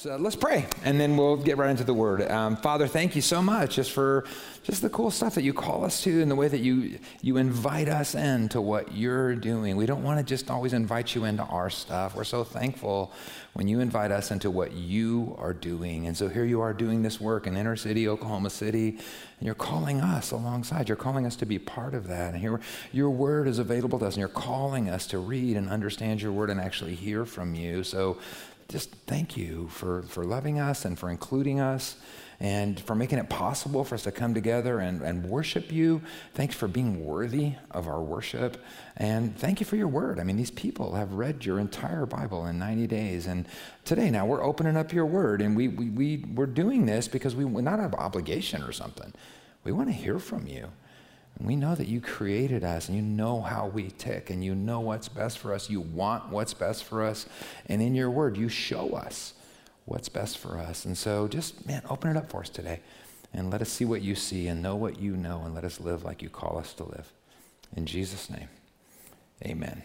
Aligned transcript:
So 0.00 0.14
let's 0.14 0.36
pray, 0.36 0.64
and 0.84 1.00
then 1.00 1.16
we'll 1.16 1.36
get 1.36 1.56
right 1.56 1.70
into 1.70 1.82
the 1.82 1.92
Word. 1.92 2.22
Um, 2.30 2.56
Father, 2.56 2.86
thank 2.86 3.16
you 3.16 3.20
so 3.20 3.42
much 3.42 3.74
just 3.74 3.90
for 3.90 4.24
just 4.62 4.80
the 4.80 4.88
cool 4.88 5.10
stuff 5.10 5.34
that 5.34 5.42
you 5.42 5.52
call 5.52 5.84
us 5.84 6.04
to, 6.04 6.22
and 6.22 6.30
the 6.30 6.36
way 6.36 6.46
that 6.46 6.60
you 6.60 7.00
you 7.20 7.36
invite 7.36 7.88
us 7.88 8.14
into 8.14 8.60
what 8.60 8.94
you're 8.94 9.34
doing. 9.34 9.76
We 9.76 9.86
don't 9.86 10.04
want 10.04 10.20
to 10.20 10.24
just 10.24 10.52
always 10.52 10.72
invite 10.72 11.16
you 11.16 11.24
into 11.24 11.42
our 11.42 11.68
stuff. 11.68 12.14
We're 12.14 12.22
so 12.22 12.44
thankful 12.44 13.12
when 13.54 13.66
you 13.66 13.80
invite 13.80 14.12
us 14.12 14.30
into 14.30 14.52
what 14.52 14.70
you 14.70 15.34
are 15.36 15.52
doing. 15.52 16.06
And 16.06 16.16
so 16.16 16.28
here 16.28 16.44
you 16.44 16.60
are 16.60 16.72
doing 16.72 17.02
this 17.02 17.20
work 17.20 17.48
in 17.48 17.56
inner 17.56 17.74
city, 17.74 18.06
Oklahoma 18.06 18.50
City, 18.50 18.90
and 18.90 19.46
you're 19.46 19.56
calling 19.56 20.00
us 20.00 20.30
alongside. 20.30 20.88
You're 20.88 20.94
calling 20.94 21.26
us 21.26 21.34
to 21.34 21.44
be 21.44 21.58
part 21.58 21.94
of 21.94 22.06
that. 22.06 22.34
And 22.34 22.40
here, 22.40 22.60
your 22.92 23.10
Word 23.10 23.48
is 23.48 23.58
available 23.58 23.98
to 23.98 24.06
us, 24.06 24.14
and 24.14 24.20
you're 24.20 24.28
calling 24.28 24.88
us 24.88 25.08
to 25.08 25.18
read 25.18 25.56
and 25.56 25.68
understand 25.68 26.22
your 26.22 26.30
Word 26.30 26.50
and 26.50 26.60
actually 26.60 26.94
hear 26.94 27.24
from 27.24 27.56
you. 27.56 27.82
So 27.82 28.18
just 28.68 28.94
thank 29.06 29.34
you 29.34 29.66
for, 29.68 30.02
for 30.02 30.24
loving 30.24 30.58
us 30.58 30.84
and 30.84 30.98
for 30.98 31.08
including 31.08 31.58
us 31.58 31.96
and 32.38 32.78
for 32.78 32.94
making 32.94 33.18
it 33.18 33.30
possible 33.30 33.82
for 33.82 33.94
us 33.94 34.02
to 34.02 34.12
come 34.12 34.34
together 34.34 34.78
and, 34.78 35.00
and 35.00 35.24
worship 35.24 35.72
you. 35.72 36.02
Thanks 36.34 36.54
for 36.54 36.68
being 36.68 37.02
worthy 37.02 37.54
of 37.70 37.88
our 37.88 38.02
worship. 38.02 38.62
And 38.98 39.34
thank 39.38 39.60
you 39.60 39.64
for 39.64 39.76
your 39.76 39.88
word. 39.88 40.20
I 40.20 40.24
mean, 40.24 40.36
these 40.36 40.50
people 40.50 40.94
have 40.96 41.14
read 41.14 41.46
your 41.46 41.58
entire 41.58 42.04
Bible 42.04 42.44
in 42.44 42.58
90 42.58 42.86
days. 42.88 43.26
And 43.26 43.48
today, 43.86 44.10
now 44.10 44.26
we're 44.26 44.44
opening 44.44 44.76
up 44.76 44.92
your 44.92 45.06
word. 45.06 45.40
And 45.40 45.56
we, 45.56 45.68
we, 45.68 45.88
we, 45.88 46.24
we're 46.34 46.44
doing 46.44 46.84
this 46.84 47.08
because 47.08 47.34
we, 47.34 47.46
we're 47.46 47.62
not 47.62 47.80
have 47.80 47.94
obligation 47.94 48.62
or 48.62 48.72
something. 48.72 49.14
We 49.64 49.72
want 49.72 49.88
to 49.88 49.94
hear 49.94 50.18
from 50.18 50.46
you. 50.46 50.68
We 51.40 51.54
know 51.54 51.74
that 51.76 51.86
you 51.86 52.00
created 52.00 52.64
us 52.64 52.88
and 52.88 52.96
you 52.96 53.02
know 53.02 53.40
how 53.40 53.68
we 53.68 53.90
tick 53.90 54.30
and 54.30 54.42
you 54.42 54.54
know 54.54 54.80
what's 54.80 55.08
best 55.08 55.38
for 55.38 55.54
us. 55.54 55.70
You 55.70 55.80
want 55.80 56.30
what's 56.30 56.52
best 56.52 56.84
for 56.84 57.04
us. 57.04 57.26
And 57.66 57.80
in 57.80 57.94
your 57.94 58.10
word, 58.10 58.36
you 58.36 58.48
show 58.48 58.90
us 58.90 59.34
what's 59.84 60.08
best 60.08 60.38
for 60.38 60.58
us. 60.58 60.84
And 60.84 60.98
so 60.98 61.28
just, 61.28 61.64
man, 61.66 61.82
open 61.88 62.10
it 62.10 62.16
up 62.16 62.28
for 62.30 62.40
us 62.40 62.48
today 62.48 62.80
and 63.32 63.50
let 63.50 63.62
us 63.62 63.70
see 63.70 63.84
what 63.84 64.02
you 64.02 64.14
see 64.14 64.48
and 64.48 64.62
know 64.62 64.74
what 64.74 64.98
you 64.98 65.16
know 65.16 65.42
and 65.44 65.54
let 65.54 65.64
us 65.64 65.80
live 65.80 66.04
like 66.04 66.22
you 66.22 66.28
call 66.28 66.58
us 66.58 66.72
to 66.74 66.84
live. 66.84 67.12
In 67.76 67.86
Jesus' 67.86 68.28
name, 68.30 68.48
amen. 69.44 69.82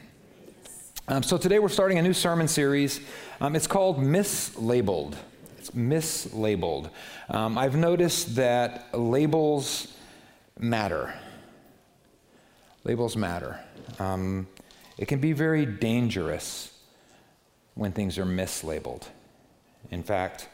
Um, 1.07 1.21
so 1.21 1.37
today 1.37 1.59
we're 1.59 1.69
starting 1.69 1.99
a 1.99 2.01
new 2.01 2.13
sermon 2.13 2.47
series. 2.47 3.01
Um, 3.41 3.55
it's 3.55 3.67
called 3.67 3.97
Mislabeled. 3.99 5.15
It's 5.57 5.71
mislabeled. 5.71 6.89
Um, 7.29 7.57
I've 7.57 7.75
noticed 7.75 8.35
that 8.37 8.87
labels 8.97 9.93
matter. 10.57 11.13
Labels 12.85 13.15
matter. 13.15 13.59
Um, 13.99 14.47
it 14.97 15.07
can 15.07 15.19
be 15.19 15.31
very 15.31 15.65
dangerous 15.65 16.77
when 17.75 17.93
things 17.93 18.17
are 18.17 18.25
mislabeled. 18.25 19.03
In 19.89 20.03
fact, 20.03 20.49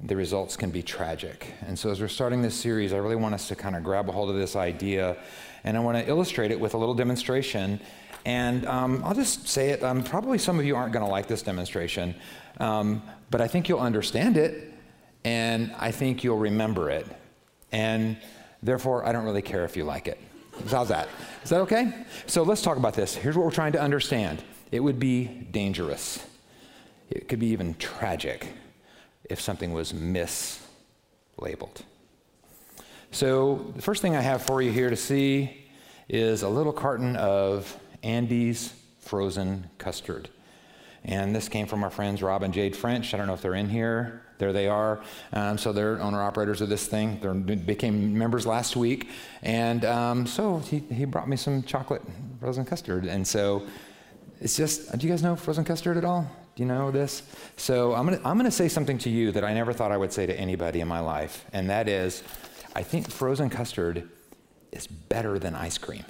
the 0.00 0.14
results 0.14 0.56
can 0.56 0.70
be 0.70 0.82
tragic. 0.82 1.54
And 1.66 1.78
so, 1.78 1.90
as 1.90 2.00
we're 2.00 2.08
starting 2.08 2.42
this 2.42 2.54
series, 2.54 2.92
I 2.92 2.98
really 2.98 3.16
want 3.16 3.34
us 3.34 3.48
to 3.48 3.56
kind 3.56 3.76
of 3.76 3.82
grab 3.82 4.08
a 4.08 4.12
hold 4.12 4.28
of 4.28 4.36
this 4.36 4.56
idea, 4.56 5.16
and 5.64 5.76
I 5.76 5.80
want 5.80 5.96
to 5.96 6.06
illustrate 6.06 6.50
it 6.50 6.60
with 6.60 6.74
a 6.74 6.78
little 6.78 6.94
demonstration. 6.94 7.80
And 8.26 8.66
um, 8.66 9.02
I'll 9.04 9.14
just 9.14 9.48
say 9.48 9.70
it. 9.70 9.82
Um, 9.82 10.02
probably 10.02 10.38
some 10.38 10.58
of 10.58 10.64
you 10.64 10.76
aren't 10.76 10.92
going 10.92 11.04
to 11.04 11.10
like 11.10 11.28
this 11.28 11.42
demonstration, 11.42 12.14
um, 12.60 13.02
but 13.30 13.40
I 13.40 13.48
think 13.48 13.68
you'll 13.68 13.80
understand 13.80 14.36
it, 14.36 14.72
and 15.24 15.74
I 15.78 15.90
think 15.92 16.24
you'll 16.24 16.38
remember 16.38 16.90
it. 16.90 17.06
And 17.72 18.18
therefore, 18.62 19.06
I 19.06 19.12
don't 19.12 19.24
really 19.24 19.42
care 19.42 19.64
if 19.64 19.76
you 19.76 19.84
like 19.84 20.08
it. 20.08 20.18
How's 20.70 20.88
that? 20.88 21.08
Is 21.42 21.50
that 21.50 21.60
okay? 21.62 21.92
So 22.26 22.42
let's 22.42 22.62
talk 22.62 22.76
about 22.76 22.94
this. 22.94 23.14
Here's 23.14 23.36
what 23.36 23.44
we're 23.44 23.52
trying 23.52 23.72
to 23.72 23.80
understand 23.80 24.42
it 24.72 24.80
would 24.80 24.98
be 24.98 25.26
dangerous, 25.26 26.24
it 27.10 27.28
could 27.28 27.38
be 27.38 27.48
even 27.48 27.74
tragic 27.74 28.48
if 29.30 29.40
something 29.40 29.72
was 29.72 29.92
mislabeled. 29.92 31.82
So, 33.10 33.72
the 33.76 33.82
first 33.82 34.02
thing 34.02 34.16
I 34.16 34.20
have 34.20 34.42
for 34.42 34.60
you 34.60 34.72
here 34.72 34.90
to 34.90 34.96
see 34.96 35.64
is 36.08 36.42
a 36.42 36.48
little 36.48 36.72
carton 36.72 37.14
of 37.14 37.78
Andy's 38.02 38.74
frozen 38.98 39.70
custard. 39.78 40.28
And 41.04 41.34
this 41.34 41.48
came 41.48 41.66
from 41.66 41.84
our 41.84 41.90
friends 41.90 42.22
Rob 42.22 42.42
and 42.42 42.52
Jade 42.52 42.74
French. 42.74 43.14
I 43.14 43.16
don't 43.16 43.26
know 43.26 43.34
if 43.34 43.42
they're 43.42 43.54
in 43.54 43.68
here. 43.68 44.22
There 44.44 44.52
they 44.52 44.68
are. 44.68 45.00
Um, 45.32 45.56
so 45.56 45.72
they're 45.72 45.98
owner 46.02 46.20
operators 46.20 46.60
of 46.60 46.68
this 46.68 46.86
thing. 46.86 47.18
They 47.46 47.54
became 47.54 48.18
members 48.18 48.44
last 48.44 48.76
week. 48.76 49.08
And 49.42 49.86
um, 49.86 50.26
so 50.26 50.58
he, 50.58 50.80
he 50.80 51.06
brought 51.06 51.30
me 51.30 51.38
some 51.38 51.62
chocolate 51.62 52.02
frozen 52.40 52.66
custard. 52.66 53.06
And 53.06 53.26
so 53.26 53.66
it's 54.42 54.54
just, 54.54 54.98
do 54.98 55.06
you 55.06 55.10
guys 55.10 55.22
know 55.22 55.34
frozen 55.34 55.64
custard 55.64 55.96
at 55.96 56.04
all? 56.04 56.30
Do 56.56 56.62
you 56.62 56.68
know 56.68 56.90
this? 56.90 57.22
So 57.56 57.94
I'm 57.94 58.06
going 58.06 58.20
to 58.20 58.28
I'm 58.28 58.36
going 58.36 58.44
to 58.44 58.50
say 58.50 58.68
something 58.68 58.98
to 58.98 59.08
you 59.08 59.32
that 59.32 59.44
I 59.44 59.54
never 59.54 59.72
thought 59.72 59.90
I 59.90 59.96
would 59.96 60.12
say 60.12 60.26
to 60.26 60.38
anybody 60.38 60.80
in 60.80 60.88
my 60.88 61.00
life. 61.00 61.46
And 61.54 61.70
that 61.70 61.88
is, 61.88 62.22
I 62.76 62.82
think 62.82 63.10
frozen 63.10 63.48
custard 63.48 64.06
is 64.72 64.86
better 64.86 65.38
than 65.38 65.54
ice 65.54 65.78
cream. 65.78 66.04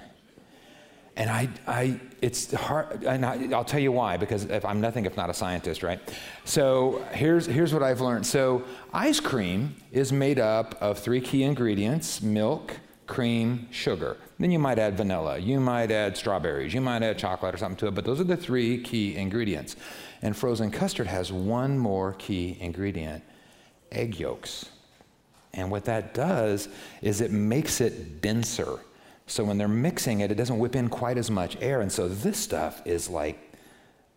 And 1.16 1.30
I, 1.30 1.48
I, 1.66 2.00
it's 2.20 2.52
hard, 2.52 3.04
and 3.04 3.24
I, 3.24 3.36
will 3.36 3.64
tell 3.64 3.78
you 3.78 3.92
why, 3.92 4.16
because 4.16 4.44
if 4.46 4.64
I'm 4.64 4.80
nothing 4.80 5.06
if 5.06 5.16
not 5.16 5.30
a 5.30 5.34
scientist, 5.34 5.84
right? 5.84 6.00
So 6.44 7.06
here's, 7.12 7.46
here's 7.46 7.72
what 7.72 7.84
I've 7.84 8.00
learned. 8.00 8.26
So 8.26 8.64
ice 8.92 9.20
cream 9.20 9.76
is 9.92 10.12
made 10.12 10.40
up 10.40 10.74
of 10.80 10.98
three 10.98 11.20
key 11.20 11.44
ingredients 11.44 12.20
milk, 12.20 12.76
cream, 13.06 13.68
sugar. 13.70 14.16
Then 14.40 14.50
you 14.50 14.58
might 14.58 14.80
add 14.80 14.96
vanilla, 14.96 15.38
you 15.38 15.60
might 15.60 15.92
add 15.92 16.16
strawberries, 16.16 16.74
you 16.74 16.80
might 16.80 17.02
add 17.02 17.16
chocolate 17.16 17.54
or 17.54 17.58
something 17.58 17.76
to 17.78 17.86
it, 17.88 17.94
but 17.94 18.04
those 18.04 18.20
are 18.20 18.24
the 18.24 18.36
three 18.36 18.82
key 18.82 19.14
ingredients. 19.14 19.76
And 20.22 20.36
frozen 20.36 20.70
custard 20.72 21.06
has 21.06 21.30
one 21.30 21.78
more 21.78 22.14
key 22.14 22.56
ingredient 22.60 23.22
egg 23.92 24.18
yolks. 24.18 24.70
And 25.52 25.70
what 25.70 25.84
that 25.84 26.14
does 26.14 26.68
is 27.02 27.20
it 27.20 27.30
makes 27.30 27.80
it 27.80 28.20
denser. 28.20 28.80
So 29.26 29.44
when 29.44 29.58
they're 29.58 29.68
mixing 29.68 30.20
it, 30.20 30.30
it 30.30 30.34
doesn't 30.34 30.58
whip 30.58 30.76
in 30.76 30.88
quite 30.88 31.16
as 31.16 31.30
much 31.30 31.56
air. 31.60 31.80
And 31.80 31.90
so 31.90 32.08
this 32.08 32.38
stuff 32.38 32.82
is 32.86 33.08
like, 33.08 33.52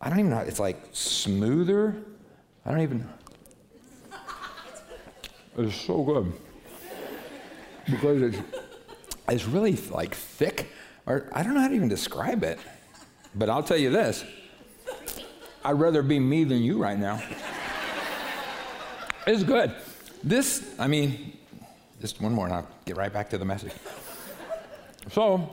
I 0.02 0.10
don't 0.10 0.20
even 0.20 0.32
know, 0.32 0.40
it's 0.40 0.60
like 0.60 0.78
smoother. 0.92 1.96
I 2.66 2.72
don't 2.72 2.82
even. 2.82 3.10
It's 5.58 5.76
so 5.76 6.04
good. 6.04 6.34
Because 7.90 8.22
it's, 8.22 8.38
it's 9.30 9.46
really 9.46 9.76
like 9.90 10.14
thick, 10.14 10.68
or 11.06 11.30
I 11.34 11.42
don't 11.42 11.56
know 11.56 11.62
how 11.62 11.70
to 11.70 11.74
even 11.74 11.88
describe 11.88 12.44
it. 12.44 12.60
But 13.34 13.50
I'll 13.50 13.64
tell 13.64 13.78
you 13.78 13.90
this 13.90 14.24
I'd 15.64 15.80
rather 15.80 16.04
be 16.04 16.20
me 16.20 16.44
than 16.44 16.60
you 16.60 16.78
right 16.78 16.98
now. 16.98 17.22
it's 19.26 19.44
good. 19.44 19.74
This, 20.24 20.76
I 20.78 20.88
mean, 20.88 21.38
just 22.00 22.22
one 22.22 22.34
more 22.34 22.46
and 22.46 22.54
I'll 22.54 22.68
get 22.86 22.98
right 22.98 23.12
back 23.12 23.30
to 23.32 23.38
the 23.38 23.46
message. 23.46 23.74
So, 25.12 25.50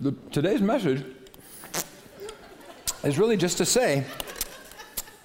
the, 0.00 0.12
today's 0.30 0.60
message 0.60 1.02
is 3.02 3.18
really 3.18 3.38
just 3.38 3.56
to 3.58 3.64
say 3.64 4.04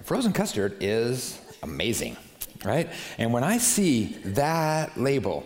frozen 0.04 0.32
custard 0.32 0.78
is 0.80 1.38
amazing, 1.62 2.16
right? 2.64 2.88
And 3.18 3.30
when 3.30 3.44
I 3.44 3.58
see 3.58 4.16
that 4.24 4.98
label, 4.98 5.44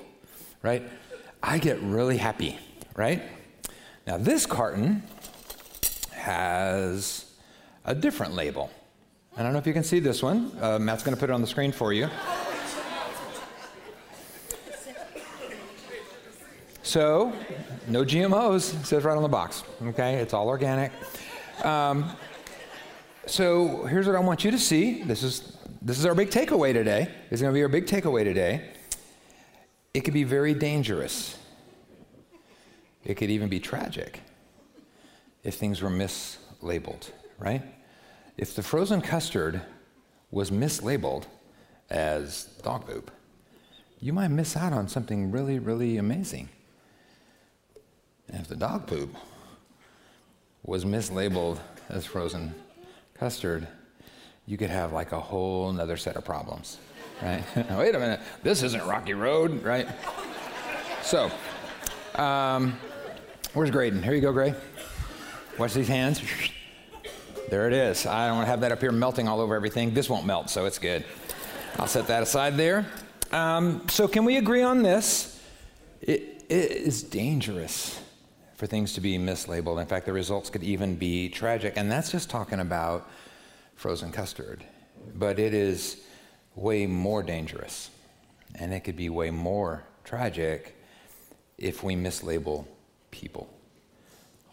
right, 0.63 0.85
I 1.43 1.59
get 1.59 1.83
really 1.83 2.17
happy, 2.17 2.59
right? 2.95 3.23
Now, 4.07 4.19
this 4.19 4.47
carton 4.47 5.03
has 6.13 7.25
a 7.85 7.95
different 7.95 8.35
label. 8.35 8.71
I 9.37 9.43
don't 9.43 9.53
know 9.53 9.59
if 9.59 9.67
you 9.67 9.73
can 9.73 9.85
see 9.85 9.99
this 9.99 10.23
one. 10.23 10.53
Uh, 10.61 10.79
Matt's 10.79 11.03
going 11.03 11.15
to 11.15 11.21
put 11.21 11.29
it 11.29 11.33
on 11.33 11.41
the 11.41 11.47
screen 11.49 11.73
for 11.73 11.93
you. 11.93 12.09
So, 16.87 17.33
no 17.89 18.05
GMOs, 18.05 18.87
says 18.87 19.03
right 19.03 19.17
on 19.17 19.23
the 19.25 19.29
box. 19.29 19.65
Okay, 19.87 20.15
it's 20.19 20.33
all 20.33 20.47
organic. 20.47 20.93
Um, 21.65 22.09
so 23.27 23.87
here's 23.87 24.07
what 24.07 24.15
I 24.15 24.21
want 24.21 24.45
you 24.45 24.53
to 24.53 24.59
see. 24.59 25.03
This 25.03 25.25
is 25.25 25.57
this 25.83 25.99
is 25.99 26.07
our 26.07 26.15
big 26.15 26.31
takeaway 26.31 26.73
today. 26.73 27.13
Is 27.33 27.41
going 27.41 27.53
to 27.53 27.59
be 27.59 27.63
our 27.63 27.69
big 27.69 27.87
takeaway 27.87 28.23
today. 28.23 28.71
It 29.95 30.03
could 30.03 30.15
be 30.15 30.23
very 30.23 30.55
dangerous. 30.55 31.37
It 33.05 33.17
could 33.17 33.31
even 33.31 33.49
be 33.49 33.59
tragic 33.59 34.21
if 35.43 35.57
things 35.57 35.83
were 35.83 35.91
mislabeled, 35.91 37.11
right? 37.41 37.65
If 38.37 38.55
the 38.55 38.63
frozen 38.63 39.01
custard 39.01 39.61
was 40.31 40.53
mislabeled 40.53 41.25
as 41.91 42.45
dog 42.63 42.87
poop, 42.87 43.11
you 43.99 44.13
might 44.13 44.29
miss 44.29 44.57
out 44.57 44.73
on 44.73 44.87
something 44.87 45.33
really, 45.33 45.59
really 45.59 45.97
amazing. 45.97 46.49
And 48.29 48.41
if 48.41 48.49
the 48.49 48.57
dog 48.57 48.87
poop 48.87 49.15
was 50.65 50.85
mislabeled 50.85 51.59
as 51.89 52.05
frozen 52.05 52.55
custard, 53.15 53.67
you 54.47 54.57
could 54.57 54.71
have 54.71 54.93
like 54.93 55.13
a 55.13 55.21
whole 55.21 55.73
nother 55.73 55.97
set 55.97 56.17
of 56.17 56.25
problems, 56.25 56.79
right? 57.23 57.43
wait 57.71 57.95
a 57.95 57.99
minute, 57.99 58.21
this 58.43 58.63
isn't 58.63 58.85
Rocky 58.87 59.15
Road, 59.15 59.63
right? 59.63 59.89
so, 61.03 61.31
um, 62.17 62.79
where's 63.55 63.71
Graydon? 63.71 64.03
Here 64.03 64.15
you 64.15 64.21
go, 64.21 64.33
Gray. 64.33 64.55
Watch 65.59 65.75
these 65.75 65.89
hands. 65.89 66.21
There 67.49 67.69
it 67.69 67.73
is. 67.73 68.07
I 68.07 68.27
don't 68.27 68.37
want 68.37 68.47
to 68.47 68.51
have 68.51 68.61
that 68.61 68.73
up 68.73 68.81
here 68.81 68.93
melting 68.93 69.29
all 69.29 69.41
over 69.41 69.55
everything. 69.55 69.95
This 69.95 70.11
won't 70.11 70.27
melt, 70.27 70.51
so 70.51 70.67
it's 70.67 70.79
good. 70.79 71.05
I'll 71.79 71.87
set 71.87 72.09
that 72.09 72.23
aside 72.23 72.57
there. 72.57 72.87
Um, 73.31 73.89
so, 73.89 74.09
can 74.09 74.25
we 74.25 74.37
agree 74.37 74.63
on 74.63 74.83
this? 74.83 75.41
It, 76.01 76.45
it 76.49 76.73
is 76.73 77.03
dangerous 77.03 78.01
for 78.57 78.67
things 78.67 78.95
to 78.95 79.01
be 79.01 79.19
mislabeled. 79.19 79.81
In 79.81 79.87
fact, 79.87 80.07
the 80.07 80.13
results 80.13 80.51
could 80.51 80.63
even 80.63 80.97
be 80.97 81.29
tragic. 81.29 81.75
And 81.77 81.93
that's 81.93 82.11
just 82.11 82.31
talking 82.31 82.61
about 82.61 83.09
frozen 83.75 84.11
custard. 84.11 84.65
But 85.15 85.39
it 85.39 85.55
is 85.55 86.03
way 86.55 86.87
more 86.87 87.23
dangerous. 87.23 87.91
And 88.55 88.73
it 88.73 88.81
could 88.81 88.97
be 88.97 89.11
way 89.11 89.31
more 89.31 89.85
tragic 90.05 90.75
if 91.59 91.83
we 91.83 91.95
mislabel 91.95 92.67
people 93.11 93.49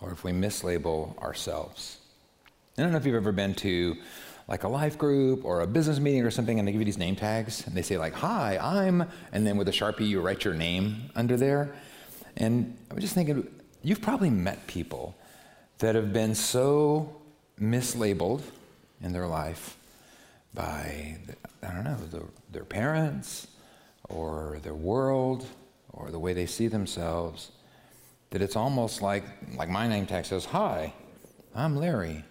or 0.01 0.11
if 0.11 0.23
we 0.23 0.31
mislabel 0.31 1.17
ourselves. 1.19 1.99
I 2.77 2.81
don't 2.81 2.91
know 2.91 2.97
if 2.97 3.05
you've 3.05 3.15
ever 3.15 3.31
been 3.31 3.55
to 3.55 3.95
like 4.47 4.63
a 4.63 4.67
life 4.67 4.97
group 4.97 5.45
or 5.45 5.61
a 5.61 5.67
business 5.67 5.99
meeting 5.99 6.23
or 6.23 6.31
something, 6.31 6.59
and 6.59 6.67
they 6.67 6.73
give 6.73 6.81
you 6.81 6.85
these 6.85 6.97
name 6.97 7.15
tags, 7.15 7.65
and 7.65 7.75
they 7.75 7.81
say 7.81 7.97
like, 7.97 8.13
"Hi, 8.13 8.57
I'm," 8.57 9.05
and 9.31 9.47
then 9.47 9.55
with 9.55 9.69
a 9.69 9.71
sharpie 9.71 10.07
you 10.07 10.19
write 10.19 10.43
your 10.43 10.53
name 10.53 11.09
under 11.15 11.37
there. 11.37 11.73
And 12.35 12.77
I 12.91 12.93
was 12.93 13.03
just 13.03 13.13
thinking, 13.13 13.47
you've 13.83 14.01
probably 14.01 14.29
met 14.29 14.65
people 14.65 15.15
that 15.79 15.95
have 15.95 16.13
been 16.13 16.33
so 16.33 17.15
mislabeled 17.59 18.41
in 19.01 19.13
their 19.13 19.27
life 19.27 19.77
by, 20.53 21.17
I 21.61 21.73
don't 21.73 21.83
know, 21.83 21.97
the, 22.09 22.23
their 22.51 22.63
parents 22.63 23.47
or 24.09 24.59
their 24.63 24.73
world 24.73 25.45
or 25.91 26.09
the 26.09 26.19
way 26.19 26.33
they 26.33 26.45
see 26.45 26.67
themselves 26.67 27.51
that 28.29 28.41
it's 28.41 28.55
almost 28.55 29.01
like, 29.01 29.23
like 29.55 29.69
my 29.69 29.87
name 29.87 30.05
tag 30.07 30.25
says, 30.25 30.45
Hi, 30.45 30.93
I'm 31.53 31.75
Larry. 31.75 32.23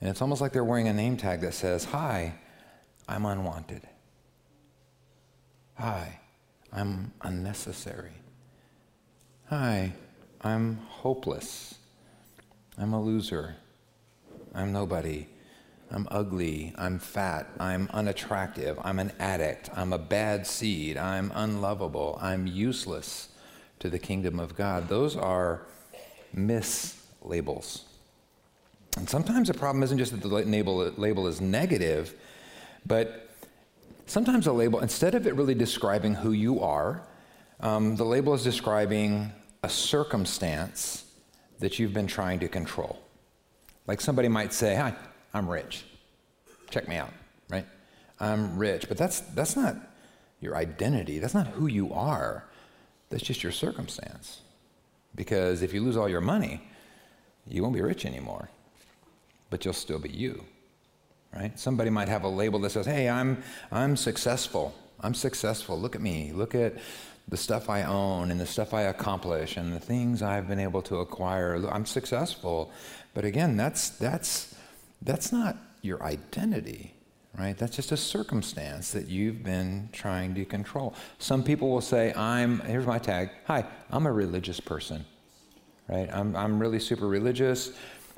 And 0.00 0.10
it's 0.10 0.20
almost 0.20 0.40
like 0.40 0.52
they're 0.52 0.64
wearing 0.64 0.88
a 0.88 0.92
name 0.92 1.16
tag 1.16 1.42
that 1.42 1.54
says, 1.54 1.84
Hi, 1.84 2.34
I'm 3.08 3.24
unwanted. 3.24 3.82
Hi, 5.74 6.18
I'm 6.72 7.12
unnecessary. 7.22 8.12
Hi, 9.46 9.92
I'm 10.44 10.78
hopeless. 10.88 11.76
I'm 12.76 12.92
a 12.92 13.00
loser. 13.00 13.56
I'm 14.54 14.72
nobody. 14.72 15.28
I'm 15.90 16.08
ugly. 16.10 16.74
I'm 16.76 16.98
fat. 16.98 17.46
I'm 17.60 17.88
unattractive. 17.92 18.78
I'm 18.82 18.98
an 18.98 19.12
addict. 19.18 19.70
I'm 19.74 19.92
a 19.92 19.98
bad 19.98 20.46
seed. 20.46 20.96
I'm 20.96 21.30
unlovable. 21.34 22.18
I'm 22.20 22.46
useless 22.46 23.28
to 23.78 23.88
the 23.88 23.98
kingdom 23.98 24.40
of 24.40 24.56
God. 24.56 24.88
Those 24.88 25.16
are 25.16 25.62
mislabels. 26.34 27.82
And 28.96 29.08
sometimes 29.08 29.48
the 29.48 29.54
problem 29.54 29.82
isn't 29.82 29.98
just 29.98 30.12
that 30.12 30.22
the 30.22 30.28
label, 30.28 30.76
label 30.96 31.26
is 31.26 31.40
negative, 31.40 32.14
but 32.84 33.28
sometimes 34.06 34.46
a 34.46 34.52
label, 34.52 34.80
instead 34.80 35.14
of 35.14 35.26
it 35.26 35.34
really 35.34 35.54
describing 35.54 36.14
who 36.14 36.32
you 36.32 36.60
are, 36.60 37.02
um, 37.60 37.96
the 37.96 38.04
label 38.04 38.34
is 38.34 38.42
describing 38.42 39.32
a 39.62 39.68
circumstance 39.68 41.04
that 41.60 41.78
you've 41.78 41.94
been 41.94 42.08
trying 42.08 42.40
to 42.40 42.48
control. 42.48 42.98
Like 43.86 44.00
somebody 44.00 44.28
might 44.28 44.52
say, 44.52 44.74
Hi, 44.74 44.94
I'm 45.32 45.48
rich. 45.48 45.84
Check 46.70 46.88
me 46.88 46.96
out, 46.96 47.12
right? 47.48 47.66
I'm 48.18 48.58
rich. 48.58 48.88
But 48.88 48.96
that's, 48.96 49.20
that's 49.20 49.56
not 49.56 49.76
your 50.40 50.56
identity. 50.56 51.18
That's 51.20 51.34
not 51.34 51.46
who 51.48 51.68
you 51.68 51.92
are. 51.92 52.44
That's 53.10 53.22
just 53.22 53.42
your 53.42 53.52
circumstance. 53.52 54.40
Because 55.14 55.62
if 55.62 55.72
you 55.72 55.80
lose 55.82 55.96
all 55.96 56.08
your 56.08 56.20
money, 56.20 56.60
you 57.46 57.62
won't 57.62 57.74
be 57.74 57.82
rich 57.82 58.04
anymore, 58.06 58.48
but 59.50 59.64
you'll 59.64 59.74
still 59.74 59.98
be 59.98 60.08
you, 60.08 60.44
right? 61.34 61.56
Somebody 61.58 61.90
might 61.90 62.08
have 62.08 62.24
a 62.24 62.28
label 62.28 62.58
that 62.60 62.70
says, 62.70 62.86
Hey, 62.86 63.08
I'm, 63.08 63.42
I'm 63.70 63.96
successful. 63.96 64.74
I'm 65.00 65.14
successful. 65.14 65.78
Look 65.78 65.94
at 65.94 66.00
me. 66.00 66.32
Look 66.32 66.54
at 66.54 66.74
the 67.28 67.36
stuff 67.36 67.70
I 67.70 67.82
own 67.84 68.30
and 68.30 68.40
the 68.40 68.46
stuff 68.46 68.74
I 68.74 68.82
accomplish 68.82 69.56
and 69.56 69.72
the 69.72 69.80
things 69.80 70.22
I've 70.22 70.48
been 70.48 70.58
able 70.58 70.82
to 70.82 70.96
acquire. 70.96 71.54
I'm 71.70 71.86
successful. 71.86 72.70
But 73.14 73.24
again, 73.24 73.56
that's, 73.56 73.90
that's, 73.90 74.54
that's 75.00 75.32
not 75.32 75.56
your 75.82 76.02
identity, 76.02 76.94
right? 77.38 77.56
That's 77.56 77.76
just 77.76 77.92
a 77.92 77.96
circumstance 77.96 78.90
that 78.92 79.08
you've 79.08 79.42
been 79.42 79.88
trying 79.92 80.34
to 80.34 80.44
control. 80.44 80.94
Some 81.18 81.42
people 81.42 81.70
will 81.70 81.80
say, 81.80 82.12
I'm, 82.14 82.60
here's 82.60 82.86
my 82.86 82.98
tag, 82.98 83.30
hi, 83.46 83.66
I'm 83.90 84.06
a 84.06 84.12
religious 84.12 84.60
person, 84.60 85.04
right? 85.88 86.08
I'm, 86.12 86.36
I'm 86.36 86.58
really 86.58 86.80
super 86.80 87.06
religious. 87.06 87.72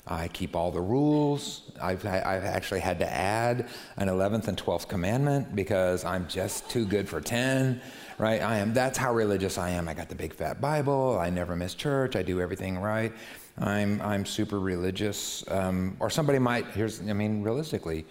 I 0.07 0.29
keep 0.29 0.55
all 0.55 0.71
the 0.71 0.83
rules. 0.83 1.73
I've, 1.81 2.05
I've 2.05 2.45
actually 2.45 2.81
had 2.81 2.99
to 2.99 3.11
add 3.11 3.69
an 3.97 4.09
11th 4.09 4.49
and 4.49 4.59
12th 4.59 4.87
commandment 4.87 5.57
because 5.57 6.05
I'm 6.05 6.29
just 6.29 6.69
too 6.69 6.85
good 6.85 7.09
for 7.09 7.23
10 7.23 7.81
right? 8.19 8.41
I 8.43 8.59
am, 8.59 8.73
that's 8.73 8.99
how 8.99 9.13
religious 9.13 9.59
I 9.59 9.71
am. 9.71 9.89
I 9.89 9.95
got 9.95 10.09
the 10.09 10.15
big 10.15 10.33
fat 10.33 10.61
Bible. 10.61 11.19
I 11.19 11.31
never 11.31 11.57
miss 11.57 11.75
church. 11.75 12.17
I 12.17 12.23
do 12.23 12.41
everything 12.41 12.79
right. 12.79 13.13
I'm, 13.59 14.01
I'm 14.01 14.25
super 14.25 14.59
religious. 14.59 15.45
Um, 15.49 15.97
or 16.01 16.11
somebody 16.11 16.39
might, 16.39 16.67
here's, 16.69 17.01
I 17.01 17.13
mean, 17.13 17.43
realistically, 17.43 18.05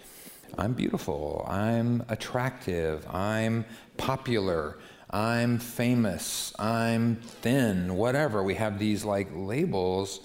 I'm 0.56 0.72
beautiful. 0.72 1.44
I'm 1.48 2.04
attractive. 2.08 3.06
I'm 3.08 3.64
popular. 3.96 4.78
I'm 5.10 5.58
famous. 5.58 6.52
I'm 6.58 7.16
thin, 7.16 7.94
whatever. 7.94 8.42
We 8.42 8.54
have 8.54 8.78
these 8.78 9.04
like 9.04 9.28
labels. 9.34 10.20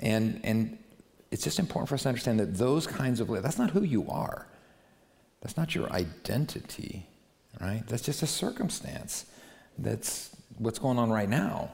And, 0.00 0.40
and 0.44 0.78
it's 1.30 1.44
just 1.44 1.58
important 1.58 1.88
for 1.88 1.94
us 1.94 2.02
to 2.02 2.08
understand 2.08 2.40
that 2.40 2.56
those 2.56 2.86
kinds 2.86 3.20
of, 3.20 3.28
that's 3.42 3.58
not 3.58 3.70
who 3.70 3.82
you 3.82 4.08
are. 4.08 4.46
That's 5.40 5.56
not 5.56 5.74
your 5.74 5.90
identity 5.90 7.06
right? 7.58 7.82
That's 7.86 8.02
just 8.02 8.22
a 8.22 8.26
circumstance. 8.26 9.26
That's 9.78 10.36
what's 10.58 10.78
going 10.78 10.98
on 10.98 11.10
right 11.10 11.28
now. 11.28 11.72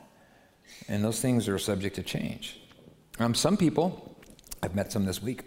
And 0.88 1.02
those 1.02 1.20
things 1.20 1.48
are 1.48 1.58
subject 1.58 1.96
to 1.96 2.02
change. 2.02 2.60
Um, 3.18 3.34
some 3.34 3.56
people, 3.56 4.16
I've 4.62 4.74
met 4.74 4.92
some 4.92 5.04
this 5.04 5.22
week, 5.22 5.44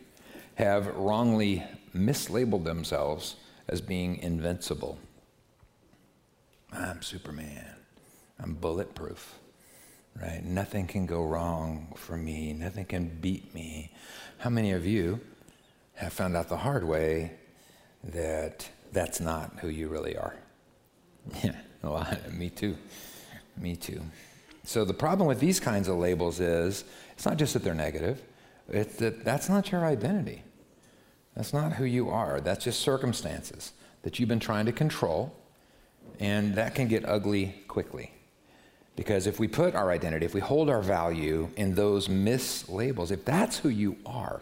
have 0.56 0.88
wrongly 0.96 1.64
mislabeled 1.96 2.64
themselves 2.64 3.36
as 3.68 3.82
being 3.82 4.18
invincible. 4.18 4.98
I'm 6.72 7.02
Superman. 7.02 7.76
I'm 8.42 8.54
bulletproof, 8.54 9.36
right? 10.20 10.44
Nothing 10.44 10.88
can 10.88 11.06
go 11.06 11.24
wrong 11.24 11.94
for 11.96 12.18
me. 12.18 12.54
Nothing 12.54 12.86
can 12.86 13.08
beat 13.22 13.54
me. 13.54 13.92
How 14.38 14.50
many 14.50 14.72
of 14.72 14.86
you 14.86 15.20
have 15.96 16.14
found 16.14 16.38
out 16.38 16.50
the 16.50 16.58
hard 16.58 16.84
way 16.84 17.34
that 18.04 18.70
that's 18.92 19.20
not 19.20 19.60
who 19.60 19.70
you 19.70 19.88
really 19.88 20.18
are. 20.18 20.36
Yeah, 21.44 22.18
me 22.32 22.50
too. 22.50 22.76
Me 23.58 23.76
too. 23.76 24.02
So 24.64 24.84
the 24.84 24.94
problem 24.94 25.28
with 25.28 25.40
these 25.40 25.60
kinds 25.60 25.88
of 25.88 25.98
labels 25.98 26.40
is 26.40 26.84
it's 27.14 27.26
not 27.26 27.38
just 27.38 27.54
that 27.54 27.64
they're 27.64 27.74
negative, 27.74 28.22
it's 28.68 28.98
that 28.98 29.24
that's 29.24 29.50
not 29.50 29.72
your 29.72 29.86
identity. 29.86 30.44
That's 31.36 31.54
not 31.54 31.74
who 31.74 31.86
you 31.86 32.10
are. 32.10 32.42
That's 32.42 32.66
just 32.66 32.82
circumstances 32.82 33.72
that 34.02 34.20
you've 34.20 34.30
been 34.30 34.40
trying 34.40 34.66
to 34.66 34.72
control, 34.72 35.34
and 36.20 36.56
that 36.56 36.76
can 36.76 36.88
get 36.88 37.08
ugly 37.08 37.64
quickly. 37.68 38.12
Because 38.96 39.28
if 39.28 39.40
we 39.40 39.48
put 39.48 39.76
our 39.76 39.92
identity, 39.92 40.26
if 40.26 40.34
we 40.34 40.42
hold 40.42 40.70
our 40.70 40.82
value 40.82 41.50
in 41.56 41.76
those 41.76 42.08
mislabels, 42.10 43.12
if 43.12 43.24
that's 43.24 43.58
who 43.58 43.70
you 43.70 43.96
are, 44.06 44.42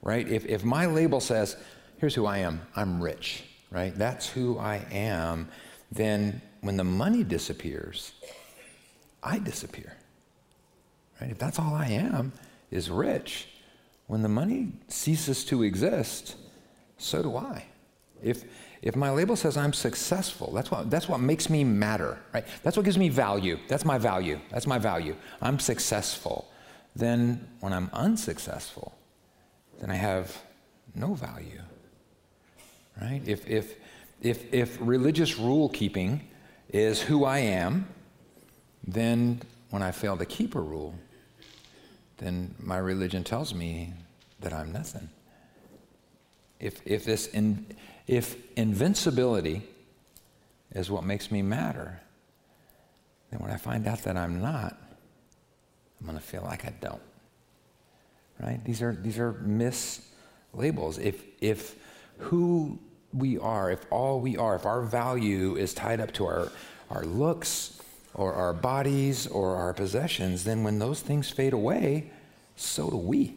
right? 0.00 0.26
If, 0.26 0.46
if 0.46 0.64
my 0.64 0.86
label 0.86 1.20
says, 1.20 1.56
here's 1.98 2.14
who 2.14 2.24
I 2.24 2.38
am, 2.38 2.62
I'm 2.74 3.02
rich, 3.02 3.44
right? 3.70 3.96
That's 3.96 4.28
who 4.28 4.58
I 4.58 4.86
am. 4.90 5.48
Then 5.90 6.40
when 6.60 6.76
the 6.76 6.84
money 6.84 7.22
disappears, 7.24 8.12
I 9.22 9.38
disappear. 9.38 9.96
Right? 11.20 11.30
If 11.30 11.38
that's 11.38 11.58
all 11.58 11.74
I 11.74 11.86
am 11.86 12.32
is 12.70 12.90
rich, 12.90 13.48
when 14.06 14.22
the 14.22 14.28
money 14.28 14.72
ceases 14.88 15.44
to 15.46 15.62
exist, 15.62 16.36
so 16.96 17.22
do 17.22 17.36
I. 17.36 17.64
If 18.22 18.44
if 18.80 18.94
my 18.94 19.10
label 19.10 19.34
says 19.34 19.56
I'm 19.56 19.72
successful, 19.72 20.52
that's 20.52 20.70
what 20.70 20.90
that's 20.90 21.08
what 21.08 21.20
makes 21.20 21.50
me 21.50 21.64
matter, 21.64 22.18
right? 22.32 22.44
That's 22.62 22.76
what 22.76 22.84
gives 22.84 22.98
me 22.98 23.08
value. 23.08 23.58
That's 23.68 23.84
my 23.84 23.98
value. 23.98 24.38
That's 24.50 24.66
my 24.66 24.78
value. 24.78 25.16
I'm 25.42 25.58
successful. 25.58 26.50
Then 26.96 27.48
when 27.60 27.72
I'm 27.72 27.90
unsuccessful, 27.92 28.96
then 29.80 29.90
I 29.90 29.94
have 29.94 30.36
no 30.94 31.14
value 31.14 31.60
right? 33.00 33.22
If, 33.26 33.48
if, 33.48 33.74
if, 34.20 34.52
if 34.52 34.78
religious 34.80 35.38
rule 35.38 35.68
keeping 35.68 36.28
is 36.70 37.00
who 37.00 37.24
I 37.24 37.38
am, 37.38 37.88
then 38.86 39.40
when 39.70 39.82
I 39.82 39.90
fail 39.90 40.16
to 40.16 40.26
keep 40.26 40.54
a 40.54 40.60
rule, 40.60 40.94
then 42.18 42.54
my 42.58 42.78
religion 42.78 43.24
tells 43.24 43.54
me 43.54 43.92
that 44.40 44.52
I'm 44.52 44.72
nothing. 44.72 45.08
If, 46.60 46.80
if, 46.84 47.04
this 47.04 47.28
in, 47.28 47.66
if 48.06 48.36
invincibility 48.56 49.62
is 50.72 50.90
what 50.90 51.04
makes 51.04 51.30
me 51.30 51.42
matter, 51.42 52.00
then 53.30 53.40
when 53.40 53.50
I 53.50 53.56
find 53.56 53.86
out 53.86 54.02
that 54.02 54.16
I'm 54.16 54.40
not, 54.40 54.76
I'm 56.00 56.06
going 56.06 56.18
to 56.18 56.24
feel 56.24 56.42
like 56.42 56.64
I 56.64 56.72
don't. 56.80 57.02
Right? 58.40 58.64
These 58.64 58.82
are, 58.82 58.92
these 58.92 59.18
are 59.18 59.32
mislabels. 59.34 60.98
If, 61.00 61.22
if 61.40 61.76
who 62.18 62.78
we 63.12 63.38
are, 63.38 63.70
if 63.70 63.86
all 63.90 64.20
we 64.20 64.36
are, 64.36 64.56
if 64.56 64.66
our 64.66 64.82
value 64.82 65.56
is 65.56 65.74
tied 65.74 66.00
up 66.00 66.12
to 66.12 66.26
our, 66.26 66.52
our 66.90 67.04
looks 67.04 67.80
or 68.14 68.34
our 68.34 68.52
bodies 68.52 69.26
or 69.26 69.56
our 69.56 69.72
possessions, 69.72 70.44
then 70.44 70.62
when 70.62 70.78
those 70.78 71.00
things 71.00 71.30
fade 71.30 71.52
away, 71.52 72.10
so 72.56 72.90
do 72.90 72.96
we. 72.96 73.34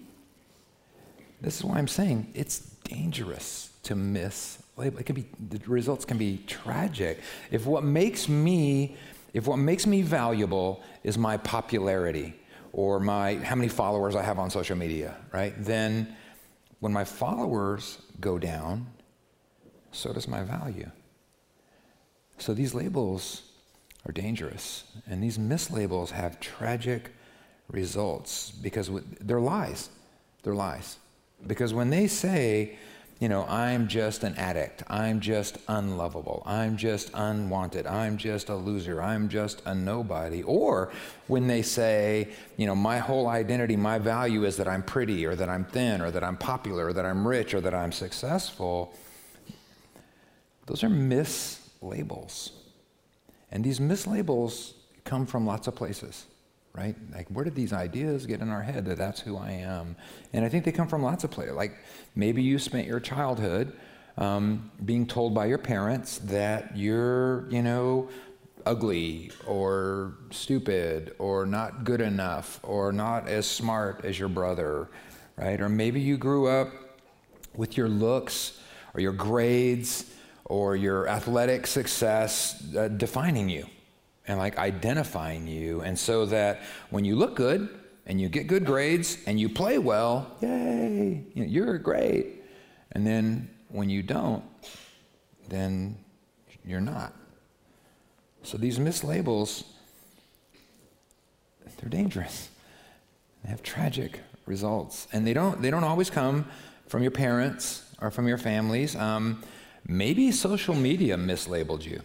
This 1.41 1.57
is 1.57 1.63
why 1.63 1.77
I'm 1.77 1.87
saying 1.87 2.31
it's 2.33 2.59
dangerous 2.83 3.71
to 3.83 3.95
miss. 3.95 4.59
It 4.77 5.05
can 5.05 5.15
be 5.15 5.25
the 5.49 5.59
results 5.67 6.05
can 6.05 6.17
be 6.17 6.43
tragic. 6.47 7.19
If 7.51 7.65
what 7.65 7.83
makes 7.83 8.27
me 8.27 8.95
if 9.33 9.47
what 9.47 9.57
makes 9.57 9.87
me 9.87 10.01
valuable 10.01 10.83
is 11.03 11.17
my 11.17 11.37
popularity 11.37 12.33
or 12.73 12.99
my 12.99 13.35
how 13.35 13.55
many 13.55 13.69
followers 13.69 14.15
I 14.15 14.23
have 14.23 14.39
on 14.39 14.49
social 14.49 14.75
media, 14.75 15.15
right? 15.31 15.53
Then 15.57 16.15
when 16.79 16.91
my 16.91 17.03
followers 17.03 17.99
go 18.19 18.37
down, 18.37 18.87
so 19.91 20.13
does 20.13 20.27
my 20.27 20.43
value. 20.43 20.89
So 22.37 22.53
these 22.53 22.73
labels 22.73 23.43
are 24.07 24.11
dangerous, 24.11 24.85
and 25.07 25.21
these 25.21 25.37
mislabels 25.37 26.09
have 26.09 26.39
tragic 26.39 27.11
results 27.69 28.51
because 28.51 28.89
they're 29.19 29.39
lies. 29.39 29.89
They're 30.43 30.55
lies. 30.55 30.97
Because 31.45 31.73
when 31.73 31.89
they 31.89 32.07
say, 32.07 32.77
you 33.19 33.29
know, 33.29 33.45
I'm 33.47 33.87
just 33.87 34.23
an 34.23 34.35
addict, 34.37 34.83
I'm 34.87 35.19
just 35.19 35.59
unlovable, 35.67 36.41
I'm 36.43 36.77
just 36.77 37.11
unwanted, 37.13 37.85
I'm 37.85 38.17
just 38.17 38.49
a 38.49 38.55
loser, 38.55 38.99
I'm 38.99 39.29
just 39.29 39.61
a 39.65 39.75
nobody, 39.75 40.41
or 40.41 40.91
when 41.27 41.45
they 41.45 41.61
say, 41.61 42.29
you 42.57 42.65
know, 42.65 42.73
my 42.73 42.97
whole 42.97 43.27
identity, 43.27 43.75
my 43.75 43.99
value 43.99 44.43
is 44.45 44.57
that 44.57 44.67
I'm 44.67 44.81
pretty, 44.81 45.23
or 45.27 45.35
that 45.35 45.49
I'm 45.49 45.65
thin, 45.65 46.01
or 46.01 46.09
that 46.09 46.23
I'm 46.23 46.37
popular, 46.37 46.87
or 46.87 46.93
that 46.93 47.05
I'm 47.05 47.27
rich, 47.27 47.53
or 47.53 47.61
that 47.61 47.75
I'm 47.75 47.91
successful 47.91 48.95
those 50.71 50.85
are 50.85 50.89
mislabels. 50.89 52.51
And 53.51 53.61
these 53.61 53.81
mislabels 53.81 54.71
come 55.03 55.25
from 55.25 55.45
lots 55.45 55.67
of 55.67 55.75
places, 55.75 56.27
right? 56.71 56.95
Like, 57.13 57.27
where 57.27 57.43
did 57.43 57.55
these 57.55 57.73
ideas 57.73 58.25
get 58.25 58.39
in 58.39 58.47
our 58.47 58.61
head 58.61 58.85
that 58.85 58.97
that's 58.97 59.19
who 59.19 59.35
I 59.35 59.51
am? 59.51 59.97
And 60.31 60.45
I 60.45 60.49
think 60.49 60.63
they 60.63 60.71
come 60.71 60.87
from 60.87 61.03
lots 61.03 61.25
of 61.25 61.31
places. 61.31 61.55
Like, 61.55 61.77
maybe 62.15 62.41
you 62.41 62.57
spent 62.57 62.87
your 62.87 63.01
childhood 63.01 63.73
um, 64.17 64.71
being 64.85 65.05
told 65.05 65.35
by 65.35 65.47
your 65.47 65.57
parents 65.57 66.19
that 66.19 66.77
you're, 66.77 67.49
you 67.49 67.61
know, 67.61 68.07
ugly 68.65 69.29
or 69.45 70.13
stupid 70.29 71.13
or 71.19 71.45
not 71.45 71.83
good 71.83 71.99
enough 71.99 72.61
or 72.63 72.93
not 72.93 73.27
as 73.27 73.45
smart 73.45 74.05
as 74.05 74.17
your 74.17 74.29
brother, 74.29 74.87
right? 75.35 75.59
Or 75.59 75.67
maybe 75.67 75.99
you 75.99 76.15
grew 76.15 76.47
up 76.47 76.69
with 77.57 77.75
your 77.75 77.89
looks 77.89 78.57
or 78.93 79.01
your 79.01 79.11
grades 79.11 80.10
or 80.51 80.75
your 80.75 81.07
athletic 81.07 81.65
success 81.65 82.61
uh, 82.75 82.89
defining 82.89 83.47
you 83.47 83.65
and 84.27 84.37
like 84.37 84.57
identifying 84.57 85.47
you. 85.47 85.79
And 85.79 85.97
so 85.97 86.25
that 86.25 86.63
when 86.89 87.05
you 87.05 87.15
look 87.15 87.37
good 87.37 87.69
and 88.05 88.19
you 88.19 88.27
get 88.27 88.47
good 88.47 88.65
grades 88.65 89.17
and 89.25 89.39
you 89.39 89.47
play 89.47 89.77
well, 89.77 90.29
yay, 90.41 91.23
you're 91.33 91.77
great. 91.77 92.43
And 92.91 93.07
then 93.07 93.49
when 93.69 93.89
you 93.89 94.03
don't, 94.03 94.43
then 95.47 95.97
you're 96.65 96.81
not. 96.81 97.13
So 98.43 98.57
these 98.57 98.77
mislabels, 98.77 99.63
they're 101.79 101.89
dangerous. 101.89 102.49
They 103.45 103.51
have 103.51 103.63
tragic 103.63 104.19
results. 104.45 105.07
And 105.13 105.25
they 105.25 105.33
don't, 105.33 105.61
they 105.61 105.71
don't 105.71 105.85
always 105.85 106.09
come 106.09 106.45
from 106.87 107.03
your 107.03 107.11
parents 107.11 107.85
or 108.01 108.11
from 108.11 108.27
your 108.27 108.37
families. 108.37 108.97
Um, 108.97 109.41
Maybe 109.87 110.31
social 110.31 110.75
media 110.75 111.17
mislabeled 111.17 111.85
you 111.85 112.01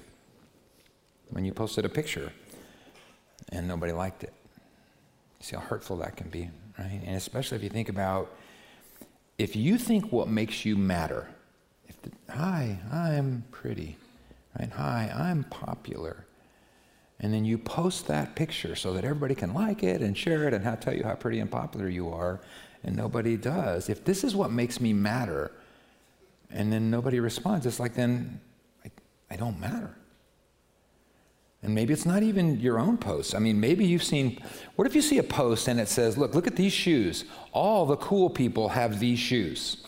when 1.31 1.45
you 1.45 1.53
posted 1.53 1.85
a 1.85 1.89
picture 1.89 2.33
and 3.51 3.69
nobody 3.69 3.93
liked 3.93 4.25
it. 4.25 4.33
See 5.41 5.55
how 5.55 5.63
hurtful 5.63 5.99
that 5.99 6.17
can 6.17 6.29
be, 6.29 6.51
right? 6.79 7.01
And 7.05 7.17
especially 7.17 7.59
if 7.59 7.63
you 7.63 7.71
think 7.71 7.89
about 7.89 8.35
if 9.39 9.55
you 9.55 9.77
think 9.77 10.13
what 10.13 10.29
makes 10.29 10.65
you 10.65 10.77
matter, 10.77 11.29
if 11.87 12.01
the, 12.03 12.11
hi, 12.33 12.79
I'm 12.91 13.45
pretty, 13.51 13.99
right? 14.59 14.71
Hi, 14.71 15.13
I'm 15.15 15.45
popular. 15.45 16.25
And 17.21 17.33
then 17.33 17.45
you 17.45 17.59
post 17.59 18.07
that 18.09 18.35
picture 18.35 18.75
so 18.75 18.93
that 18.95 19.05
everybody 19.05 19.35
can 19.35 19.55
like 19.55 19.83
it 19.83 20.01
and 20.01 20.17
share 20.17 20.49
it 20.49 20.55
and 20.55 20.65
how, 20.65 20.75
tell 20.75 20.95
you 20.95 21.05
how 21.05 21.15
pretty 21.15 21.41
and 21.41 21.51
popular 21.51 21.89
you 21.89 22.09
are, 22.11 22.41
and 22.83 22.97
nobody 22.97 23.37
does. 23.37 23.89
If 23.89 24.05
this 24.05 24.25
is 24.25 24.35
what 24.35 24.51
makes 24.51 24.81
me 24.81 24.93
matter, 24.93 25.53
and 26.51 26.73
then 26.73 26.91
nobody 26.91 27.21
responds, 27.21 27.67
it's 27.67 27.81
like 27.81 27.95
then 27.95 28.41
I, 28.85 28.91
I 29.31 29.37
don't 29.37 29.59
matter. 29.61 29.97
And 31.63 31.75
maybe 31.75 31.93
it's 31.93 32.07
not 32.07 32.23
even 32.23 32.61
your 32.61 32.79
own 32.79 32.97
post. 32.97 33.35
I 33.35 33.39
mean, 33.39 33.59
maybe 33.59 33.85
you've 33.85 34.05
seen, 34.05 34.41
what 34.77 34.87
if 34.87 34.95
you 34.95 35.03
see 35.03 35.19
a 35.19 35.23
post 35.23 35.69
and 35.69 35.81
it 35.81 35.89
says, 35.89 36.17
look, 36.17 36.35
look 36.35 36.47
at 36.47 36.55
these 36.55 36.73
shoes. 36.73 37.25
All 37.53 37.87
the 37.87 37.97
cool 37.97 38.31
people 38.31 38.69
have 38.69 39.01
these 39.01 39.19
shoes. 39.19 39.79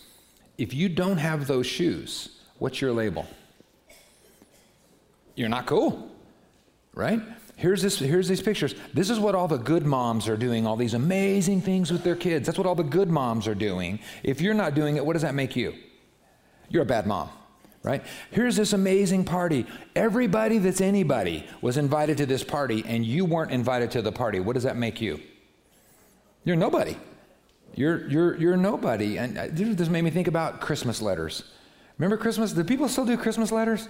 If 0.57 0.75
you 0.75 0.88
don't 0.88 1.19
have 1.19 1.47
those 1.47 1.67
shoes, 1.67 2.41
what's 2.59 2.81
your 2.81 2.93
label? 2.93 3.27
You're 5.37 5.49
not 5.49 5.67
cool, 5.67 6.11
right? 6.95 7.21
Here's, 7.55 7.81
this, 7.81 7.99
here's 7.99 8.27
these 8.27 8.43
pictures. 8.43 8.75
This 8.93 9.09
is 9.09 9.21
what 9.21 9.37
all 9.37 9.47
the 9.47 9.59
good 9.59 9.87
moms 9.87 10.27
are 10.27 10.37
doing, 10.37 10.67
all 10.67 10.75
these 10.77 10.95
amazing 10.95 11.61
things 11.61 11.93
with 11.93 12.03
their 12.03 12.17
kids. 12.17 12.47
That's 12.47 12.59
what 12.59 12.67
all 12.67 12.75
the 12.75 12.83
good 12.83 13.09
moms 13.09 13.47
are 13.47 13.55
doing. 13.55 14.00
If 14.25 14.41
you're 14.41 14.55
not 14.55 14.75
doing 14.75 14.97
it, 14.97 15.07
what 15.07 15.12
does 15.12 15.23
that 15.23 15.35
make 15.35 15.55
you? 15.55 15.75
You're 16.68 16.82
a 16.82 16.87
bad 16.87 17.06
mom, 17.06 17.30
right? 17.82 18.02
Here's 18.30 18.56
this 18.56 18.72
amazing 18.72 19.25
party. 19.25 19.66
Everybody 19.96 20.58
that's 20.58 20.80
anybody 20.80 21.46
was 21.60 21.76
invited 21.76 22.18
to 22.18 22.26
this 22.26 22.44
party, 22.44 22.84
and 22.87 23.04
you 23.04 23.25
weren't 23.25 23.50
invited 23.50 23.90
to 23.92 24.02
the 24.02 24.12
party. 24.12 24.40
What 24.40 24.54
does 24.54 24.64
that 24.64 24.76
make 24.76 25.00
you? 25.00 25.20
You're 26.44 26.56
nobody. 26.56 26.96
You're, 27.75 28.08
you're, 28.08 28.37
you're 28.37 28.56
nobody. 28.56 29.18
And 29.18 29.38
uh, 29.38 29.46
this 29.50 29.88
made 29.88 30.02
me 30.02 30.10
think 30.10 30.26
about 30.26 30.60
Christmas 30.60 31.00
letters. 31.00 31.44
Remember 31.98 32.16
Christmas? 32.16 32.52
Do 32.52 32.64
people 32.64 32.88
still 32.88 33.04
do 33.04 33.16
Christmas 33.16 33.52
letters? 33.52 33.88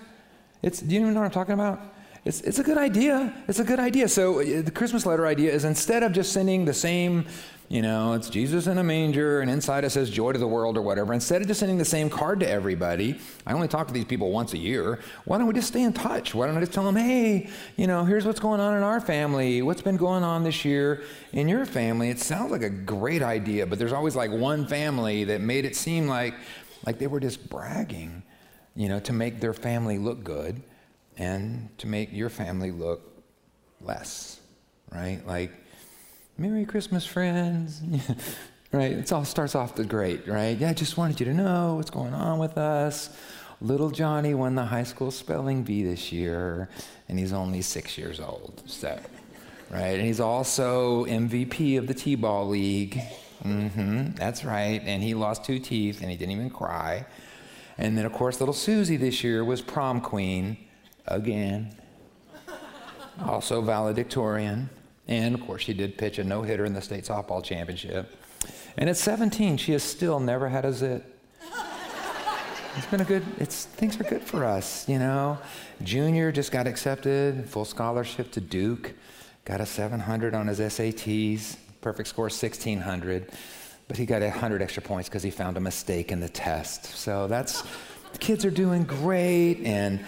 It's, 0.62 0.80
do 0.80 0.94
you 0.94 1.00
even 1.00 1.14
know 1.14 1.20
what 1.20 1.26
I'm 1.26 1.32
talking 1.32 1.54
about? 1.54 1.80
It's, 2.24 2.40
it's 2.42 2.58
a 2.58 2.62
good 2.62 2.78
idea. 2.78 3.32
It's 3.46 3.58
a 3.58 3.64
good 3.64 3.80
idea. 3.80 4.08
So, 4.08 4.40
uh, 4.40 4.62
the 4.62 4.70
Christmas 4.70 5.06
letter 5.06 5.26
idea 5.26 5.52
is 5.52 5.64
instead 5.64 6.02
of 6.02 6.12
just 6.12 6.32
sending 6.32 6.64
the 6.64 6.74
same 6.74 7.26
you 7.68 7.82
know, 7.82 8.14
it's 8.14 8.30
Jesus 8.30 8.66
in 8.66 8.78
a 8.78 8.82
manger, 8.82 9.42
and 9.42 9.50
inside 9.50 9.84
it 9.84 9.90
says 9.90 10.08
joy 10.08 10.32
to 10.32 10.38
the 10.38 10.46
world 10.46 10.78
or 10.78 10.82
whatever. 10.82 11.12
Instead 11.12 11.42
of 11.42 11.48
just 11.48 11.60
sending 11.60 11.76
the 11.76 11.84
same 11.84 12.08
card 12.08 12.40
to 12.40 12.48
everybody, 12.48 13.20
I 13.46 13.52
only 13.52 13.68
talk 13.68 13.88
to 13.88 13.92
these 13.92 14.06
people 14.06 14.30
once 14.30 14.54
a 14.54 14.58
year. 14.58 15.00
Why 15.26 15.36
don't 15.36 15.46
we 15.46 15.52
just 15.52 15.68
stay 15.68 15.82
in 15.82 15.92
touch? 15.92 16.34
Why 16.34 16.46
don't 16.46 16.56
I 16.56 16.60
just 16.60 16.72
tell 16.72 16.84
them, 16.84 16.96
hey, 16.96 17.50
you 17.76 17.86
know, 17.86 18.06
here's 18.06 18.24
what's 18.24 18.40
going 18.40 18.58
on 18.58 18.74
in 18.74 18.82
our 18.82 19.02
family, 19.02 19.60
what's 19.60 19.82
been 19.82 19.98
going 19.98 20.24
on 20.24 20.44
this 20.44 20.64
year 20.64 21.02
in 21.34 21.46
your 21.46 21.66
family? 21.66 22.08
It 22.08 22.20
sounds 22.20 22.50
like 22.50 22.62
a 22.62 22.70
great 22.70 23.20
idea, 23.20 23.66
but 23.66 23.78
there's 23.78 23.92
always 23.92 24.16
like 24.16 24.30
one 24.30 24.66
family 24.66 25.24
that 25.24 25.42
made 25.42 25.66
it 25.66 25.76
seem 25.76 26.08
like 26.08 26.34
like 26.86 26.98
they 26.98 27.06
were 27.06 27.20
just 27.20 27.50
bragging, 27.50 28.22
you 28.76 28.88
know, 28.88 28.98
to 29.00 29.12
make 29.12 29.40
their 29.40 29.52
family 29.52 29.98
look 29.98 30.24
good 30.24 30.62
and 31.18 31.68
to 31.78 31.86
make 31.86 32.12
your 32.12 32.30
family 32.30 32.70
look 32.70 33.02
less, 33.80 34.40
right? 34.92 35.20
Like 35.26 35.52
Merry 36.38 36.64
Christmas, 36.64 37.04
friends. 37.04 37.82
right? 38.72 38.92
It 38.92 39.12
all 39.12 39.24
starts 39.24 39.54
off 39.54 39.74
the 39.74 39.84
great, 39.84 40.26
right? 40.28 40.56
Yeah, 40.56 40.70
I 40.70 40.74
just 40.74 40.96
wanted 40.96 41.18
you 41.18 41.26
to 41.26 41.34
know 41.34 41.74
what's 41.74 41.90
going 41.90 42.14
on 42.14 42.38
with 42.38 42.56
us. 42.56 43.10
Little 43.60 43.90
Johnny 43.90 44.34
won 44.34 44.54
the 44.54 44.64
high 44.64 44.84
school 44.84 45.10
spelling 45.10 45.64
bee 45.64 45.82
this 45.82 46.12
year, 46.12 46.68
and 47.08 47.18
he's 47.18 47.32
only 47.32 47.60
six 47.60 47.98
years 47.98 48.20
old. 48.20 48.62
So, 48.66 49.00
right? 49.70 49.98
And 49.98 50.02
he's 50.02 50.20
also 50.20 51.06
MVP 51.06 51.76
of 51.76 51.88
the 51.88 51.94
T-ball 51.94 52.46
league. 52.46 53.00
Mm-hmm, 53.42 54.12
that's 54.12 54.44
right. 54.44 54.80
And 54.84 55.02
he 55.02 55.14
lost 55.14 55.44
two 55.44 55.58
teeth, 55.58 56.00
and 56.00 56.10
he 56.10 56.16
didn't 56.16 56.32
even 56.32 56.50
cry. 56.50 57.04
And 57.78 57.98
then, 57.98 58.06
of 58.06 58.12
course, 58.12 58.38
little 58.38 58.54
Susie 58.54 58.96
this 58.96 59.24
year 59.24 59.44
was 59.44 59.60
prom 59.60 60.00
queen 60.00 60.56
again. 61.08 61.74
Also 63.24 63.60
valedictorian. 63.60 64.70
And 65.08 65.34
of 65.34 65.40
course, 65.40 65.62
she 65.62 65.74
did 65.74 65.98
pitch 65.98 66.18
a 66.18 66.24
no 66.24 66.42
hitter 66.42 66.64
in 66.64 66.74
the 66.74 66.82
state 66.82 67.04
softball 67.04 67.42
championship. 67.42 68.14
And 68.76 68.88
at 68.88 68.96
17, 68.96 69.56
she 69.56 69.72
has 69.72 69.82
still 69.82 70.20
never 70.20 70.48
had 70.48 70.64
a 70.64 70.72
zit. 70.72 71.04
It's 72.76 72.86
been 72.86 73.00
a 73.00 73.04
good, 73.04 73.24
it's, 73.38 73.64
things 73.64 74.00
are 74.00 74.04
good 74.04 74.22
for 74.22 74.44
us, 74.44 74.88
you 74.88 75.00
know. 75.00 75.36
Junior 75.82 76.30
just 76.30 76.52
got 76.52 76.68
accepted, 76.68 77.48
full 77.48 77.64
scholarship 77.64 78.30
to 78.32 78.40
Duke, 78.40 78.92
got 79.44 79.60
a 79.60 79.66
700 79.66 80.32
on 80.32 80.46
his 80.46 80.60
SATs, 80.60 81.56
perfect 81.80 82.08
score 82.08 82.26
1600, 82.26 83.32
but 83.88 83.96
he 83.96 84.06
got 84.06 84.22
100 84.22 84.62
extra 84.62 84.80
points 84.80 85.08
because 85.08 85.24
he 85.24 85.30
found 85.30 85.56
a 85.56 85.60
mistake 85.60 86.12
in 86.12 86.20
the 86.20 86.28
test. 86.28 86.84
So 86.84 87.26
that's, 87.26 87.64
the 88.12 88.18
kids 88.18 88.44
are 88.44 88.50
doing 88.50 88.84
great, 88.84 89.60
and 89.64 89.98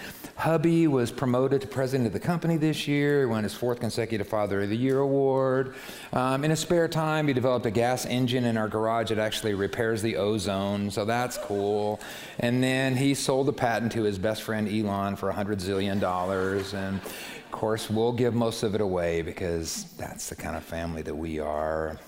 Hubby 0.41 0.87
was 0.87 1.11
promoted 1.11 1.61
to 1.61 1.67
president 1.67 2.07
of 2.07 2.13
the 2.13 2.19
company 2.19 2.57
this 2.57 2.87
year. 2.87 3.27
Won 3.27 3.43
his 3.43 3.53
fourth 3.53 3.79
consecutive 3.79 4.27
Father 4.27 4.63
of 4.63 4.69
the 4.69 4.75
Year 4.75 4.97
award. 4.97 5.75
Um, 6.13 6.43
in 6.43 6.49
his 6.49 6.59
spare 6.59 6.87
time, 6.87 7.27
he 7.27 7.33
developed 7.35 7.67
a 7.67 7.69
gas 7.69 8.07
engine 8.07 8.45
in 8.45 8.57
our 8.57 8.67
garage 8.67 9.09
that 9.09 9.19
actually 9.19 9.53
repairs 9.53 10.01
the 10.01 10.15
ozone, 10.15 10.89
so 10.89 11.05
that's 11.05 11.37
cool. 11.37 11.99
And 12.39 12.63
then 12.63 12.95
he 12.95 13.13
sold 13.13 13.45
the 13.45 13.53
patent 13.53 13.91
to 13.91 14.01
his 14.01 14.17
best 14.17 14.41
friend 14.41 14.67
Elon 14.67 15.15
for 15.15 15.29
a 15.29 15.33
hundred 15.33 15.59
zillion 15.59 15.99
dollars. 15.99 16.73
And 16.73 16.95
of 16.97 17.51
course, 17.51 17.87
we'll 17.87 18.11
give 18.11 18.33
most 18.33 18.63
of 18.63 18.73
it 18.73 18.81
away 18.81 19.21
because 19.21 19.93
that's 19.95 20.29
the 20.29 20.35
kind 20.35 20.55
of 20.55 20.63
family 20.63 21.03
that 21.03 21.15
we 21.15 21.37
are. 21.37 21.99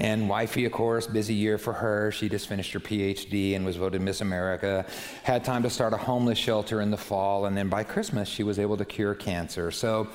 And 0.00 0.28
wifey, 0.28 0.64
of 0.64 0.72
course, 0.72 1.06
busy 1.06 1.34
year 1.34 1.58
for 1.58 1.72
her. 1.74 2.10
She 2.12 2.28
just 2.28 2.48
finished 2.48 2.72
her 2.72 2.80
PhD 2.80 3.56
and 3.56 3.64
was 3.64 3.76
voted 3.76 4.00
Miss 4.00 4.20
America. 4.22 4.86
Had 5.22 5.44
time 5.44 5.62
to 5.64 5.70
start 5.70 5.92
a 5.92 5.98
homeless 5.98 6.38
shelter 6.38 6.80
in 6.80 6.90
the 6.90 6.96
fall, 6.96 7.46
and 7.46 7.56
then 7.56 7.68
by 7.68 7.84
Christmas, 7.84 8.28
she 8.28 8.42
was 8.42 8.58
able 8.58 8.76
to 8.78 8.84
cure 8.84 9.14
cancer. 9.14 9.70
So, 9.70 10.08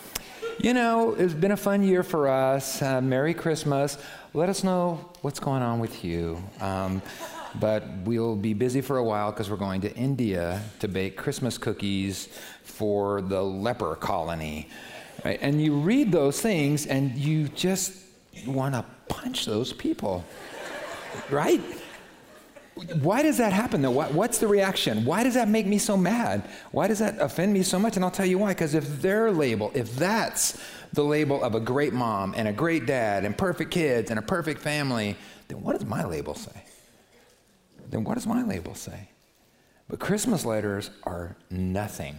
you 0.59 0.73
know, 0.73 1.13
it's 1.13 1.35
been 1.35 1.51
a 1.51 1.57
fun 1.57 1.83
year 1.83 2.01
for 2.01 2.27
us. 2.27 2.81
Uh, 2.81 3.01
Merry 3.01 3.33
Christmas. 3.33 3.97
Let 4.33 4.49
us 4.49 4.63
know 4.63 5.11
what's 5.21 5.39
going 5.39 5.61
on 5.61 5.79
with 5.79 6.03
you. 6.03 6.41
Um, 6.59 7.01
but 7.59 7.83
we'll 8.03 8.35
be 8.35 8.53
busy 8.53 8.81
for 8.81 8.97
a 8.97 9.03
while 9.03 9.31
because 9.31 9.49
we're 9.49 9.57
going 9.57 9.81
to 9.81 9.95
India 9.95 10.61
to 10.79 10.87
bake 10.87 11.17
Christmas 11.17 11.57
cookies 11.57 12.29
for 12.63 13.21
the 13.21 13.41
leper 13.41 13.95
colony. 13.95 14.69
Right? 15.23 15.39
And 15.41 15.61
you 15.61 15.75
read 15.75 16.11
those 16.11 16.41
things, 16.41 16.85
and 16.87 17.15
you 17.15 17.47
just 17.49 17.93
want 18.45 18.75
to 18.75 18.85
punch 19.09 19.45
those 19.45 19.73
people, 19.73 20.23
right? 21.29 21.61
Why 23.01 23.23
does 23.23 23.37
that 23.37 23.53
happen 23.53 23.81
though? 23.81 23.91
what's 23.91 24.37
the 24.37 24.47
reaction? 24.47 25.03
Why 25.03 25.23
does 25.23 25.33
that 25.33 25.47
make 25.47 25.65
me 25.65 25.79
so 25.79 25.97
mad? 25.97 26.47
Why 26.71 26.87
does 26.87 26.99
that 26.99 27.19
offend 27.19 27.53
me 27.53 27.63
so 27.63 27.79
much? 27.79 27.95
And 27.95 28.05
I'll 28.05 28.11
tell 28.11 28.25
you 28.25 28.37
why. 28.37 28.49
Because 28.49 28.75
if 28.75 29.01
their 29.01 29.31
label, 29.31 29.71
if 29.73 29.95
that's 29.95 30.61
the 30.93 31.03
label 31.03 31.43
of 31.43 31.55
a 31.55 31.59
great 31.59 31.93
mom 31.93 32.35
and 32.37 32.47
a 32.47 32.53
great 32.53 32.85
dad 32.85 33.25
and 33.25 33.35
perfect 33.35 33.71
kids 33.71 34.11
and 34.11 34.19
a 34.19 34.21
perfect 34.21 34.61
family, 34.61 35.17
then 35.47 35.61
what 35.61 35.73
does 35.73 35.85
my 35.85 36.05
label 36.05 36.35
say? 36.35 36.63
Then 37.89 38.03
what 38.03 38.15
does 38.15 38.27
my 38.27 38.43
label 38.43 38.75
say? 38.75 39.09
But 39.89 39.99
Christmas 39.99 40.45
letters 40.45 40.91
are 41.03 41.35
nothing 41.49 42.17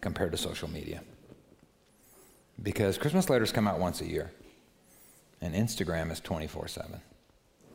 compared 0.00 0.32
to 0.32 0.38
social 0.38 0.68
media. 0.68 1.02
Because 2.62 2.96
Christmas 2.96 3.28
letters 3.28 3.52
come 3.52 3.68
out 3.68 3.78
once 3.78 4.00
a 4.00 4.06
year. 4.06 4.32
And 5.46 5.54
Instagram 5.54 6.10
is 6.10 6.20
24 6.20 6.68
7. 6.68 7.00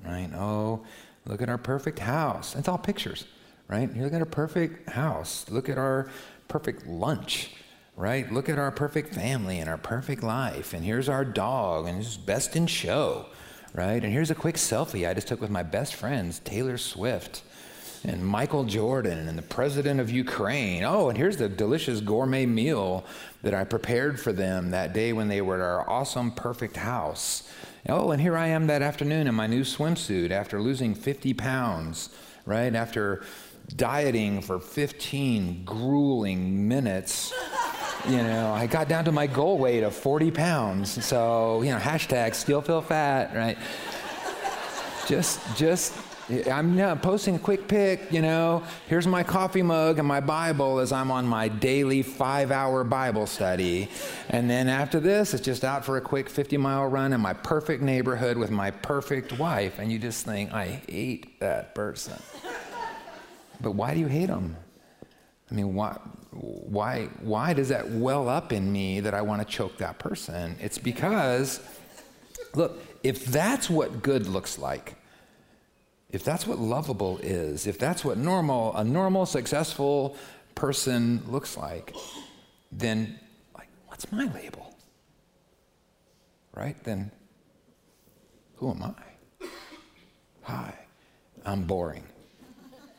Right? 0.06 0.30
Oh, 0.36 0.84
look 1.26 1.42
at 1.42 1.50
our 1.50 1.58
perfect 1.58 2.00
house. 2.00 2.56
It's 2.56 2.68
all 2.68 2.78
pictures, 2.78 3.26
right? 3.68 3.90
You 3.96 4.04
look 4.04 4.14
at 4.14 4.20
our 4.20 4.26
perfect 4.26 4.90
house. 4.90 5.46
Look 5.50 5.70
at 5.70 5.78
our 5.78 6.10
perfect 6.48 6.86
lunch, 6.86 7.52
right? 7.96 8.32
Look 8.32 8.50
at 8.50 8.60
our 8.60 8.72
perfect 8.72 9.14
family 9.16 9.60
and 9.60 9.70
our 9.70 9.78
perfect 9.78 10.22
life. 10.22 10.74
And 10.74 10.84
here's 10.84 11.08
our 11.08 11.24
dog, 11.24 11.88
and 11.88 12.02
it's 12.02 12.18
best 12.18 12.56
in 12.56 12.68
show, 12.68 13.28
right? 13.74 14.04
And 14.04 14.12
here's 14.12 14.32
a 14.32 14.36
quick 14.36 14.56
selfie 14.56 15.08
I 15.08 15.14
just 15.14 15.28
took 15.28 15.40
with 15.40 15.52
my 15.52 15.64
best 15.64 15.96
friends, 15.96 16.40
Taylor 16.40 16.78
Swift 16.78 17.44
and 18.04 18.26
Michael 18.26 18.64
Jordan 18.64 19.28
and 19.28 19.38
the 19.38 19.44
president 19.44 20.00
of 20.00 20.10
Ukraine. 20.10 20.84
Oh, 20.84 21.10
and 21.10 21.18
here's 21.18 21.38
the 21.38 21.48
delicious 21.48 22.02
gourmet 22.02 22.46
meal 22.46 23.06
that 23.44 23.54
I 23.54 23.64
prepared 23.64 24.20
for 24.20 24.34
them 24.34 24.72
that 24.72 24.94
day 24.94 25.14
when 25.14 25.28
they 25.28 25.42
were 25.42 25.56
at 25.56 25.62
our 25.62 25.90
awesome, 25.90 26.32
perfect 26.32 26.78
house. 26.78 27.48
Oh, 27.88 28.12
and 28.12 28.22
here 28.22 28.38
I 28.38 28.48
am 28.48 28.68
that 28.68 28.82
afternoon 28.82 29.28
in 29.28 29.36
my 29.36 29.48
new 29.48 29.62
swimsuit 29.62 30.32
after 30.32 30.62
losing 30.62 30.96
50 30.96 31.34
pounds, 31.34 32.10
right? 32.46 32.74
After 32.74 33.24
dieting 33.76 34.42
for 34.42 34.60
15 34.60 35.64
grueling 35.66 36.68
minutes. 36.68 37.34
You 38.08 38.18
know, 38.18 38.52
I 38.52 38.66
got 38.66 38.88
down 38.88 39.06
to 39.06 39.12
my 39.12 39.28
goal 39.28 39.58
weight 39.60 39.84
of 39.84 39.96
40 39.96 40.32
pounds. 40.32 41.06
So, 41.06 41.62
you 41.62 41.70
know, 41.70 41.78
hashtag 41.78 42.34
still 42.34 42.62
feel 42.62 42.82
fat, 42.82 43.36
right? 43.36 43.58
Just, 45.08 45.40
just 45.56 45.94
I'm 46.32 47.00
posting 47.00 47.36
a 47.36 47.40
quick 47.40 47.68
pic, 47.68 48.12
you 48.12 48.22
know. 48.22 48.64
Here's 48.88 49.06
my 49.06 49.24
coffee 49.24 49.62
mug 49.62 50.00
and 50.00 50.08
my 50.08 50.22
Bible 50.22 50.80
as 50.80 50.92
I'm 50.92 51.12
on 51.12 51.26
my 51.26 51.48
daily 51.48 52.02
five 52.04 52.52
hour 52.52 52.84
Bible 52.84 53.28
study. 53.28 53.90
And 54.30 54.50
then 54.50 54.70
after 54.70 55.00
this, 55.00 55.34
it's 55.34 55.44
just 55.44 55.64
out 55.66 55.84
for 55.84 55.98
a 55.98 56.02
quick 56.02 56.30
50 56.30 56.58
mile 56.58 56.88
run 56.88 57.12
in 57.12 57.20
my 57.20 57.34
perfect 57.34 57.84
neighborhood 57.84 58.38
with 58.38 58.50
my 58.50 58.72
perfect 58.72 59.38
wife. 59.38 59.80
And 59.80 59.92
you 59.92 60.00
just 60.00 60.26
think, 60.26 60.54
I 60.54 60.82
hate 60.88 61.40
that 61.40 61.76
person. 61.76 62.22
But 63.60 63.72
why 63.72 63.94
do 63.94 64.00
you 64.00 64.08
hate 64.08 64.28
them? 64.28 64.56
I 65.50 65.54
mean, 65.54 65.76
why, 65.76 66.00
why, 66.32 67.10
why 67.20 67.54
does 67.54 67.70
that 67.70 67.90
well 67.92 68.30
up 68.30 68.54
in 68.54 68.72
me 68.72 69.02
that 69.02 69.14
I 69.14 69.22
want 69.22 69.46
to 69.46 69.48
choke 69.48 69.78
that 69.80 70.00
person? 70.00 70.56
It's 70.62 70.78
because, 70.78 71.60
look, 72.56 72.82
if 73.04 73.26
that's 73.26 73.70
what 73.70 74.02
good 74.02 74.28
looks 74.28 74.58
like, 74.58 74.96
if 76.12 76.24
that's 76.24 76.46
what 76.46 76.60
lovable 76.60 77.18
is, 77.20 77.68
if 77.68 77.78
that's 77.78 78.04
what 78.04 78.18
normal, 78.18 78.76
a 78.76 78.84
normal, 78.84 79.26
successful 79.26 80.16
person 80.56 81.24
looks 81.28 81.56
like, 81.56 81.96
then 82.72 83.20
like, 83.56 83.70
what's 83.88 84.12
my 84.12 84.26
label? 84.34 84.76
Right? 86.54 86.82
Then 86.84 87.12
who 88.56 88.72
am 88.72 88.84
I? 88.84 89.48
Hi, 90.44 90.74
I'm 91.46 91.64
boring. 91.64 92.04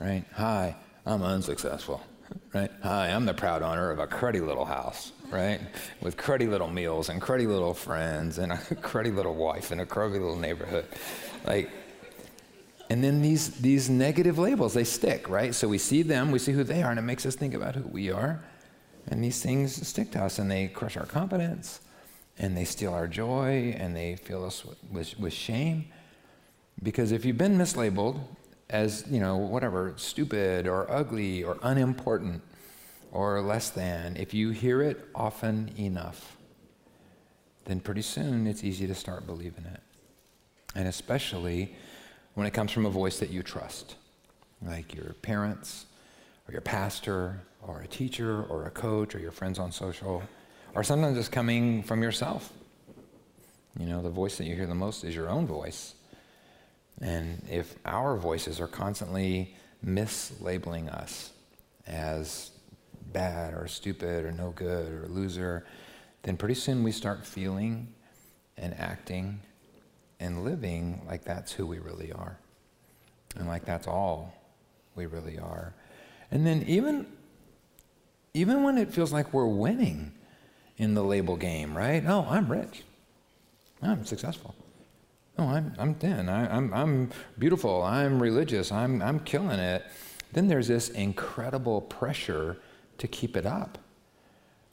Right? 0.01 0.25
Hi, 0.35 0.75
I'm 1.05 1.23
unsuccessful. 1.23 2.03
Right? 2.55 2.71
Hi, 2.83 3.11
I'm 3.11 3.27
the 3.27 3.35
proud 3.35 3.63
owner 3.63 3.91
of 3.91 3.99
a 3.99 4.07
cruddy 4.07 4.45
little 4.45 4.65
house, 4.65 5.13
right? 5.31 5.61
With 6.01 6.17
cruddy 6.17 6.49
little 6.49 6.69
meals 6.69 7.11
and 7.11 7.21
cruddy 7.21 7.47
little 7.47 7.75
friends 7.75 8.39
and 8.39 8.53
a 8.53 8.57
cruddy 8.57 9.15
little 9.15 9.35
wife 9.35 9.71
and 9.71 9.83
a 9.83 9.87
cruddy 9.87 10.13
little 10.13 10.37
neighborhood. 10.37 10.87
Like, 11.47 11.71
and 12.93 13.03
then 13.03 13.23
these, 13.23 13.49
these 13.49 13.89
negative 13.89 14.39
labels, 14.39 14.75
they 14.75 14.85
stick, 14.85 15.31
right? 15.31 15.55
So 15.55 15.67
we 15.67 15.79
see 15.79 16.03
them, 16.03 16.31
we 16.31 16.39
see 16.39 16.53
who 16.53 16.63
they 16.63 16.83
are, 16.83 16.91
and 16.91 16.99
it 16.99 17.03
makes 17.05 17.25
us 17.25 17.35
think 17.35 17.55
about 17.55 17.75
who 17.75 17.89
we 17.89 18.11
are. 18.11 18.45
And 19.09 19.25
these 19.25 19.43
things 19.43 19.89
stick 19.89 20.11
to 20.11 20.23
us, 20.23 20.39
and 20.39 20.51
they 20.51 20.69
crush 20.69 20.99
our 20.99 21.07
confidence, 21.07 21.81
and 22.39 22.55
they 22.55 22.67
steal 22.67 22.93
our 22.93 23.09
joy, 23.09 23.75
and 23.79 23.97
they 23.97 24.17
fill 24.17 24.45
us 24.45 24.63
with, 24.63 24.77
with, 24.93 25.19
with 25.19 25.33
shame. 25.33 25.87
Because 26.83 27.13
if 27.13 27.25
you've 27.25 27.39
been 27.39 27.57
mislabeled 27.57 28.21
as, 28.69 29.07
you 29.11 29.21
know, 29.21 29.39
whatever, 29.39 29.95
stupid 29.97 30.69
or 30.69 30.91
ugly 30.93 31.43
or 31.43 31.57
unimportant 31.63 32.43
or 33.11 33.41
less 33.41 33.71
than, 33.71 34.19
if 34.19 34.35
you 34.35 34.51
hear 34.51 34.83
it 34.83 35.09
often 35.15 35.71
enough, 35.79 36.37
then 37.65 37.81
pretty 37.81 38.03
soon 38.03 38.47
it's 38.47 38.63
easy 38.63 38.87
to 38.87 38.95
start 38.95 39.27
believing 39.27 39.65
it. 39.65 39.81
And 40.75 40.87
especially 40.87 41.75
when 42.35 42.47
it 42.47 42.53
comes 42.53 42.71
from 42.71 42.87
a 42.87 42.91
voice 42.91 43.19
that 43.19 43.31
you 43.31 43.43
trust, 43.43 43.97
like 44.63 44.95
your 44.95 45.15
parents, 45.23 45.87
or 46.49 46.53
your 46.53 46.61
pastor, 46.61 47.41
or 47.61 47.83
a 47.83 47.87
teacher, 47.87 48.43
or 48.45 48.67
a 48.67 48.71
coach, 48.71 49.15
or 49.15 49.19
your 49.19 49.31
friends 49.31 49.59
on 49.59 49.71
social, 49.71 50.23
or 50.75 50.83
sometimes 50.83 51.19
it's 51.19 51.29
coming 51.29 51.83
from 51.83 52.03
yourself. 52.03 52.53
You 53.79 53.87
know, 53.87 54.03
the 54.03 54.11
voice 54.11 54.37
that 54.39 54.45
you 54.45 54.55
hear 54.55 54.67
the 54.67 54.75
most 54.75 55.05
is 55.05 55.15
your 55.15 55.29
own 55.29 55.47
voice. 55.47 55.95
And 57.01 57.43
if 57.51 57.75
our 57.85 58.17
voices 58.17 58.61
are 58.61 58.69
constantly 58.69 59.55
mislabeling 59.85 60.93
us 60.93 61.31
as 61.87 62.51
bad 63.13 63.55
or 63.55 63.67
stupid 63.67 64.25
or 64.25 64.33
no 64.33 64.51
good 64.51 64.93
or 64.93 65.07
loser, 65.09 65.67
then 66.23 66.37
pretty 66.37 66.55
soon 66.55 66.83
we 66.83 66.93
start 66.93 67.27
feeling 67.27 67.89
and 68.57 68.75
acting 68.79 69.41
and 70.23 70.45
living 70.45 71.03
like 71.07 71.25
that's 71.25 71.53
who 71.53 71.67
we 71.67 71.79
really 71.79 72.13
are. 72.13 72.39
And 73.37 73.49
like 73.49 73.65
that's 73.65 73.87
all 73.87 74.33
we 74.95 75.07
really 75.07 75.39
are. 75.39 75.75
And 76.31 76.47
then 76.47 76.63
even 76.67 77.07
even 78.35 78.63
when 78.63 78.79
it 78.79 78.93
feels 78.93 79.13
like 79.13 79.33
we're 79.35 79.47
winning 79.47 80.13
in 80.79 80.95
the 80.95 81.03
label 81.05 81.37
game, 81.37 81.77
right? 81.77 82.03
Oh, 82.07 82.27
I'm 82.31 82.51
rich. 82.51 82.83
I'm 83.83 84.07
successful. 84.07 84.55
Oh, 85.39 85.49
I'm 85.49 85.75
I'm 85.79 85.95
thin. 85.95 86.29
I, 86.29 86.45
am 86.45 86.73
I'm, 86.73 86.75
I'm 86.75 87.11
beautiful. 87.39 87.83
I'm 87.83 88.23
religious. 88.23 88.73
I'm 88.73 89.03
I'm 89.03 89.21
killing 89.21 89.59
it. 89.59 89.85
Then 90.33 90.49
there's 90.49 90.69
this 90.69 90.89
incredible 90.89 91.83
pressure 91.83 92.57
to 92.99 93.09
keep 93.09 93.37
it 93.37 93.45
up, 93.45 93.79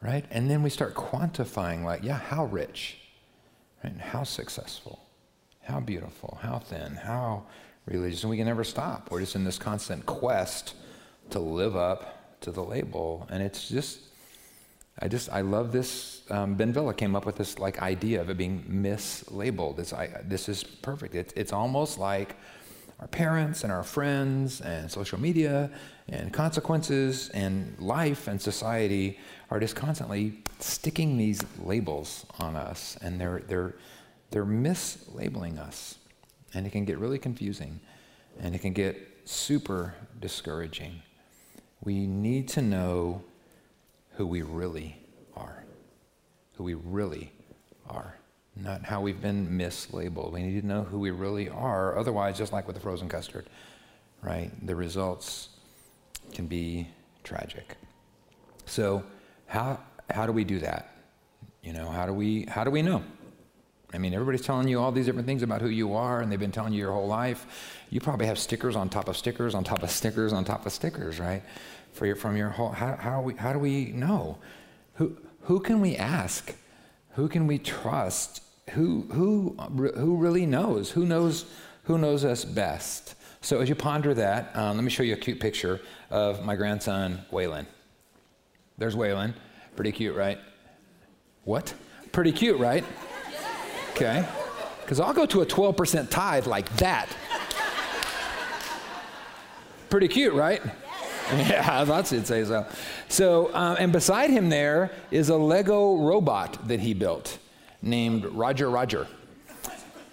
right? 0.01 0.25
And 0.29 0.49
then 0.49 0.63
we 0.63 0.69
start 0.69 0.93
quantifying, 0.93 1.83
like, 1.83 2.03
yeah, 2.03 2.17
how 2.17 2.45
rich, 2.45 2.97
right? 3.83 3.91
And 3.91 4.01
how 4.01 4.23
successful, 4.23 4.99
how 5.69 5.79
beautiful, 5.79 6.39
how 6.41 6.60
thin, 6.60 6.95
how 6.95 7.43
religious. 7.86 8.23
And 8.23 8.29
we 8.29 8.38
can 8.38 8.47
never 8.47 8.63
stop. 8.63 9.12
We're 9.12 9.19
just 9.19 9.36
in 9.36 9.43
this 9.43 9.58
constant 9.58 10.05
quest 10.05 10.73
to 11.29 11.39
live 11.39 11.75
up 11.75 12.39
to 12.41 12.51
the 12.51 12.63
label. 12.63 13.27
And 13.29 13.43
it's 13.43 13.69
just, 13.69 13.99
I 14.97 15.08
just, 15.08 15.29
I 15.32 15.41
love 15.41 15.71
this. 15.71 16.23
Um, 16.29 16.55
ben 16.55 16.73
Villa 16.73 16.93
came 16.93 17.15
up 17.15 17.25
with 17.25 17.36
this 17.36 17.60
like 17.60 17.82
idea 17.82 18.19
of 18.19 18.29
it 18.29 18.38
being 18.38 18.63
mislabeled. 18.63 19.77
This, 19.77 19.93
I, 19.93 20.10
this 20.23 20.49
is 20.49 20.63
perfect. 20.63 21.13
It's, 21.13 21.34
it's 21.36 21.53
almost 21.53 21.99
like 21.99 22.36
our 22.99 23.08
parents 23.08 23.63
and 23.63 23.71
our 23.71 23.84
friends 23.84 24.62
and 24.62 24.91
social 24.91 25.19
media 25.19 25.69
and 26.10 26.34
consequences 26.34 27.29
and 27.29 27.77
life 27.79 28.27
and 28.27 28.41
society 28.41 29.19
are 29.51 29.60
just 29.60 29.75
constantly 29.75 30.41
sticking 30.60 31.15
these 31.15 31.41
labels 31.63 32.25
on 32.39 32.55
us 32.55 32.97
and 33.01 33.21
they're, 33.21 33.43
they're, 33.47 33.75
they're 34.31 34.45
mislabeling 34.45 35.59
us. 35.59 35.97
And 36.53 36.65
it 36.65 36.71
can 36.71 36.85
get 36.85 36.97
really 36.97 37.19
confusing 37.19 37.79
and 38.39 38.55
it 38.55 38.59
can 38.59 38.73
get 38.73 38.97
super 39.25 39.93
discouraging. 40.19 41.01
We 41.83 42.07
need 42.07 42.47
to 42.49 42.61
know 42.61 43.23
who 44.13 44.25
we 44.25 44.41
really 44.41 44.97
are, 45.35 45.63
who 46.55 46.63
we 46.63 46.73
really 46.73 47.31
are 47.87 48.19
not 48.61 48.83
how 48.83 49.01
we've 49.01 49.21
been 49.21 49.47
mislabeled. 49.47 50.31
We 50.31 50.43
need 50.43 50.61
to 50.61 50.67
know 50.67 50.83
who 50.83 50.99
we 50.99 51.11
really 51.11 51.49
are. 51.49 51.97
Otherwise, 51.97 52.37
just 52.37 52.51
like 52.51 52.67
with 52.67 52.75
the 52.75 52.81
frozen 52.81 53.07
custard, 53.07 53.45
right, 54.21 54.51
the 54.65 54.75
results 54.75 55.49
can 56.33 56.47
be 56.47 56.87
tragic. 57.23 57.77
So, 58.65 59.03
how, 59.47 59.79
how 60.09 60.25
do 60.25 60.31
we 60.31 60.43
do 60.43 60.59
that? 60.59 60.93
You 61.63 61.73
know, 61.73 61.89
how 61.89 62.05
do 62.05 62.13
we, 62.13 62.45
how 62.45 62.63
do 62.63 62.71
we 62.71 62.81
know? 62.81 63.03
I 63.93 63.97
mean, 63.97 64.13
everybody's 64.13 64.41
telling 64.41 64.67
you 64.67 64.80
all 64.80 64.91
these 64.91 65.08
different 65.08 65.28
things 65.28 65.41
about 65.41 65.62
who 65.62 65.69
you 65.69 65.95
are, 65.95 66.21
and 66.21 66.32
they've 66.32 66.39
been 66.39 66.52
telling 66.52 66.73
you 66.73 66.80
your 66.80 66.91
whole 66.91 67.08
life. 67.08 67.80
You 67.89 67.99
probably 67.99 68.28
have 68.28 68.38
stickers 68.38 68.75
on 68.75 68.89
top 68.89 69.08
of 69.08 69.17
stickers 69.17 69.56
on 69.56 69.63
top 69.63 69.82
of 69.82 69.89
stickers 69.89 70.32
on 70.32 70.45
top 70.45 70.65
of 70.65 70.71
stickers, 70.71 71.19
right? 71.19 71.41
For 71.93 72.06
your, 72.06 72.15
from 72.15 72.38
your 72.38 72.49
whole, 72.49 72.69
how, 72.69 72.95
how, 72.95 73.21
we, 73.21 73.34
how 73.34 73.52
do 73.52 73.60
we 73.60 73.86
know? 73.86 74.38
Who, 74.95 75.17
who 75.41 75.60
can 75.60 75.82
we 75.82 75.95
ask? 75.95 76.54
Who 77.13 77.28
can 77.28 77.47
we 77.47 77.58
trust 77.58 78.43
who, 78.71 79.08
who, 79.12 79.56
who 79.95 80.17
really 80.17 80.45
knows? 80.45 80.91
Who 80.91 81.06
knows, 81.06 81.45
who 81.84 81.97
knows 81.97 82.25
us 82.25 82.45
best? 82.45 83.15
So 83.41 83.62
as 83.62 83.69
you 83.69 83.75
ponder 83.75 84.13
that, 84.13 84.56
um, 84.56 84.75
let 84.75 84.84
me 84.84 84.89
show 84.89 85.04
you 85.04 85.13
a 85.13 85.17
cute 85.17 85.39
picture 85.39 85.80
of 86.10 86.43
my 86.43 86.56
grandson, 86.56 87.25
Waylon. 87.32 87.65
There's 88.78 88.95
Waylon. 88.95 89.34
Pretty 89.75 89.91
cute, 89.91 90.15
right? 90.15 90.38
What? 91.43 91.73
Pretty 92.12 92.32
cute, 92.32 92.60
right? 92.60 92.84
Okay. 94.01 94.25
Because 94.79 95.01
I'll 95.01 95.13
go 95.13 95.25
to 95.25 95.41
a 95.41 95.45
12% 95.45 96.09
tithe 96.09 96.47
like 96.47 96.73
that. 96.77 97.09
Pretty 99.89 100.07
cute, 100.07 100.33
right? 100.33 100.62
Yeah, 101.31 101.81
I 101.81 101.85
thought 101.85 102.09
you'd 102.12 102.25
say 102.25 102.45
so. 102.45 102.65
So, 103.09 103.53
um, 103.53 103.75
and 103.77 103.91
beside 103.91 104.29
him 104.29 104.49
there 104.49 104.89
is 105.12 105.27
a 105.27 105.35
Lego 105.35 105.97
robot 105.97 106.67
that 106.69 106.79
he 106.79 106.93
built 106.93 107.38
named 107.81 108.23
Roger 108.25 108.69
Roger. 108.69 109.05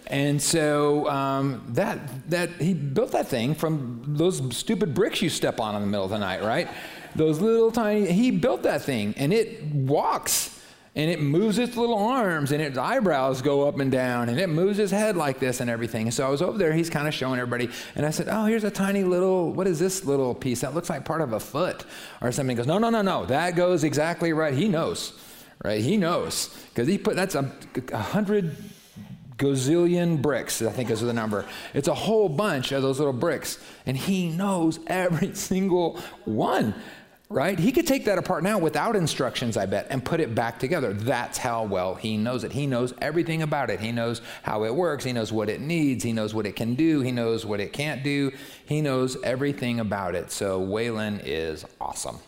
And 0.08 0.42
so 0.42 1.08
um, 1.08 1.64
that, 1.68 2.28
that 2.28 2.50
he 2.60 2.74
built 2.74 3.12
that 3.12 3.28
thing 3.28 3.54
from 3.54 4.02
those 4.04 4.42
stupid 4.54 4.94
bricks 4.94 5.22
you 5.22 5.30
step 5.30 5.60
on 5.60 5.76
in 5.76 5.80
the 5.80 5.86
middle 5.86 6.04
of 6.04 6.10
the 6.10 6.18
night, 6.18 6.42
right? 6.42 6.68
Those 7.14 7.40
little 7.40 7.70
tiny, 7.70 8.10
he 8.10 8.32
built 8.32 8.64
that 8.64 8.82
thing 8.82 9.14
and 9.16 9.32
it 9.32 9.62
walks 9.72 10.55
and 10.96 11.10
it 11.10 11.20
moves 11.20 11.58
its 11.58 11.76
little 11.76 11.98
arms 11.98 12.50
and 12.50 12.60
its 12.60 12.76
eyebrows 12.76 13.42
go 13.42 13.68
up 13.68 13.78
and 13.78 13.92
down 13.92 14.28
and 14.28 14.40
it 14.40 14.48
moves 14.48 14.78
its 14.78 14.90
head 14.90 15.16
like 15.16 15.38
this 15.38 15.60
and 15.60 15.70
everything. 15.70 16.06
And 16.06 16.14
so 16.14 16.26
I 16.26 16.30
was 16.30 16.42
over 16.42 16.58
there, 16.58 16.72
he's 16.72 16.90
kind 16.90 17.06
of 17.06 17.14
showing 17.14 17.38
everybody. 17.38 17.70
And 17.94 18.04
I 18.04 18.10
said, 18.10 18.28
Oh, 18.28 18.46
here's 18.46 18.64
a 18.64 18.70
tiny 18.70 19.04
little, 19.04 19.52
what 19.52 19.66
is 19.66 19.78
this 19.78 20.04
little 20.04 20.34
piece? 20.34 20.62
That 20.62 20.74
looks 20.74 20.90
like 20.90 21.04
part 21.04 21.20
of 21.20 21.32
a 21.32 21.40
foot 21.40 21.84
or 22.20 22.32
something. 22.32 22.56
He 22.56 22.58
goes, 22.58 22.66
No, 22.66 22.78
no, 22.78 22.90
no, 22.90 23.02
no. 23.02 23.26
That 23.26 23.54
goes 23.54 23.84
exactly 23.84 24.32
right. 24.32 24.54
He 24.54 24.68
knows 24.68 25.12
right? 25.64 25.80
He 25.80 25.96
knows 25.96 26.48
because 26.68 26.88
he 26.88 26.98
put 26.98 27.16
that's 27.16 27.34
a, 27.34 27.50
a 27.92 27.98
hundred 27.98 28.56
gazillion 29.36 30.20
bricks, 30.20 30.62
I 30.62 30.70
think 30.70 30.90
is 30.90 31.00
the 31.00 31.12
number. 31.12 31.44
It's 31.74 31.88
a 31.88 31.94
whole 31.94 32.28
bunch 32.28 32.72
of 32.72 32.82
those 32.82 32.98
little 32.98 33.12
bricks, 33.12 33.58
and 33.84 33.96
he 33.96 34.30
knows 34.30 34.78
every 34.86 35.34
single 35.34 36.00
one. 36.24 36.74
Right? 37.28 37.58
He 37.58 37.72
could 37.72 37.88
take 37.88 38.04
that 38.04 38.18
apart 38.18 38.44
now 38.44 38.56
without 38.58 38.94
instructions, 38.94 39.56
I 39.56 39.66
bet, 39.66 39.88
and 39.90 40.04
put 40.04 40.20
it 40.20 40.32
back 40.32 40.60
together. 40.60 40.92
That's 40.92 41.38
how 41.38 41.64
well 41.64 41.96
he 41.96 42.16
knows 42.16 42.44
it. 42.44 42.52
He 42.52 42.68
knows 42.68 42.94
everything 43.02 43.42
about 43.42 43.68
it. 43.68 43.80
He 43.80 43.90
knows 43.90 44.22
how 44.44 44.64
it 44.64 44.72
works. 44.72 45.02
He 45.02 45.12
knows 45.12 45.32
what 45.32 45.48
it 45.48 45.60
needs. 45.60 46.04
He 46.04 46.12
knows 46.12 46.34
what 46.34 46.46
it 46.46 46.54
can 46.54 46.76
do. 46.76 47.00
He 47.00 47.10
knows 47.10 47.44
what 47.44 47.58
it 47.58 47.72
can't 47.72 48.04
do. 48.04 48.30
He 48.64 48.80
knows 48.80 49.16
everything 49.24 49.80
about 49.80 50.14
it. 50.14 50.30
So 50.30 50.60
Waylon 50.60 51.20
is 51.24 51.64
awesome. 51.80 52.18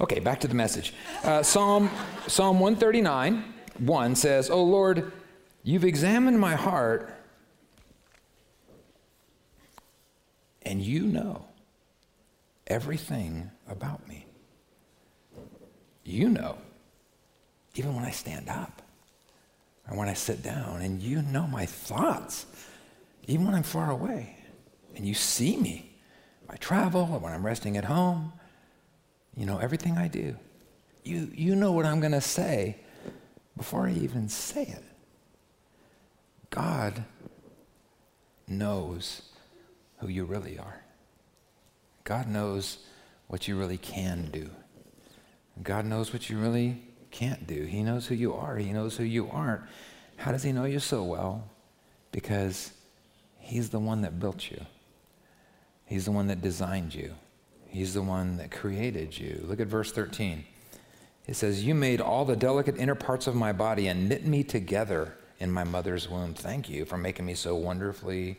Okay, 0.00 0.20
back 0.20 0.38
to 0.40 0.48
the 0.48 0.54
message. 0.54 0.94
Uh, 1.24 1.42
Psalm, 1.42 1.90
Psalm 2.28 2.60
139, 2.60 3.42
1 3.78 4.14
says, 4.14 4.50
Oh 4.50 4.62
Lord, 4.62 5.10
you've 5.64 5.84
examined 5.84 6.38
my 6.38 6.54
heart, 6.54 7.12
and 10.62 10.80
you 10.80 11.02
know 11.02 11.49
everything 12.70 13.50
about 13.68 14.08
me. 14.08 14.26
You 16.04 16.28
know, 16.28 16.56
even 17.74 17.94
when 17.94 18.04
I 18.04 18.10
stand 18.10 18.48
up 18.48 18.82
or 19.90 19.98
when 19.98 20.08
I 20.08 20.14
sit 20.14 20.42
down, 20.42 20.80
and 20.82 21.02
you 21.02 21.22
know 21.22 21.46
my 21.46 21.66
thoughts, 21.66 22.46
even 23.26 23.46
when 23.46 23.54
I'm 23.54 23.62
far 23.62 23.90
away, 23.90 24.36
and 24.96 25.06
you 25.06 25.14
see 25.14 25.56
me. 25.56 25.90
When 26.46 26.54
I 26.54 26.58
travel 26.58 27.08
or 27.12 27.18
when 27.18 27.32
I'm 27.32 27.44
resting 27.44 27.76
at 27.76 27.84
home. 27.84 28.32
You 29.36 29.46
know 29.46 29.58
everything 29.58 29.96
I 29.96 30.08
do. 30.08 30.36
You, 31.04 31.30
you 31.34 31.56
know 31.56 31.72
what 31.72 31.86
I'm 31.86 32.00
going 32.00 32.12
to 32.12 32.20
say 32.20 32.76
before 33.56 33.86
I 33.86 33.92
even 33.92 34.28
say 34.28 34.62
it. 34.62 34.84
God 36.50 37.04
knows 38.46 39.22
who 39.98 40.08
you 40.08 40.24
really 40.24 40.58
are. 40.58 40.79
God 42.10 42.26
knows 42.26 42.78
what 43.28 43.46
you 43.46 43.56
really 43.56 43.76
can 43.76 44.30
do. 44.32 44.50
God 45.62 45.84
knows 45.84 46.12
what 46.12 46.28
you 46.28 46.40
really 46.40 46.82
can't 47.12 47.46
do. 47.46 47.62
He 47.62 47.84
knows 47.84 48.08
who 48.08 48.16
you 48.16 48.34
are. 48.34 48.56
He 48.56 48.72
knows 48.72 48.96
who 48.96 49.04
you 49.04 49.30
aren't. 49.30 49.62
How 50.16 50.32
does 50.32 50.42
he 50.42 50.50
know 50.50 50.64
you 50.64 50.80
so 50.80 51.04
well? 51.04 51.48
Because 52.10 52.72
he's 53.38 53.70
the 53.70 53.78
one 53.78 54.00
that 54.00 54.18
built 54.18 54.50
you. 54.50 54.60
He's 55.86 56.06
the 56.06 56.10
one 56.10 56.26
that 56.26 56.42
designed 56.42 56.96
you. 56.96 57.14
He's 57.68 57.94
the 57.94 58.02
one 58.02 58.38
that 58.38 58.50
created 58.50 59.16
you. 59.16 59.44
Look 59.46 59.60
at 59.60 59.68
verse 59.68 59.92
13. 59.92 60.44
It 61.28 61.36
says, 61.36 61.64
You 61.64 61.76
made 61.76 62.00
all 62.00 62.24
the 62.24 62.34
delicate 62.34 62.76
inner 62.76 62.96
parts 62.96 63.28
of 63.28 63.36
my 63.36 63.52
body 63.52 63.86
and 63.86 64.08
knit 64.08 64.26
me 64.26 64.42
together 64.42 65.14
in 65.38 65.52
my 65.52 65.62
mother's 65.62 66.08
womb. 66.08 66.34
Thank 66.34 66.68
you 66.68 66.84
for 66.86 66.98
making 66.98 67.26
me 67.26 67.34
so 67.34 67.54
wonderfully 67.54 68.38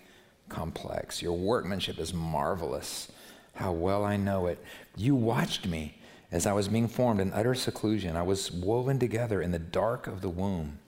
complex. 0.49 1.21
Your 1.21 1.37
workmanship 1.37 1.99
is 1.99 2.13
marvelous. 2.13 3.09
How 3.55 3.71
well 3.71 4.03
I 4.03 4.17
know 4.17 4.47
it. 4.47 4.63
You 4.95 5.15
watched 5.15 5.67
me 5.67 5.97
as 6.31 6.45
I 6.45 6.53
was 6.53 6.67
being 6.67 6.87
formed 6.87 7.19
in 7.19 7.33
utter 7.33 7.53
seclusion. 7.53 8.15
I 8.15 8.21
was 8.23 8.51
woven 8.51 8.99
together 8.99 9.41
in 9.41 9.51
the 9.51 9.59
dark 9.59 10.07
of 10.07 10.21
the 10.21 10.29
womb. 10.29 10.79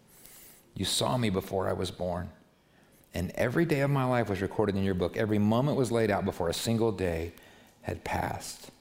You 0.73 0.85
saw 0.85 1.17
me 1.17 1.29
before 1.29 1.67
I 1.67 1.73
was 1.73 1.91
born. 1.91 2.29
And 3.13 3.31
every 3.35 3.65
day 3.65 3.81
of 3.81 3.91
my 3.91 4.05
life 4.05 4.29
was 4.29 4.41
recorded 4.41 4.75
in 4.75 4.83
your 4.83 4.95
book. 4.95 5.17
Every 5.17 5.37
moment 5.37 5.77
was 5.77 5.91
laid 5.91 6.09
out 6.09 6.25
before 6.25 6.49
a 6.49 6.53
single 6.53 6.91
day 6.91 7.33
had 7.81 8.03
passed. 8.03 8.71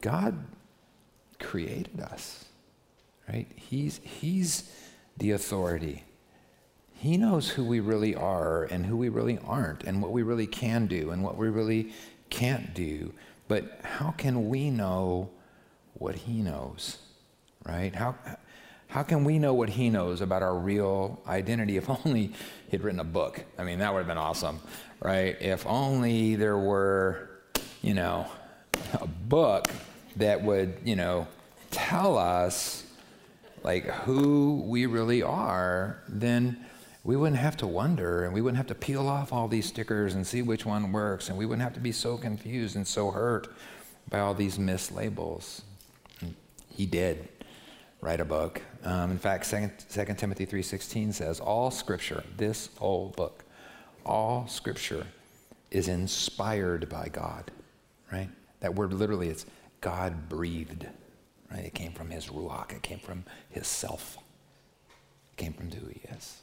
God 0.00 0.38
created 1.40 2.00
us, 2.00 2.44
right? 3.28 3.48
He's, 3.56 4.00
he's 4.04 4.70
the 5.16 5.32
authority. 5.32 6.04
He 6.94 7.16
knows 7.16 7.48
who 7.48 7.64
we 7.64 7.80
really 7.80 8.14
are 8.14 8.64
and 8.64 8.86
who 8.86 8.96
we 8.96 9.08
really 9.08 9.38
aren't, 9.44 9.82
and 9.82 10.00
what 10.00 10.12
we 10.12 10.22
really 10.22 10.46
can 10.46 10.86
do 10.86 11.10
and 11.10 11.24
what 11.24 11.36
we 11.36 11.48
really 11.48 11.92
can't 12.32 12.74
do. 12.74 13.12
But 13.46 13.80
how 13.84 14.10
can 14.12 14.48
we 14.48 14.70
know 14.70 15.30
what 15.94 16.16
He 16.16 16.40
knows, 16.40 16.98
right? 17.64 17.94
How, 17.94 18.16
how 18.88 19.02
can 19.02 19.24
we 19.24 19.38
know 19.38 19.54
what 19.54 19.68
He 19.68 19.90
knows 19.90 20.20
about 20.20 20.42
our 20.42 20.56
real 20.56 21.20
identity 21.28 21.76
if 21.76 21.88
only 22.04 22.32
He'd 22.70 22.82
written 22.82 23.00
a 23.00 23.04
book? 23.04 23.44
I 23.58 23.64
mean, 23.64 23.78
that 23.78 23.92
would 23.92 23.98
have 24.00 24.08
been 24.08 24.18
awesome, 24.18 24.60
right? 25.00 25.40
If 25.40 25.66
only 25.66 26.34
there 26.34 26.58
were, 26.58 27.30
you 27.82 27.94
know, 27.94 28.26
a 28.94 29.06
book 29.06 29.68
that 30.16 30.42
would, 30.42 30.78
you 30.84 30.96
know, 30.96 31.28
tell 31.70 32.16
us 32.18 32.84
like 33.62 33.84
who 33.84 34.64
we 34.66 34.86
really 34.86 35.22
are, 35.22 36.02
then 36.08 36.64
we 37.04 37.16
wouldn't 37.16 37.40
have 37.40 37.56
to 37.58 37.66
wonder 37.66 38.24
and 38.24 38.32
we 38.32 38.40
wouldn't 38.40 38.56
have 38.56 38.66
to 38.68 38.74
peel 38.74 39.08
off 39.08 39.32
all 39.32 39.48
these 39.48 39.66
stickers 39.66 40.14
and 40.14 40.26
see 40.26 40.42
which 40.42 40.64
one 40.64 40.92
works 40.92 41.28
and 41.28 41.36
we 41.36 41.46
wouldn't 41.46 41.62
have 41.62 41.74
to 41.74 41.80
be 41.80 41.92
so 41.92 42.16
confused 42.16 42.76
and 42.76 42.86
so 42.86 43.10
hurt 43.10 43.48
by 44.08 44.20
all 44.20 44.34
these 44.34 44.58
mislabels. 44.58 45.62
He 46.68 46.86
did 46.86 47.28
write 48.00 48.20
a 48.20 48.24
book. 48.24 48.62
Um, 48.84 49.10
in 49.10 49.18
fact, 49.18 49.48
2, 49.50 49.70
2 49.90 50.14
Timothy 50.14 50.46
3.16 50.46 51.14
says, 51.14 51.40
all 51.40 51.70
scripture, 51.70 52.24
this 52.36 52.70
whole 52.76 53.08
book, 53.16 53.44
all 54.04 54.46
scripture 54.48 55.06
is 55.70 55.88
inspired 55.88 56.88
by 56.88 57.08
God, 57.08 57.50
right? 58.10 58.28
That 58.60 58.74
word 58.74 58.92
literally 58.92 59.28
is 59.28 59.46
God 59.80 60.28
breathed. 60.28 60.86
Right? 61.50 61.64
It 61.64 61.74
came 61.74 61.92
from 61.92 62.10
his 62.10 62.28
ruach. 62.28 62.72
It 62.72 62.82
came 62.82 62.98
from 62.98 63.24
his 63.50 63.66
self. 63.66 64.16
It 65.32 65.36
came 65.36 65.52
from 65.52 65.70
who 65.70 65.86
he 65.86 66.00
is. 66.16 66.42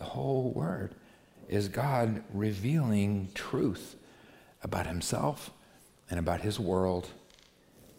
The 0.00 0.06
whole 0.06 0.50
word 0.50 0.96
is 1.48 1.68
God 1.68 2.24
revealing 2.32 3.28
truth 3.34 3.96
about 4.62 4.86
himself 4.86 5.50
and 6.10 6.18
about 6.18 6.40
his 6.40 6.58
world 6.58 7.08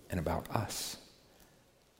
and 0.09 0.19
about 0.19 0.49
us. 0.53 0.97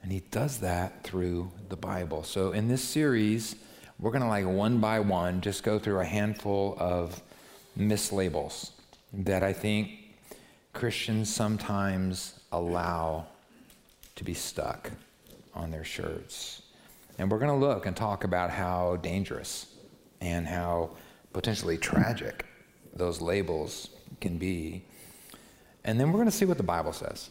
And 0.02 0.12
he 0.12 0.22
does 0.32 0.60
that 0.60 1.04
through 1.04 1.52
the 1.70 1.76
Bible. 1.76 2.24
So 2.24 2.52
in 2.52 2.68
this 2.68 2.84
series, 2.84 3.56
we're 4.00 4.10
going 4.10 4.24
to 4.24 4.28
like 4.28 4.46
one 4.46 4.80
by 4.80 5.00
one 5.00 5.40
just 5.42 5.64
go 5.64 5.78
through 5.78 6.00
a 6.00 6.06
handful 6.06 6.76
of 6.80 7.22
mislabels 7.78 8.72
that 9.14 9.44
I 9.44 9.54
think 9.54 9.92
Christians 10.74 11.34
sometimes 11.34 12.40
allow 12.52 13.28
to 14.16 14.24
be 14.24 14.34
stuck 14.34 14.90
on 15.54 15.70
their 15.70 15.84
shirts. 15.84 16.64
And 17.20 17.30
we're 17.30 17.40
going 17.40 17.52
to 17.52 17.68
look 17.68 17.86
and 17.86 17.96
talk 17.96 18.24
about 18.24 18.50
how 18.50 18.96
dangerous 18.96 19.71
and 20.22 20.48
how 20.48 20.92
potentially 21.34 21.78
tragic 21.78 22.46
those 22.94 23.20
labels 23.20 23.90
can 24.22 24.38
be. 24.38 24.86
And 25.84 26.00
then 26.00 26.12
we're 26.12 26.20
going 26.20 26.26
to 26.30 26.32
see 26.32 26.46
what 26.46 26.58
the 26.58 26.64
Bible 26.64 26.94
says 26.94 27.30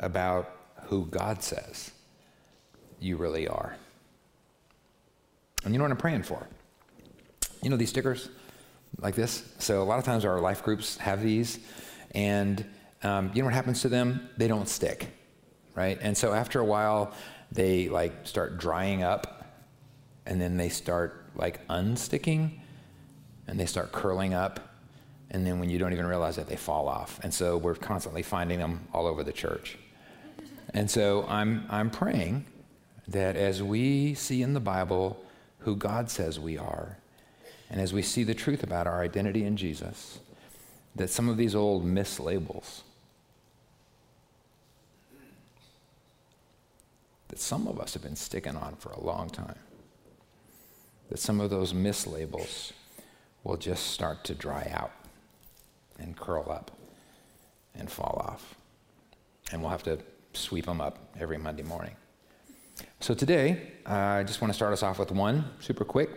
about 0.00 0.50
who 0.84 1.06
God 1.06 1.42
says 1.42 1.92
you 3.00 3.16
really 3.16 3.46
are. 3.46 3.76
And 5.64 5.74
you 5.74 5.78
know 5.78 5.84
what 5.84 5.90
I'm 5.90 5.98
praying 5.98 6.22
for? 6.22 6.46
You 7.62 7.70
know 7.70 7.76
these 7.76 7.90
stickers 7.90 8.28
like 9.00 9.14
this? 9.14 9.44
So 9.58 9.82
a 9.82 9.84
lot 9.84 9.98
of 9.98 10.04
times 10.04 10.24
our 10.24 10.40
life 10.40 10.62
groups 10.62 10.96
have 10.98 11.22
these, 11.22 11.58
and 12.14 12.64
um, 13.02 13.30
you 13.34 13.42
know 13.42 13.46
what 13.46 13.54
happens 13.54 13.82
to 13.82 13.88
them? 13.88 14.28
They 14.36 14.48
don't 14.48 14.68
stick, 14.68 15.08
right? 15.74 15.98
And 16.00 16.16
so 16.16 16.32
after 16.32 16.60
a 16.60 16.64
while, 16.64 17.12
they 17.52 17.88
like 17.88 18.26
start 18.26 18.58
drying 18.58 19.02
up, 19.02 19.46
and 20.26 20.40
then 20.40 20.56
they 20.56 20.68
start 20.68 21.27
like 21.38 21.66
unsticking, 21.68 22.58
and 23.46 23.58
they 23.58 23.66
start 23.66 23.92
curling 23.92 24.34
up, 24.34 24.60
and 25.30 25.46
then 25.46 25.60
when 25.60 25.70
you 25.70 25.78
don't 25.78 25.92
even 25.92 26.06
realize 26.06 26.38
it, 26.38 26.48
they 26.48 26.56
fall 26.56 26.88
off. 26.88 27.20
And 27.22 27.32
so 27.32 27.56
we're 27.56 27.74
constantly 27.74 28.22
finding 28.22 28.58
them 28.58 28.86
all 28.92 29.06
over 29.06 29.22
the 29.22 29.32
church. 29.32 29.78
And 30.74 30.90
so 30.90 31.24
I'm, 31.28 31.66
I'm 31.70 31.90
praying 31.90 32.46
that 33.08 33.36
as 33.36 33.62
we 33.62 34.14
see 34.14 34.42
in 34.42 34.52
the 34.52 34.60
Bible 34.60 35.22
who 35.60 35.76
God 35.76 36.10
says 36.10 36.38
we 36.38 36.58
are, 36.58 36.98
and 37.70 37.80
as 37.80 37.92
we 37.92 38.02
see 38.02 38.24
the 38.24 38.34
truth 38.34 38.62
about 38.62 38.86
our 38.86 39.02
identity 39.02 39.44
in 39.44 39.56
Jesus, 39.56 40.20
that 40.96 41.10
some 41.10 41.28
of 41.28 41.36
these 41.36 41.54
old 41.54 41.84
mislabels, 41.84 42.82
that 47.28 47.38
some 47.38 47.66
of 47.66 47.78
us 47.78 47.92
have 47.92 48.02
been 48.02 48.16
sticking 48.16 48.56
on 48.56 48.76
for 48.76 48.90
a 48.90 49.00
long 49.00 49.28
time, 49.28 49.58
that 51.08 51.18
some 51.18 51.40
of 51.40 51.50
those 51.50 51.72
mislabels 51.72 52.72
will 53.44 53.56
just 53.56 53.88
start 53.88 54.24
to 54.24 54.34
dry 54.34 54.70
out 54.74 54.92
and 55.98 56.16
curl 56.16 56.50
up 56.50 56.70
and 57.74 57.90
fall 57.90 58.22
off. 58.24 58.54
And 59.52 59.62
we'll 59.62 59.70
have 59.70 59.82
to 59.84 59.98
sweep 60.32 60.66
them 60.66 60.80
up 60.80 60.98
every 61.18 61.38
Monday 61.38 61.62
morning. 61.62 61.94
So 63.00 63.14
today, 63.14 63.72
uh, 63.86 63.94
I 63.94 64.24
just 64.24 64.40
want 64.40 64.52
to 64.52 64.54
start 64.54 64.72
us 64.72 64.82
off 64.82 64.98
with 64.98 65.10
one 65.10 65.44
super 65.60 65.84
quick, 65.84 66.10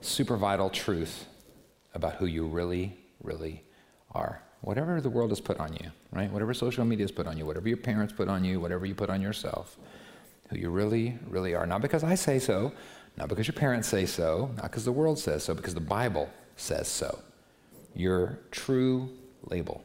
super 0.00 0.36
vital 0.36 0.70
truth 0.70 1.26
about 1.94 2.14
who 2.14 2.26
you 2.26 2.46
really, 2.46 2.96
really 3.22 3.62
are. 4.12 4.40
Whatever 4.60 5.00
the 5.00 5.10
world 5.10 5.30
has 5.30 5.40
put 5.40 5.58
on 5.60 5.74
you, 5.74 5.90
right? 6.10 6.30
Whatever 6.30 6.54
social 6.54 6.84
media 6.84 7.04
has 7.04 7.12
put 7.12 7.26
on 7.26 7.36
you, 7.36 7.44
whatever 7.44 7.68
your 7.68 7.76
parents 7.76 8.12
put 8.12 8.28
on 8.28 8.44
you, 8.44 8.60
whatever 8.60 8.86
you 8.86 8.94
put 8.94 9.10
on 9.10 9.20
yourself, 9.20 9.76
who 10.48 10.56
you 10.56 10.70
really, 10.70 11.18
really 11.28 11.54
are. 11.54 11.66
Not 11.66 11.82
because 11.82 12.04
I 12.04 12.14
say 12.14 12.38
so, 12.38 12.72
not 13.16 13.28
because 13.28 13.46
your 13.46 13.54
parents 13.54 13.88
say 13.88 14.06
so, 14.06 14.50
not 14.56 14.64
because 14.64 14.84
the 14.84 14.92
world 14.92 15.18
says 15.18 15.44
so, 15.44 15.54
because 15.54 15.74
the 15.74 15.80
Bible 15.80 16.28
says 16.56 16.88
so. 16.88 17.20
Your 17.94 18.38
true 18.50 19.10
label, 19.44 19.84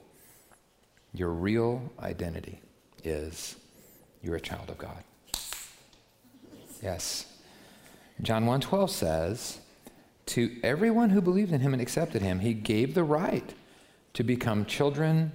your 1.13 1.29
real 1.29 1.91
identity 1.99 2.59
is 3.03 3.55
you're 4.21 4.35
a 4.35 4.41
child 4.41 4.69
of 4.69 4.77
God. 4.77 5.03
Yes. 6.81 7.25
John 8.21 8.45
1:12 8.45 8.89
says, 8.89 9.59
"To 10.27 10.59
everyone 10.63 11.11
who 11.11 11.21
believed 11.21 11.53
in 11.53 11.61
him 11.61 11.73
and 11.73 11.81
accepted 11.81 12.21
him, 12.21 12.39
he 12.39 12.53
gave 12.53 12.93
the 12.93 13.03
right 13.03 13.53
to 14.13 14.23
become 14.23 14.65
children 14.65 15.33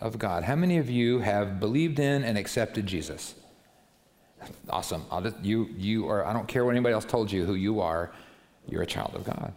of 0.00 0.18
God." 0.18 0.44
How 0.44 0.56
many 0.56 0.78
of 0.78 0.88
you 0.88 1.20
have 1.20 1.60
believed 1.60 1.98
in 1.98 2.22
and 2.22 2.38
accepted 2.38 2.86
Jesus? 2.86 3.34
Awesome. 4.68 5.04
I'll 5.10 5.22
Just, 5.22 5.38
you 5.42 5.68
you 5.76 6.08
are 6.08 6.24
I 6.24 6.32
don't 6.32 6.48
care 6.48 6.64
what 6.64 6.72
anybody 6.72 6.94
else 6.94 7.04
told 7.04 7.30
you 7.30 7.44
who 7.44 7.54
you 7.54 7.80
are, 7.80 8.10
you're 8.68 8.82
a 8.82 8.86
child 8.86 9.14
of 9.14 9.24
God. 9.24 9.52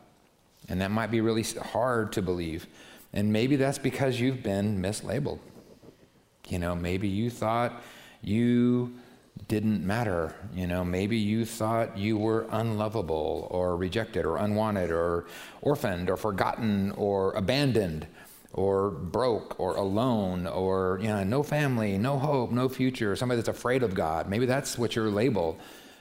And 0.69 0.81
that 0.81 0.91
might 0.91 1.11
be 1.11 1.21
really 1.21 1.43
hard 1.43 2.11
to 2.13 2.21
believe. 2.21 2.67
And 3.13 3.31
maybe 3.31 3.55
that's 3.55 3.77
because 3.77 4.19
you've 4.19 4.43
been 4.43 4.81
mislabeled. 4.81 5.39
You 6.49 6.59
know, 6.59 6.75
maybe 6.75 7.07
you 7.07 7.29
thought 7.29 7.81
you 8.21 8.93
didn't 9.47 9.85
matter. 9.85 10.35
You 10.53 10.67
know, 10.67 10.83
maybe 10.83 11.17
you 11.17 11.45
thought 11.45 11.97
you 11.97 12.17
were 12.17 12.47
unlovable 12.51 13.47
or 13.49 13.77
rejected 13.77 14.25
or 14.25 14.37
unwanted 14.37 14.91
or 14.91 15.25
orphaned 15.61 16.09
or 16.09 16.17
forgotten 16.17 16.91
or 16.91 17.31
abandoned 17.33 18.07
or 18.53 18.89
broke 18.89 19.59
or 19.59 19.75
alone 19.75 20.47
or, 20.47 20.99
you 21.01 21.07
know, 21.07 21.23
no 21.23 21.43
family, 21.43 21.97
no 21.97 22.17
hope, 22.17 22.51
no 22.51 22.69
future, 22.69 23.15
somebody 23.15 23.37
that's 23.37 23.49
afraid 23.49 23.83
of 23.83 23.93
God. 23.93 24.29
Maybe 24.29 24.45
that's 24.45 24.77
what 24.77 24.95
your 24.95 25.09
label 25.09 25.57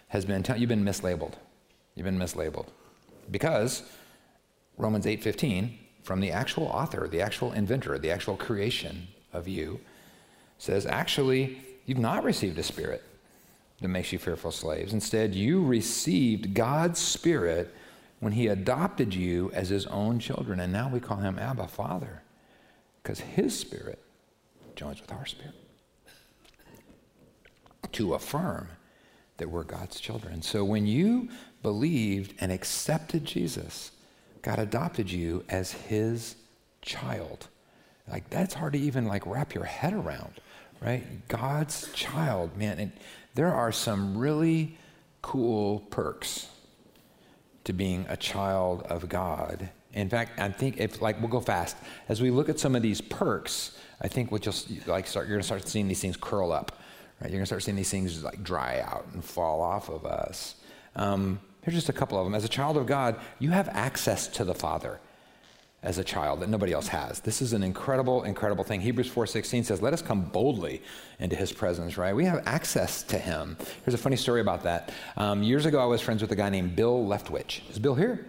has 0.08 0.24
been. 0.24 0.44
You've 0.56 0.68
been 0.68 0.84
mislabeled. 0.84 1.34
You've 1.94 2.04
been 2.04 2.18
mislabeled. 2.18 2.68
Because 3.30 3.82
Romans 4.76 5.06
8:15 5.06 5.78
from 6.02 6.20
the 6.20 6.30
actual 6.30 6.66
author, 6.66 7.08
the 7.08 7.20
actual 7.20 7.52
inventor, 7.52 7.98
the 7.98 8.10
actual 8.10 8.36
creation 8.36 9.08
of 9.32 9.48
you 9.48 9.80
says 10.58 10.86
actually 10.86 11.58
you've 11.84 11.98
not 11.98 12.22
received 12.22 12.58
a 12.58 12.62
spirit 12.62 13.02
that 13.80 13.88
makes 13.88 14.12
you 14.12 14.18
fearful 14.18 14.52
slaves. 14.52 14.92
Instead, 14.92 15.34
you 15.34 15.62
received 15.62 16.54
God's 16.54 17.00
spirit 17.00 17.74
when 18.20 18.32
he 18.32 18.46
adopted 18.46 19.14
you 19.14 19.50
as 19.52 19.68
his 19.68 19.86
own 19.86 20.18
children 20.18 20.60
and 20.60 20.72
now 20.72 20.88
we 20.88 21.00
call 21.00 21.18
him 21.18 21.38
Abba 21.38 21.66
Father 21.66 22.22
because 23.06 23.20
his 23.20 23.56
spirit 23.56 24.00
joins 24.74 25.00
with 25.00 25.12
our 25.12 25.24
spirit 25.24 25.54
to 27.92 28.14
affirm 28.14 28.66
that 29.36 29.48
we're 29.48 29.62
God's 29.62 30.00
children. 30.00 30.42
So 30.42 30.64
when 30.64 30.88
you 30.88 31.28
believed 31.62 32.34
and 32.40 32.50
accepted 32.50 33.24
Jesus, 33.24 33.92
God 34.42 34.58
adopted 34.58 35.08
you 35.08 35.44
as 35.48 35.70
his 35.70 36.34
child. 36.82 37.46
Like 38.10 38.28
that's 38.28 38.54
hard 38.54 38.72
to 38.72 38.78
even 38.80 39.06
like 39.06 39.24
wrap 39.24 39.54
your 39.54 39.66
head 39.66 39.92
around, 39.92 40.40
right? 40.82 41.04
God's 41.28 41.88
child, 41.92 42.56
man. 42.56 42.80
And 42.80 42.92
there 43.36 43.54
are 43.54 43.70
some 43.70 44.18
really 44.18 44.78
cool 45.22 45.78
perks 45.90 46.48
to 47.62 47.72
being 47.72 48.04
a 48.08 48.16
child 48.16 48.82
of 48.82 49.08
God. 49.08 49.70
In 49.96 50.08
fact, 50.08 50.38
I 50.38 50.48
think 50.50 50.78
if 50.78 51.02
like 51.02 51.20
we'll 51.20 51.30
go 51.30 51.40
fast 51.40 51.76
as 52.08 52.20
we 52.20 52.30
look 52.30 52.48
at 52.48 52.58
some 52.60 52.76
of 52.76 52.82
these 52.82 53.00
perks, 53.00 53.78
I 54.00 54.08
think 54.08 54.30
we'll 54.30 54.40
just 54.40 54.86
like 54.86 55.06
start. 55.06 55.26
You're 55.26 55.36
gonna 55.36 55.42
start 55.42 55.66
seeing 55.66 55.88
these 55.88 56.00
things 56.00 56.16
curl 56.16 56.52
up, 56.52 56.78
right? 57.20 57.30
You're 57.30 57.38
gonna 57.38 57.46
start 57.46 57.62
seeing 57.62 57.76
these 57.76 57.90
things 57.90 58.22
like 58.22 58.42
dry 58.42 58.80
out 58.80 59.06
and 59.12 59.24
fall 59.24 59.60
off 59.60 59.88
of 59.88 60.06
us. 60.06 60.56
Um, 60.94 61.40
Here's 61.66 61.74
just 61.74 61.88
a 61.88 61.92
couple 61.92 62.16
of 62.16 62.24
them. 62.24 62.32
As 62.32 62.44
a 62.44 62.48
child 62.48 62.76
of 62.76 62.86
God, 62.86 63.16
you 63.40 63.50
have 63.50 63.68
access 63.70 64.28
to 64.28 64.44
the 64.44 64.54
Father 64.54 65.00
as 65.82 65.98
a 65.98 66.04
child 66.04 66.38
that 66.38 66.48
nobody 66.48 66.72
else 66.72 66.86
has. 66.86 67.18
This 67.18 67.42
is 67.42 67.52
an 67.52 67.64
incredible, 67.64 68.22
incredible 68.22 68.62
thing. 68.62 68.80
Hebrews 68.80 69.08
4:16 69.08 69.64
says, 69.64 69.82
"Let 69.82 69.92
us 69.92 70.00
come 70.00 70.30
boldly 70.30 70.80
into 71.18 71.34
His 71.34 71.52
presence." 71.52 71.98
Right? 71.98 72.14
We 72.14 72.24
have 72.26 72.40
access 72.46 73.02
to 73.02 73.18
Him. 73.18 73.56
Here's 73.84 73.94
a 73.94 73.98
funny 73.98 74.14
story 74.14 74.40
about 74.40 74.62
that. 74.62 74.92
Um, 75.16 75.42
years 75.42 75.66
ago, 75.66 75.80
I 75.80 75.86
was 75.86 76.00
friends 76.00 76.22
with 76.22 76.30
a 76.30 76.36
guy 76.36 76.50
named 76.50 76.76
Bill 76.76 77.04
Leftwich. 77.04 77.68
Is 77.68 77.80
Bill 77.80 77.96
here? 77.96 78.24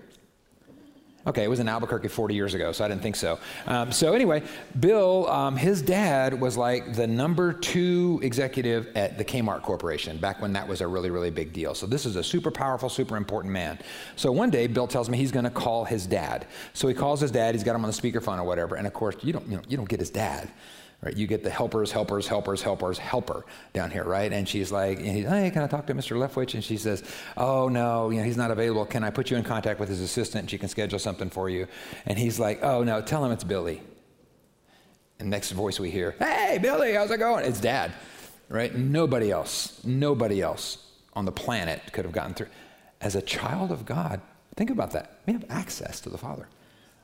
Okay, 1.28 1.44
it 1.44 1.50
was 1.50 1.60
in 1.60 1.68
Albuquerque 1.68 2.08
40 2.08 2.34
years 2.34 2.54
ago, 2.54 2.72
so 2.72 2.86
I 2.86 2.88
didn't 2.88 3.02
think 3.02 3.18
so. 3.18 3.38
Um, 3.66 3.92
so 3.92 4.13
anyway, 4.13 4.44
Bill, 4.80 5.30
um, 5.30 5.58
his 5.58 5.82
dad 5.82 6.40
was 6.40 6.56
like 6.56 6.96
the 6.96 7.06
number 7.06 7.52
two 7.52 8.22
executive 8.24 8.88
at 8.96 9.18
the 9.18 9.26
Kmart 9.26 9.62
Corporation 9.62 10.18
back 10.18 10.42
when 10.42 10.54
that 10.54 10.66
was 10.66 10.80
a 10.80 10.88
really, 10.88 11.10
really 11.10 11.30
big 11.30 11.52
deal. 11.52 11.76
So 11.76 11.86
this 11.86 12.06
is 12.06 12.16
a 12.16 12.24
super 12.24 12.50
powerful, 12.50 12.88
super 12.88 13.18
important 13.18 13.52
man. 13.52 13.78
So 14.16 14.32
one 14.32 14.50
day, 14.50 14.68
Bill 14.68 14.88
tells 14.88 15.10
me 15.10 15.18
he's 15.18 15.34
going 15.34 15.44
to 15.44 15.52
call 15.52 15.84
his 15.84 16.06
dad. 16.06 16.48
So 16.74 16.88
he 16.88 16.94
calls 16.94 17.20
his 17.20 17.32
dad. 17.32 17.56
He's 17.56 17.63
got 17.63 17.76
him 17.76 17.84
on 17.84 17.92
the 17.92 17.98
speakerphone 17.98 18.40
or 18.40 18.46
whatever. 18.46 18.76
And 18.76 18.88
of 18.88 18.94
course, 18.94 19.18
you 19.22 19.34
don't, 19.34 19.46
you 19.50 19.58
know, 19.58 19.63
you 19.68 19.76
don't 19.76 19.90
get 19.90 20.00
his 20.00 20.10
dad 20.10 20.50
right? 21.01 21.15
You 21.15 21.27
get 21.27 21.43
the 21.43 21.49
helpers, 21.49 21.91
helpers, 21.91 22.27
helpers, 22.27 22.62
helpers, 22.62 22.97
helper 22.97 23.45
down 23.73 23.91
here, 23.91 24.03
right? 24.03 24.31
And 24.31 24.47
she's 24.47 24.71
like, 24.71 24.97
and 24.99 25.07
he's, 25.07 25.27
hey, 25.27 25.51
can 25.51 25.62
I 25.62 25.67
talk 25.67 25.88
to 25.88 25.93
Mr. 25.93 26.17
Leftwich? 26.17 26.53
And 26.53 26.63
she 26.63 26.77
says, 26.77 27.03
oh 27.36 27.69
no, 27.69 28.10
you 28.10 28.17
know, 28.17 28.23
he's 28.23 28.38
not 28.38 28.51
available. 28.51 28.86
Can 28.86 29.03
I 29.03 29.10
put 29.10 29.29
you 29.29 29.38
in 29.38 29.43
contact 29.43 29.79
with 29.79 29.89
his 29.89 30.01
assistant? 30.01 30.43
And 30.43 30.49
she 30.49 30.57
can 30.57 30.69
schedule 30.69 30.99
something 30.99 31.29
for 31.29 31.49
you. 31.49 31.67
And 32.05 32.17
he's 32.17 32.39
like, 32.39 32.63
oh 32.63 32.83
no, 32.83 33.01
tell 33.01 33.23
him 33.23 33.31
it's 33.31 33.43
Billy. 33.43 33.81
And 35.19 35.29
next 35.29 35.51
voice 35.51 35.79
we 35.79 35.89
hear, 35.89 36.15
hey, 36.19 36.60
Billy, 36.62 36.93
how's 36.93 37.12
it 37.12 37.17
going? 37.17 37.45
It's 37.45 37.60
Dad, 37.60 37.91
right? 38.49 38.73
Nobody 38.75 39.31
else, 39.31 39.81
nobody 39.83 40.41
else 40.41 40.83
on 41.13 41.25
the 41.25 41.31
planet 41.31 41.81
could 41.91 42.05
have 42.05 42.13
gotten 42.13 42.33
through. 42.33 42.49
As 43.01 43.15
a 43.15 43.21
child 43.21 43.71
of 43.71 43.86
God, 43.86 44.21
Think 44.57 44.71
about 44.71 44.91
that. 44.91 45.19
We 45.27 45.33
have 45.33 45.45
access 45.49 46.01
to 46.01 46.10
the 46.10 46.17
Father. 46.17 46.49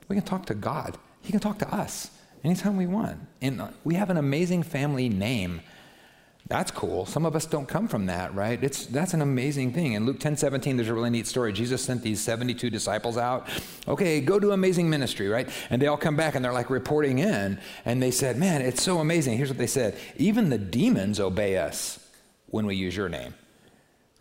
We 0.08 0.15
can 0.15 0.25
talk 0.25 0.47
to 0.47 0.56
God. 0.56 0.97
He 1.21 1.32
can 1.32 1.39
talk 1.39 1.60
to 1.60 1.73
us 1.73 2.10
anytime 2.43 2.77
we 2.77 2.88
want. 2.88 3.19
And 3.41 3.62
we 3.84 3.95
have 3.95 4.10
an 4.10 4.17
amazing 4.17 4.63
family 4.63 5.10
name. 5.10 5.62
That's 6.47 6.71
cool. 6.71 7.06
Some 7.06 7.25
of 7.25 7.36
us 7.38 7.45
don't 7.45 7.67
come 7.67 7.88
from 7.88 8.08
that, 8.08 8.36
right? 8.36 8.62
It's, 8.62 8.86
that's 8.86 9.13
an 9.13 9.21
amazing 9.21 9.71
thing. 9.71 9.93
In 9.93 10.06
Luke 10.06 10.19
10 10.19 10.36
17, 10.36 10.75
there's 10.75 10.89
a 10.89 10.93
really 10.93 11.10
neat 11.10 11.25
story. 11.25 11.53
Jesus 11.53 11.82
sent 11.82 12.01
these 12.01 12.19
72 12.19 12.69
disciples 12.69 13.17
out. 13.17 13.47
Okay, 13.88 14.19
go 14.19 14.39
do 14.39 14.51
amazing 14.51 14.89
ministry, 14.89 15.29
right? 15.29 15.49
And 15.69 15.82
they 15.82 15.88
all 15.88 15.97
come 15.97 16.17
back 16.17 16.36
and 16.36 16.43
they're 16.43 16.51
like 16.51 16.69
reporting 16.69 17.19
in. 17.19 17.60
And 17.86 18.03
they 18.03 18.12
said, 18.12 18.38
Man, 18.38 18.62
it's 18.62 18.84
so 18.84 18.99
amazing. 18.99 19.38
Here's 19.38 19.49
what 19.49 19.58
they 19.58 19.67
said 19.67 19.97
Even 20.17 20.49
the 20.49 20.58
demons 20.58 21.19
obey 21.19 21.58
us 21.58 21.99
when 22.47 22.65
we 22.65 22.75
use 22.75 22.95
your 22.95 23.10
name, 23.10 23.34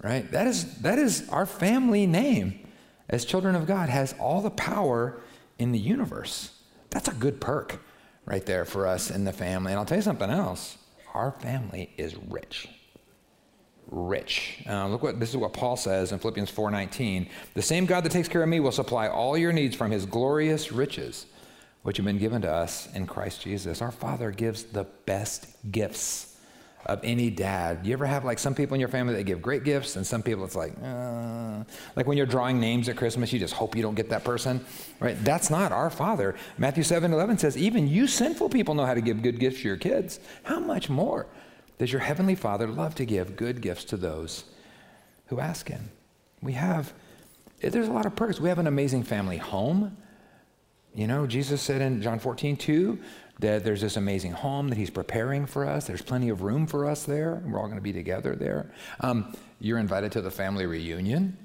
right? 0.00 0.30
That 0.30 0.46
is, 0.46 0.78
that 0.78 0.98
is 0.98 1.28
our 1.28 1.44
family 1.44 2.06
name 2.06 2.60
as 3.08 3.24
children 3.24 3.54
of 3.56 3.66
God, 3.66 3.88
has 3.88 4.14
all 4.18 4.40
the 4.40 4.50
power 4.50 5.20
in 5.58 5.72
the 5.72 5.78
universe. 5.78 6.50
That's 6.90 7.08
a 7.08 7.12
good 7.12 7.40
perk 7.40 7.80
right 8.24 8.44
there 8.44 8.64
for 8.64 8.86
us 8.86 9.10
in 9.10 9.24
the 9.24 9.32
family. 9.32 9.72
And 9.72 9.78
I'll 9.78 9.86
tell 9.86 9.98
you 9.98 10.02
something 10.02 10.30
else 10.30 10.78
our 11.14 11.32
family 11.32 11.92
is 11.98 12.16
rich 12.16 12.68
rich. 13.92 14.62
Uh, 14.66 14.88
look 14.88 15.02
what 15.02 15.20
this 15.20 15.28
is 15.28 15.36
what 15.36 15.52
Paul 15.52 15.76
says 15.76 16.12
in 16.12 16.18
Philippians 16.18 16.50
4:19. 16.50 17.28
The 17.54 17.62
same 17.62 17.86
God 17.86 18.04
that 18.04 18.12
takes 18.12 18.28
care 18.28 18.42
of 18.42 18.48
me 18.48 18.58
will 18.58 18.72
supply 18.72 19.06
all 19.08 19.36
your 19.36 19.52
needs 19.52 19.76
from 19.76 19.90
his 19.90 20.06
glorious 20.06 20.72
riches 20.72 21.26
which 21.82 21.96
have 21.96 22.06
been 22.06 22.18
given 22.18 22.40
to 22.42 22.50
us 22.50 22.88
in 22.94 23.06
Christ 23.06 23.42
Jesus. 23.42 23.82
Our 23.82 23.90
Father 23.90 24.30
gives 24.30 24.64
the 24.64 24.84
best 25.04 25.48
gifts 25.70 26.31
of 26.86 27.00
any 27.04 27.30
dad. 27.30 27.86
You 27.86 27.92
ever 27.92 28.06
have 28.06 28.24
like 28.24 28.38
some 28.38 28.54
people 28.54 28.74
in 28.74 28.80
your 28.80 28.88
family 28.88 29.14
that 29.14 29.24
give 29.24 29.40
great 29.40 29.64
gifts, 29.64 29.96
and 29.96 30.06
some 30.06 30.22
people 30.22 30.44
it's 30.44 30.56
like, 30.56 30.72
uh, 30.82 31.62
like 31.94 32.06
when 32.06 32.16
you're 32.16 32.26
drawing 32.26 32.58
names 32.58 32.88
at 32.88 32.96
Christmas, 32.96 33.32
you 33.32 33.38
just 33.38 33.54
hope 33.54 33.76
you 33.76 33.82
don't 33.82 33.94
get 33.94 34.08
that 34.08 34.24
person, 34.24 34.64
right? 35.00 35.16
That's 35.24 35.50
not 35.50 35.72
our 35.72 35.90
Father. 35.90 36.34
Matthew 36.58 36.82
7 36.82 37.12
11 37.12 37.38
says, 37.38 37.56
even 37.56 37.86
you 37.86 38.06
sinful 38.06 38.48
people 38.48 38.74
know 38.74 38.86
how 38.86 38.94
to 38.94 39.00
give 39.00 39.22
good 39.22 39.38
gifts 39.38 39.62
to 39.62 39.68
your 39.68 39.76
kids. 39.76 40.18
How 40.42 40.58
much 40.58 40.90
more 40.90 41.26
does 41.78 41.92
your 41.92 42.00
Heavenly 42.00 42.34
Father 42.34 42.66
love 42.66 42.94
to 42.96 43.04
give 43.04 43.36
good 43.36 43.60
gifts 43.60 43.84
to 43.84 43.96
those 43.96 44.44
who 45.26 45.40
ask 45.40 45.68
Him? 45.68 45.90
We 46.40 46.54
have, 46.54 46.92
there's 47.60 47.88
a 47.88 47.92
lot 47.92 48.06
of 48.06 48.16
perks. 48.16 48.40
We 48.40 48.48
have 48.48 48.58
an 48.58 48.66
amazing 48.66 49.04
family 49.04 49.38
home. 49.38 49.96
You 50.94 51.06
know, 51.06 51.26
Jesus 51.26 51.62
said 51.62 51.80
in 51.80 52.02
John 52.02 52.18
14, 52.18 52.56
2, 52.56 52.98
that 53.42 53.64
there's 53.64 53.80
this 53.80 53.96
amazing 53.96 54.32
home 54.32 54.68
that 54.68 54.78
he's 54.78 54.90
preparing 54.90 55.46
for 55.46 55.66
us. 55.66 55.86
There's 55.86 56.00
plenty 56.00 56.28
of 56.28 56.42
room 56.42 56.66
for 56.66 56.88
us 56.88 57.02
there. 57.02 57.42
We're 57.44 57.58
all 57.58 57.66
going 57.66 57.76
to 57.76 57.82
be 57.82 57.92
together 57.92 58.34
there. 58.34 58.70
Um, 59.00 59.36
you're 59.60 59.78
invited 59.78 60.12
to 60.12 60.20
the 60.20 60.30
family 60.30 60.64
reunion, 60.64 61.36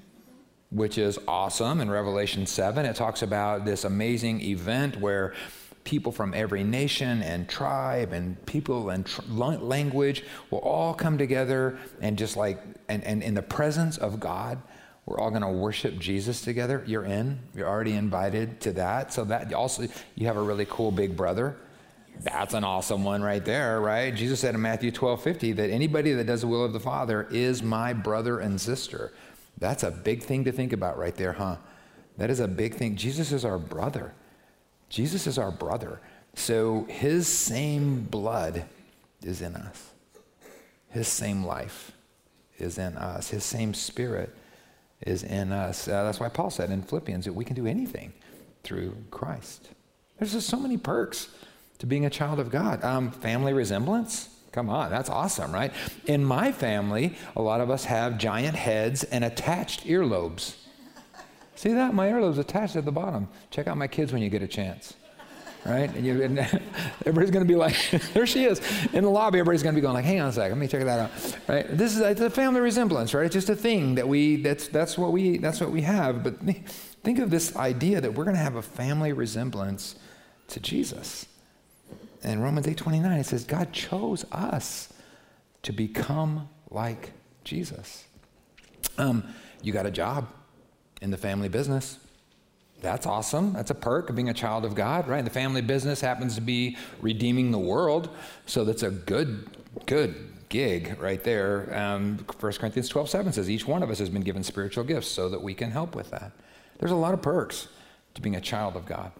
which 0.70 0.96
is 0.96 1.18
awesome. 1.26 1.80
In 1.80 1.90
Revelation 1.90 2.46
7, 2.46 2.86
it 2.86 2.94
talks 2.94 3.22
about 3.22 3.64
this 3.64 3.84
amazing 3.84 4.40
event 4.42 5.00
where 5.00 5.34
people 5.82 6.12
from 6.12 6.34
every 6.34 6.62
nation 6.62 7.20
and 7.22 7.48
tribe 7.48 8.12
and 8.12 8.44
people 8.46 8.90
and 8.90 9.04
tr- 9.04 9.22
language 9.22 10.22
will 10.50 10.58
all 10.60 10.94
come 10.94 11.18
together 11.18 11.78
and 12.00 12.16
just 12.16 12.36
like, 12.36 12.62
and, 12.88 13.02
and 13.02 13.24
in 13.24 13.34
the 13.34 13.42
presence 13.42 13.98
of 13.98 14.20
God, 14.20 14.62
we're 15.04 15.18
all 15.18 15.30
going 15.30 15.42
to 15.42 15.48
worship 15.48 15.98
Jesus 15.98 16.42
together. 16.42 16.84
You're 16.86 17.06
in. 17.06 17.40
You're 17.56 17.68
already 17.68 17.94
invited 17.94 18.60
to 18.60 18.72
that. 18.74 19.12
So 19.12 19.24
that 19.24 19.52
also 19.52 19.88
you 20.14 20.26
have 20.26 20.36
a 20.36 20.42
really 20.42 20.66
cool 20.66 20.92
big 20.92 21.16
brother 21.16 21.56
that's 22.22 22.54
an 22.54 22.64
awesome 22.64 23.04
one 23.04 23.22
right 23.22 23.44
there, 23.44 23.80
right? 23.80 24.14
Jesus 24.14 24.40
said 24.40 24.54
in 24.54 24.62
Matthew 24.62 24.90
12 24.90 25.22
50 25.22 25.52
that 25.52 25.70
anybody 25.70 26.12
that 26.12 26.26
does 26.26 26.40
the 26.40 26.46
will 26.46 26.64
of 26.64 26.72
the 26.72 26.80
Father 26.80 27.28
is 27.30 27.62
my 27.62 27.92
brother 27.92 28.40
and 28.40 28.60
sister. 28.60 29.12
That's 29.58 29.82
a 29.82 29.90
big 29.90 30.22
thing 30.22 30.44
to 30.44 30.52
think 30.52 30.72
about 30.72 30.98
right 30.98 31.14
there, 31.14 31.32
huh? 31.32 31.56
That 32.16 32.30
is 32.30 32.40
a 32.40 32.48
big 32.48 32.74
thing. 32.74 32.96
Jesus 32.96 33.32
is 33.32 33.44
our 33.44 33.58
brother. 33.58 34.12
Jesus 34.88 35.26
is 35.26 35.38
our 35.38 35.50
brother. 35.50 36.00
So 36.34 36.86
his 36.88 37.26
same 37.26 38.02
blood 38.02 38.64
is 39.22 39.42
in 39.42 39.56
us, 39.56 39.90
his 40.90 41.08
same 41.08 41.44
life 41.44 41.92
is 42.58 42.78
in 42.78 42.96
us, 42.96 43.30
his 43.30 43.44
same 43.44 43.74
spirit 43.74 44.34
is 45.06 45.22
in 45.22 45.52
us. 45.52 45.86
Uh, 45.86 46.04
that's 46.04 46.20
why 46.20 46.28
Paul 46.28 46.50
said 46.50 46.70
in 46.70 46.82
Philippians 46.82 47.24
that 47.24 47.32
we 47.32 47.44
can 47.44 47.54
do 47.54 47.66
anything 47.66 48.12
through 48.62 48.96
Christ. 49.10 49.70
There's 50.18 50.32
just 50.32 50.48
so 50.48 50.58
many 50.58 50.76
perks 50.76 51.28
to 51.78 51.86
being 51.86 52.06
a 52.06 52.10
child 52.10 52.40
of 52.40 52.50
God. 52.50 52.82
Um, 52.84 53.10
family 53.10 53.52
resemblance? 53.52 54.28
Come 54.52 54.70
on, 54.70 54.90
that's 54.90 55.10
awesome, 55.10 55.52
right? 55.52 55.72
In 56.06 56.24
my 56.24 56.52
family, 56.52 57.14
a 57.36 57.42
lot 57.42 57.60
of 57.60 57.70
us 57.70 57.84
have 57.84 58.18
giant 58.18 58.56
heads 58.56 59.04
and 59.04 59.24
attached 59.24 59.84
earlobes. 59.84 60.56
See 61.54 61.72
that? 61.74 61.92
My 61.92 62.08
earlobe's 62.08 62.38
attached 62.38 62.76
at 62.76 62.84
the 62.84 62.92
bottom. 62.92 63.28
Check 63.50 63.66
out 63.66 63.76
my 63.76 63.88
kids 63.88 64.12
when 64.12 64.22
you 64.22 64.30
get 64.30 64.42
a 64.42 64.48
chance. 64.48 64.94
Right? 65.66 65.92
And, 65.94 66.06
you, 66.06 66.22
and 66.22 66.38
everybody's 67.06 67.30
going 67.30 67.44
to 67.44 67.48
be 67.48 67.56
like, 67.56 67.76
there 68.14 68.26
she 68.26 68.44
is. 68.44 68.60
In 68.92 69.04
the 69.04 69.10
lobby, 69.10 69.38
everybody's 69.38 69.62
going 69.62 69.74
to 69.74 69.80
be 69.80 69.82
going 69.82 69.94
like, 69.94 70.04
hang 70.04 70.20
on 70.20 70.28
a 70.28 70.32
second, 70.32 70.58
let 70.58 70.60
me 70.60 70.68
check 70.68 70.84
that 70.84 70.98
out. 71.00 71.38
Right? 71.46 71.66
This 71.76 71.96
is 71.96 72.00
a 72.00 72.30
family 72.30 72.60
resemblance, 72.60 73.12
right? 73.12 73.26
It's 73.26 73.34
just 73.34 73.50
a 73.50 73.56
thing 73.56 73.96
that 73.96 74.08
we, 74.08 74.36
that's, 74.36 74.68
that's, 74.68 74.96
what 74.96 75.12
we, 75.12 75.38
that's 75.38 75.60
what 75.60 75.70
we 75.70 75.82
have. 75.82 76.22
But 76.24 76.38
think 77.02 77.18
of 77.18 77.30
this 77.30 77.54
idea 77.54 78.00
that 78.00 78.14
we're 78.14 78.24
going 78.24 78.36
to 78.36 78.42
have 78.42 78.56
a 78.56 78.62
family 78.62 79.12
resemblance 79.12 79.96
to 80.48 80.60
Jesus 80.60 81.26
in 82.22 82.40
Romans 82.40 82.66
8:29 82.66 83.18
it 83.18 83.26
says 83.26 83.44
God 83.44 83.72
chose 83.72 84.24
us 84.32 84.92
to 85.62 85.72
become 85.72 86.48
like 86.70 87.12
Jesus. 87.44 88.04
Um, 88.96 89.24
you 89.62 89.72
got 89.72 89.86
a 89.86 89.90
job 89.90 90.28
in 91.00 91.10
the 91.10 91.16
family 91.16 91.48
business. 91.48 91.98
That's 92.80 93.06
awesome. 93.06 93.52
That's 93.54 93.70
a 93.70 93.74
perk 93.74 94.08
of 94.08 94.16
being 94.16 94.28
a 94.28 94.34
child 94.34 94.64
of 94.64 94.74
God, 94.74 95.08
right? 95.08 95.24
The 95.24 95.30
family 95.30 95.62
business 95.62 96.00
happens 96.00 96.36
to 96.36 96.40
be 96.40 96.76
redeeming 97.00 97.50
the 97.50 97.58
world, 97.58 98.08
so 98.46 98.64
that's 98.64 98.84
a 98.84 98.90
good, 98.90 99.48
good 99.86 100.14
gig 100.48 100.96
right 101.00 101.22
there. 101.24 101.76
Um, 101.76 102.24
1 102.38 102.52
Corinthians 102.52 102.88
12, 102.88 103.10
7 103.10 103.32
says, 103.32 103.50
Each 103.50 103.66
one 103.66 103.82
of 103.82 103.90
us 103.90 103.98
has 103.98 104.08
been 104.08 104.22
given 104.22 104.44
spiritual 104.44 104.84
gifts 104.84 105.08
so 105.08 105.28
that 105.28 105.42
we 105.42 105.54
can 105.54 105.72
help 105.72 105.96
with 105.96 106.10
that. 106.10 106.30
There's 106.78 106.92
a 106.92 106.96
lot 106.96 107.14
of 107.14 107.22
perks 107.22 107.66
to 108.14 108.20
being 108.20 108.36
a 108.36 108.40
child 108.40 108.76
of 108.76 108.86
God, 108.86 109.10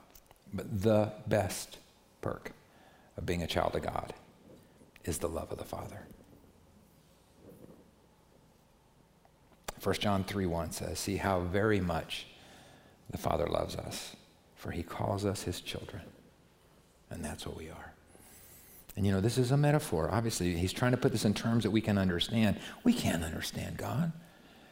but 0.55 0.83
the 0.83 1.13
best 1.27 1.79
perk 2.21 2.53
of 3.19 3.27
being 3.27 3.43
a 3.43 3.47
child 3.47 3.75
of 3.75 3.83
God 3.83 4.15
is 5.05 5.19
the 5.19 5.29
love 5.29 5.51
of 5.51 5.59
the 5.59 5.65
Father. 5.65 6.07
1 9.83 9.95
John 9.97 10.25
3 10.25 10.47
1 10.47 10.73
says, 10.73 10.99
See 10.99 11.17
how 11.17 11.41
very 11.41 11.81
much 11.81 12.27
the 13.11 13.19
Father 13.19 13.47
loves 13.47 13.77
us, 13.77 14.17
for 14.55 14.71
he 14.71 14.83
calls 14.83 15.25
us 15.25 15.43
his 15.43 15.61
children. 15.61 16.03
And 17.11 17.25
that's 17.25 17.47
what 17.47 17.57
we 17.57 17.69
are. 17.69 17.93
And 18.97 19.07
you 19.07 19.13
know, 19.13 19.21
this 19.21 19.39
is 19.39 19.51
a 19.51 19.57
metaphor. 19.57 20.11
Obviously, 20.13 20.55
he's 20.55 20.73
trying 20.73 20.93
to 20.93 20.97
put 20.97 21.13
this 21.13 21.25
in 21.25 21.35
terms 21.35 21.65
that 21.65 21.71
we 21.71 21.81
can 21.81 21.99
understand. 21.99 22.59
We 22.85 22.93
can't 22.93 23.25
understand 23.25 23.77
God. 23.77 24.13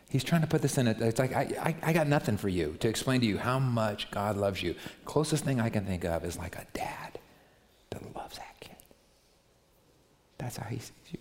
He's 0.09 0.25
trying 0.25 0.43
to 0.43 0.47
put 0.47 0.63
this 0.63 0.79
in 0.79 0.87
it. 0.87 1.01
It's 1.01 1.19
like, 1.19 1.35
I, 1.35 1.43
I, 1.61 1.91
I 1.91 1.93
got 1.93 2.07
nothing 2.07 2.37
for 2.37 2.49
you 2.49 2.77
to 2.81 2.89
explain 2.89 3.21
to 3.23 3.27
you 3.27 3.39
how 3.39 3.59
much 3.59 4.11
God 4.11 4.37
loves 4.37 4.63
you. 4.63 4.77
Closest 5.05 5.45
thing 5.45 5.61
I 5.61 5.69
can 5.69 5.85
think 5.85 6.05
of 6.05 6.25
is 6.25 6.39
like 6.39 6.57
a 6.57 6.67
dad 6.73 7.16
loves 8.15 8.37
that 8.37 8.57
kid. 8.61 8.77
That's 10.39 10.57
how 10.57 10.69
he 10.69 10.79
sees 10.79 10.93
you. 11.11 11.19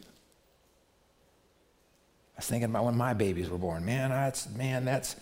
I 2.36 2.40
was 2.40 2.48
thinking 2.48 2.70
about 2.70 2.86
when 2.86 2.98
my 2.98 3.14
babies 3.14 3.50
were 3.50 3.58
born. 3.58 3.86
Man, 3.86 4.10
that's 4.10 4.50
man, 4.50 4.84
that's 4.84 5.16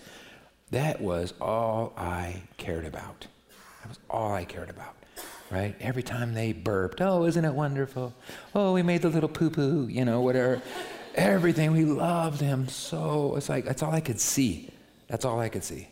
that 0.71 0.99
was 0.99 1.33
all 1.39 1.93
I 1.95 2.41
cared 2.57 2.85
about. 2.85 3.27
That 3.81 3.89
was 3.89 3.99
all 4.09 4.33
I 4.33 4.45
cared 4.45 4.69
about. 4.69 4.95
Right? 5.51 5.75
Every 5.79 6.01
time 6.01 6.33
they 6.33 6.51
burped, 6.51 6.99
oh, 6.99 7.25
isn't 7.25 7.45
it 7.45 7.53
wonderful? 7.53 8.15
Oh, 8.55 8.73
we 8.73 8.81
made 8.81 9.03
the 9.03 9.09
little 9.09 9.29
poo-poo, 9.29 9.87
you 9.87 10.03
know, 10.03 10.21
whatever. 10.21 10.63
Everything. 11.13 11.71
We 11.71 11.85
loved 11.85 12.41
him 12.41 12.67
so. 12.67 13.35
It's 13.35 13.49
like 13.49 13.65
that's 13.65 13.83
all 13.83 13.91
I 13.91 14.01
could 14.01 14.19
see. 14.19 14.71
That's 15.07 15.25
all 15.25 15.39
I 15.39 15.49
could 15.49 15.63
see. 15.63 15.89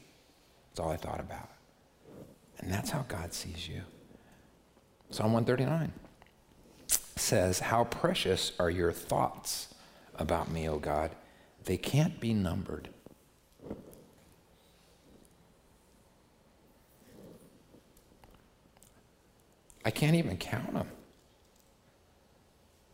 That's 0.69 0.79
all 0.79 0.89
I 0.89 0.97
thought 0.97 1.19
about. 1.19 1.49
And 2.57 2.71
that's 2.71 2.89
how 2.89 3.05
God 3.07 3.33
sees 3.33 3.67
you. 3.67 3.81
Psalm 5.11 5.33
139 5.33 5.91
says, 7.17 7.59
How 7.59 7.83
precious 7.83 8.53
are 8.57 8.69
your 8.69 8.93
thoughts 8.93 9.73
about 10.15 10.49
me, 10.49 10.69
O 10.69 10.79
God? 10.79 11.11
They 11.65 11.75
can't 11.75 12.19
be 12.21 12.33
numbered. 12.33 12.87
I 19.83 19.91
can't 19.91 20.15
even 20.15 20.37
count 20.37 20.73
them. 20.73 20.87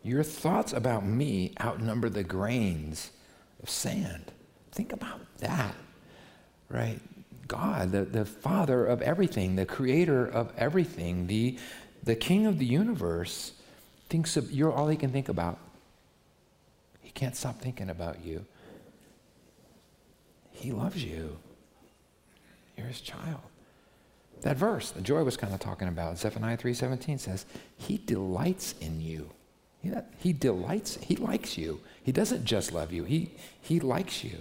Your 0.02 0.24
thoughts 0.24 0.74
about 0.74 1.06
me 1.06 1.54
outnumber 1.62 2.10
the 2.10 2.24
grains 2.24 3.12
of 3.62 3.70
sand. 3.70 4.32
Think 4.72 4.91
about 4.91 5.20
that, 5.38 5.76
right? 6.70 7.00
God, 7.48 7.91
the, 7.91 8.06
the 8.06 8.26
Father 8.26 8.86
of 8.86 9.02
everything, 9.02 9.56
the 9.56 9.66
Creator 9.66 10.26
of 10.28 10.52
everything, 10.58 11.28
the, 11.28 11.58
the 12.04 12.16
king 12.16 12.45
of 12.45 12.60
the 12.60 12.66
universe 12.66 13.54
thinks 14.10 14.38
of, 14.38 14.52
you're 14.52 14.72
all 14.72 14.88
he 14.88 14.98
can 14.98 15.12
think 15.12 15.30
about. 15.30 15.58
He 17.02 17.12
can't 17.12 17.36
stop 17.36 17.60
thinking 17.60 17.89
about 17.89 18.24
you. 18.24 18.45
He 20.52 20.72
loves 20.72 21.04
you. 21.04 21.38
You're 22.78 22.88
his 22.88 23.02
child. 23.02 23.41
That 24.41 24.58
verse 24.58 24.91
that 24.91 25.04
Joy 25.04 25.24
was 25.24 25.38
kind 25.38 25.54
of 25.54 25.60
talking 25.60 25.88
about, 25.88 26.18
Zephaniah 26.18 26.58
3.17 26.58 27.20
says, 27.20 27.45
he 27.78 27.98
delights 27.98 28.76
in 28.80 29.02
you. 29.02 29.32
He, 29.82 29.91
he 30.18 30.34
delights, 30.34 30.98
he 31.02 31.16
likes 31.16 31.58
you. 31.58 31.80
He 32.04 32.12
doesn't 32.12 32.45
just 32.45 32.72
love 32.72 32.91
you, 32.91 33.04
he, 33.04 33.32
he 33.62 33.80
likes 33.80 34.24
you. 34.24 34.38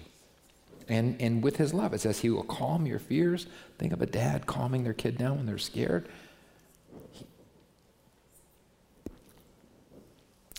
And, 0.88 1.20
and 1.20 1.42
with 1.42 1.56
his 1.56 1.74
love, 1.74 1.94
it 1.94 2.00
says 2.00 2.20
he 2.20 2.30
will 2.30 2.44
calm 2.44 2.86
your 2.86 3.00
fears. 3.00 3.46
Think 3.78 3.92
of 3.92 4.00
a 4.02 4.06
dad 4.06 4.46
calming 4.46 4.84
their 4.84 4.92
kid 4.92 5.18
down 5.18 5.38
when 5.38 5.46
they're 5.46 5.58
scared. 5.58 6.08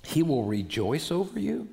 He 0.07 0.23
will 0.23 0.45
rejoice 0.45 1.11
over 1.11 1.37
you 1.37 1.67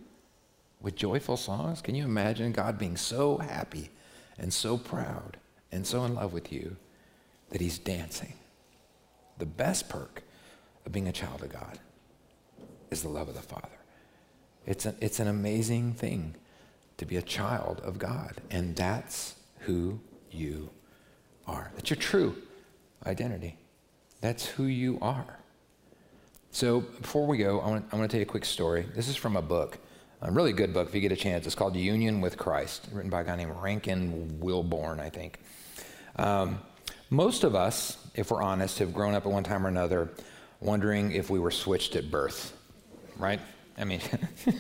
with 0.80 0.97
joyful 0.97 1.37
songs. 1.37 1.80
Can 1.80 1.95
you 1.95 2.03
imagine 2.05 2.51
God 2.51 2.78
being 2.78 2.97
so 2.97 3.39
happy 3.39 3.91
and 4.37 4.53
so 4.53 4.76
proud 4.76 5.37
and 5.70 5.87
so 5.87 6.05
in 6.05 6.16
love 6.16 6.32
with 6.32 6.53
you 6.53 6.76
that 7.51 7.61
he's 7.61 7.78
dancing? 7.78 8.32
The 9.39 9.47
best 9.47 9.89
perk 9.89 10.24
of 10.85 10.91
being 10.91 11.07
a 11.07 11.12
child 11.12 11.43
of 11.43 11.51
God 11.51 11.78
is 12.91 13.03
the 13.03 13.09
love 13.09 13.28
of 13.28 13.37
the 13.37 13.41
Father. 13.41 13.68
It's, 14.66 14.85
a, 14.85 14.97
it's 15.01 15.20
an 15.20 15.28
amazing 15.28 15.93
thing 15.93 16.35
to 16.97 17.07
be 17.07 17.16
a 17.16 17.22
child 17.22 17.80
of 17.85 18.01
God, 18.01 18.41
and 18.51 18.74
that's 18.74 19.37
who 19.61 20.01
you 20.32 20.70
are. 21.47 21.70
That's 21.76 21.89
your 21.89 21.99
true 21.99 22.35
identity. 23.07 23.59
That's 24.20 24.45
who 24.45 24.64
you 24.64 24.99
are. 25.01 25.39
So 26.55 26.83
before 26.83 27.27
we 27.27 27.39
go, 27.39 27.59
I 27.59 27.69
want, 27.69 27.85
I 27.91 27.97
want 27.97 28.09
to 28.09 28.15
tell 28.15 28.21
you 28.21 28.27
a 28.27 28.31
quick 28.31 28.45
story. 28.45 28.87
This 28.95 29.09
is 29.09 29.17
from 29.17 29.37
a 29.37 29.43
book, 29.43 29.77
a 30.23 30.31
really 30.31 30.53
good 30.53 30.73
book 30.73 30.87
if 30.87 30.95
you 30.95 31.01
get 31.01 31.11
a 31.11 31.17
chance. 31.17 31.47
It's 31.47 31.57
called 31.57 31.75
Union 31.75 32.21
with 32.21 32.39
Christ, 32.39 32.87
written 32.93 33.11
by 33.11 33.23
a 33.23 33.25
guy 33.25 33.35
named 33.35 33.57
Rankin 33.61 34.39
Wilbourne, 34.39 35.01
I 35.01 35.11
think. 35.11 35.41
Um, 36.15 36.61
most 37.11 37.43
of 37.43 37.57
us, 37.57 37.99
if 38.15 38.31
we're 38.31 38.41
honest, 38.41 38.79
have 38.79 38.95
grown 38.95 39.17
up 39.17 39.27
at 39.27 39.33
one 39.33 39.43
time 39.43 39.67
or 39.67 39.69
another 39.69 40.13
wondering 40.61 41.11
if 41.11 41.29
we 41.29 41.41
were 41.41 41.51
switched 41.51 41.97
at 41.97 42.09
birth, 42.09 42.57
right? 43.17 43.41
I 43.77 43.83
mean, 43.83 44.01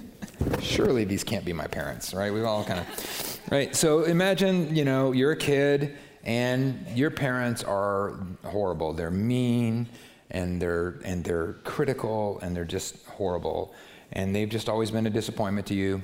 surely 0.60 1.04
these 1.04 1.22
can't 1.22 1.44
be 1.44 1.52
my 1.52 1.68
parents, 1.68 2.12
right? 2.12 2.34
We've 2.34 2.42
all 2.42 2.64
kind 2.64 2.80
of, 2.80 3.40
right? 3.52 3.74
So 3.76 4.02
imagine, 4.02 4.74
you 4.74 4.84
know, 4.84 5.12
you're 5.12 5.30
a 5.30 5.36
kid 5.36 5.96
and 6.24 6.88
your 6.96 7.12
parents 7.12 7.62
are 7.62 8.18
horrible. 8.42 8.94
They're 8.94 9.12
mean 9.12 9.88
and 10.30 10.60
they're 10.60 11.00
and 11.04 11.24
they're 11.24 11.54
critical 11.64 12.38
and 12.40 12.56
they're 12.56 12.64
just 12.64 13.04
horrible. 13.06 13.74
And 14.12 14.34
they've 14.34 14.48
just 14.48 14.68
always 14.68 14.90
been 14.90 15.06
a 15.06 15.10
disappointment 15.10 15.66
to 15.68 15.74
you. 15.74 16.02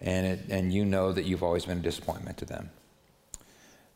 And 0.00 0.26
it, 0.26 0.40
and 0.50 0.72
you 0.72 0.84
know 0.84 1.12
that 1.12 1.24
you've 1.24 1.42
always 1.42 1.64
been 1.64 1.78
a 1.78 1.82
disappointment 1.82 2.36
to 2.38 2.44
them. 2.44 2.70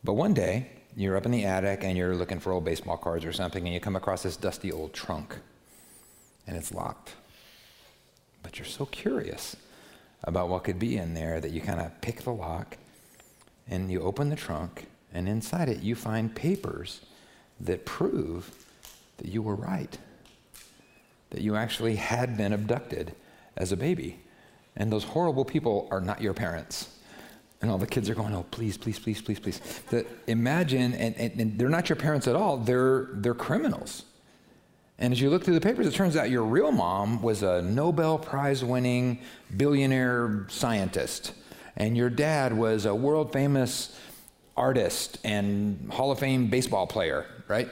But 0.05 0.15
one 0.15 0.33
day, 0.33 0.71
you're 0.97 1.17
up 1.17 1.27
in 1.27 1.33
the 1.33 1.45
attic 1.45 1.85
and 1.85 1.97
you're 1.97 2.15
looking 2.15 2.41
for 2.41 2.53
old 2.53 2.65
baseball 2.65 2.97
cards 2.97 3.25
or 3.25 3.33
something 3.33 3.65
and 3.65 3.75
you 3.75 3.81
come 3.81 3.97
across 3.97 4.23
this 4.23 4.37
dusty 4.37 4.73
old 4.73 4.93
trunk 4.93 5.37
and 6.47 6.57
it's 6.57 6.73
locked. 6.73 7.15
But 8.43 8.59
you're 8.59 8.67
so 8.67 8.87
curious 8.87 9.57
about 10.25 10.49
what 10.49 10.65
could 10.65 10.79
be 10.79 10.97
in 10.97 11.15
there 11.15 11.41
that 11.41 11.53
you 11.53 11.61
kind 11.61 11.81
of 11.81 12.01
pick 12.01 12.23
the 12.23 12.33
lock 12.33 12.77
and 13.69 13.91
you 13.91 14.01
open 14.01 14.31
the 14.31 14.37
trunk, 14.37 14.87
and 15.13 15.29
inside 15.29 15.69
it 15.69 15.83
you 15.83 15.95
find 15.95 16.35
papers 16.35 17.03
that 17.61 17.85
prove 17.85 18.67
that 19.19 19.27
you 19.27 19.43
were 19.43 19.55
right, 19.55 19.97
that 21.31 21.43
you 21.43 21.57
actually 21.57 21.97
had 21.97 22.37
been 22.37 22.53
abducted 22.53 23.15
as 23.57 23.73
a 23.73 23.77
baby. 23.77 24.21
And 24.77 24.91
those 24.91 25.05
horrible 25.05 25.45
people 25.45 25.89
are 25.91 26.01
not 26.01 26.23
your 26.23 26.35
parents. 26.35 26.89
And 27.61 27.71
all 27.71 27.79
the 27.79 27.87
kids 27.87 28.09
are 28.09 28.15
going, 28.15 28.35
oh, 28.35 28.45
please, 28.51 28.79
please, 28.79 28.99
please, 28.99 29.21
please, 29.21 29.41
please. 29.41 29.61
Imagine, 30.29 30.95
and, 30.95 31.17
and, 31.17 31.41
and 31.41 31.59
they're 31.59 31.69
not 31.69 31.89
your 31.89 31.97
parents 31.97 32.29
at 32.29 32.37
all, 32.37 32.57
they're, 32.57 33.09
they're 33.13 33.35
criminals. 33.35 34.05
And 35.01 35.13
as 35.13 35.21
you 35.21 35.31
look 35.31 35.45
through 35.45 35.55
the 35.55 35.61
papers, 35.61 35.87
it 35.87 35.95
turns 35.95 36.17
out 36.17 36.31
your 36.31 36.45
real 36.45 36.73
mom 36.73 37.23
was 37.23 37.43
a 37.43 37.63
Nobel 37.63 38.19
Prize 38.19 38.65
winning 38.65 39.21
billionaire 39.57 40.47
scientist. 40.49 41.33
And 41.77 41.97
your 41.97 42.11
dad 42.11 42.57
was 42.57 42.85
a 42.85 42.95
world 42.95 43.33
famous 43.33 43.97
artist 44.57 45.19
and 45.23 45.93
Hall 45.93 46.11
of 46.11 46.19
Fame 46.19 46.49
baseball 46.49 46.87
player, 46.89 47.27
right? 47.47 47.69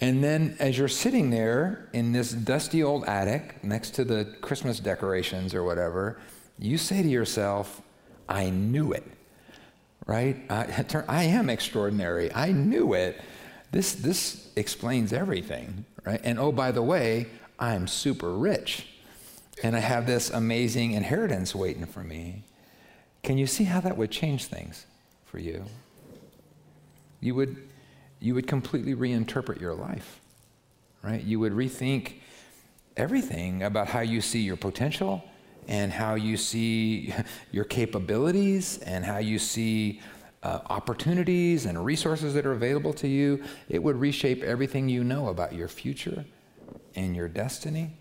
And 0.00 0.22
then 0.22 0.56
as 0.60 0.78
you're 0.78 0.88
sitting 0.88 1.30
there 1.30 1.88
in 1.92 2.12
this 2.12 2.30
dusty 2.30 2.82
old 2.82 3.04
attic 3.04 3.62
next 3.64 3.90
to 3.96 4.04
the 4.04 4.36
Christmas 4.40 4.78
decorations 4.78 5.54
or 5.54 5.64
whatever, 5.64 6.20
you 6.58 6.78
say 6.78 7.02
to 7.02 7.08
yourself, 7.08 7.82
I 8.28 8.50
knew 8.50 8.92
it, 8.92 9.04
right? 10.06 10.36
I, 10.48 10.84
I 11.08 11.24
am 11.24 11.50
extraordinary. 11.50 12.32
I 12.32 12.52
knew 12.52 12.94
it. 12.94 13.20
This, 13.72 13.94
this 13.94 14.50
explains 14.56 15.12
everything, 15.12 15.84
right? 16.04 16.20
And 16.22 16.38
oh, 16.38 16.52
by 16.52 16.70
the 16.70 16.82
way, 16.82 17.26
I'm 17.58 17.88
super 17.88 18.32
rich 18.32 18.86
and 19.62 19.74
I 19.74 19.80
have 19.80 20.06
this 20.06 20.30
amazing 20.30 20.92
inheritance 20.92 21.54
waiting 21.54 21.86
for 21.86 22.04
me. 22.04 22.44
Can 23.22 23.38
you 23.38 23.46
see 23.46 23.64
how 23.64 23.80
that 23.80 23.96
would 23.96 24.10
change 24.10 24.46
things 24.46 24.86
for 25.26 25.38
you? 25.38 25.64
You 27.20 27.34
would, 27.34 27.67
you 28.20 28.34
would 28.34 28.46
completely 28.46 28.94
reinterpret 28.94 29.60
your 29.60 29.74
life, 29.74 30.20
right? 31.02 31.22
You 31.22 31.40
would 31.40 31.52
rethink 31.52 32.14
everything 32.96 33.62
about 33.62 33.88
how 33.88 34.00
you 34.00 34.20
see 34.20 34.40
your 34.40 34.56
potential 34.56 35.22
and 35.68 35.92
how 35.92 36.14
you 36.14 36.36
see 36.36 37.14
your 37.52 37.64
capabilities 37.64 38.78
and 38.78 39.04
how 39.04 39.18
you 39.18 39.38
see 39.38 40.00
uh, 40.42 40.60
opportunities 40.66 41.66
and 41.66 41.84
resources 41.84 42.34
that 42.34 42.46
are 42.46 42.52
available 42.52 42.92
to 42.94 43.08
you. 43.08 43.42
It 43.68 43.82
would 43.82 43.96
reshape 43.96 44.42
everything 44.42 44.88
you 44.88 45.04
know 45.04 45.28
about 45.28 45.52
your 45.54 45.68
future 45.68 46.24
and 46.94 47.14
your 47.14 47.28
destiny. 47.28 47.96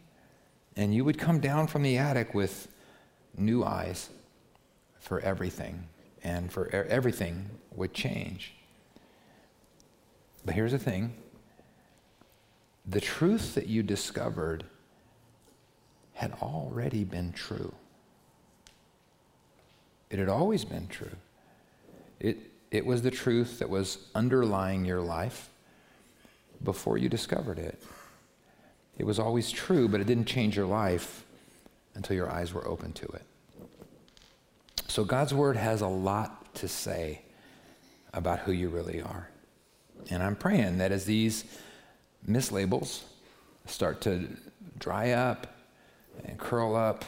And 0.75 0.93
you 0.93 1.03
would 1.05 1.17
come 1.17 1.39
down 1.39 1.67
from 1.67 1.83
the 1.83 1.97
attic 1.97 2.33
with 2.33 2.67
new 3.35 3.63
eyes 3.63 4.09
for 4.99 5.19
everything, 5.21 5.87
and 6.23 6.51
for 6.51 6.67
everything 6.69 7.49
would 7.75 7.93
change. 7.93 8.56
But 10.47 10.55
here's 10.55 10.71
the 10.71 10.79
thing 10.79 11.13
the 12.85 13.01
truth 13.01 13.55
that 13.55 13.67
you 13.67 13.83
discovered 13.83 14.63
had 16.13 16.31
already 16.41 17.03
been 17.03 17.33
true. 17.33 17.73
It 20.09 20.19
had 20.19 20.29
always 20.29 20.63
been 20.63 20.87
true. 20.87 21.17
It, 22.21 22.37
it 22.71 22.85
was 22.85 23.01
the 23.01 23.11
truth 23.11 23.59
that 23.59 23.69
was 23.69 24.07
underlying 24.15 24.85
your 24.85 25.01
life 25.01 25.49
before 26.63 26.97
you 26.97 27.09
discovered 27.09 27.59
it. 27.59 27.83
It 28.97 29.03
was 29.03 29.19
always 29.19 29.51
true, 29.51 29.89
but 29.89 29.99
it 29.99 30.07
didn't 30.07 30.27
change 30.27 30.55
your 30.55 30.65
life 30.65 31.25
until 31.93 32.15
your 32.15 32.31
eyes 32.31 32.53
were 32.53 32.65
open 32.65 32.93
to 32.93 33.05
it. 33.05 33.23
So 34.87 35.03
God's 35.03 35.33
word 35.33 35.57
has 35.57 35.81
a 35.81 35.87
lot 35.87 36.55
to 36.55 36.69
say 36.69 37.23
about 38.13 38.39
who 38.39 38.53
you 38.53 38.69
really 38.69 39.01
are. 39.01 39.29
And 40.09 40.23
I'm 40.23 40.35
praying 40.35 40.77
that 40.77 40.91
as 40.91 41.05
these 41.05 41.43
mislabels 42.27 43.03
start 43.65 44.01
to 44.01 44.27
dry 44.79 45.11
up 45.11 45.47
and 46.23 46.37
curl 46.37 46.75
up 46.75 47.05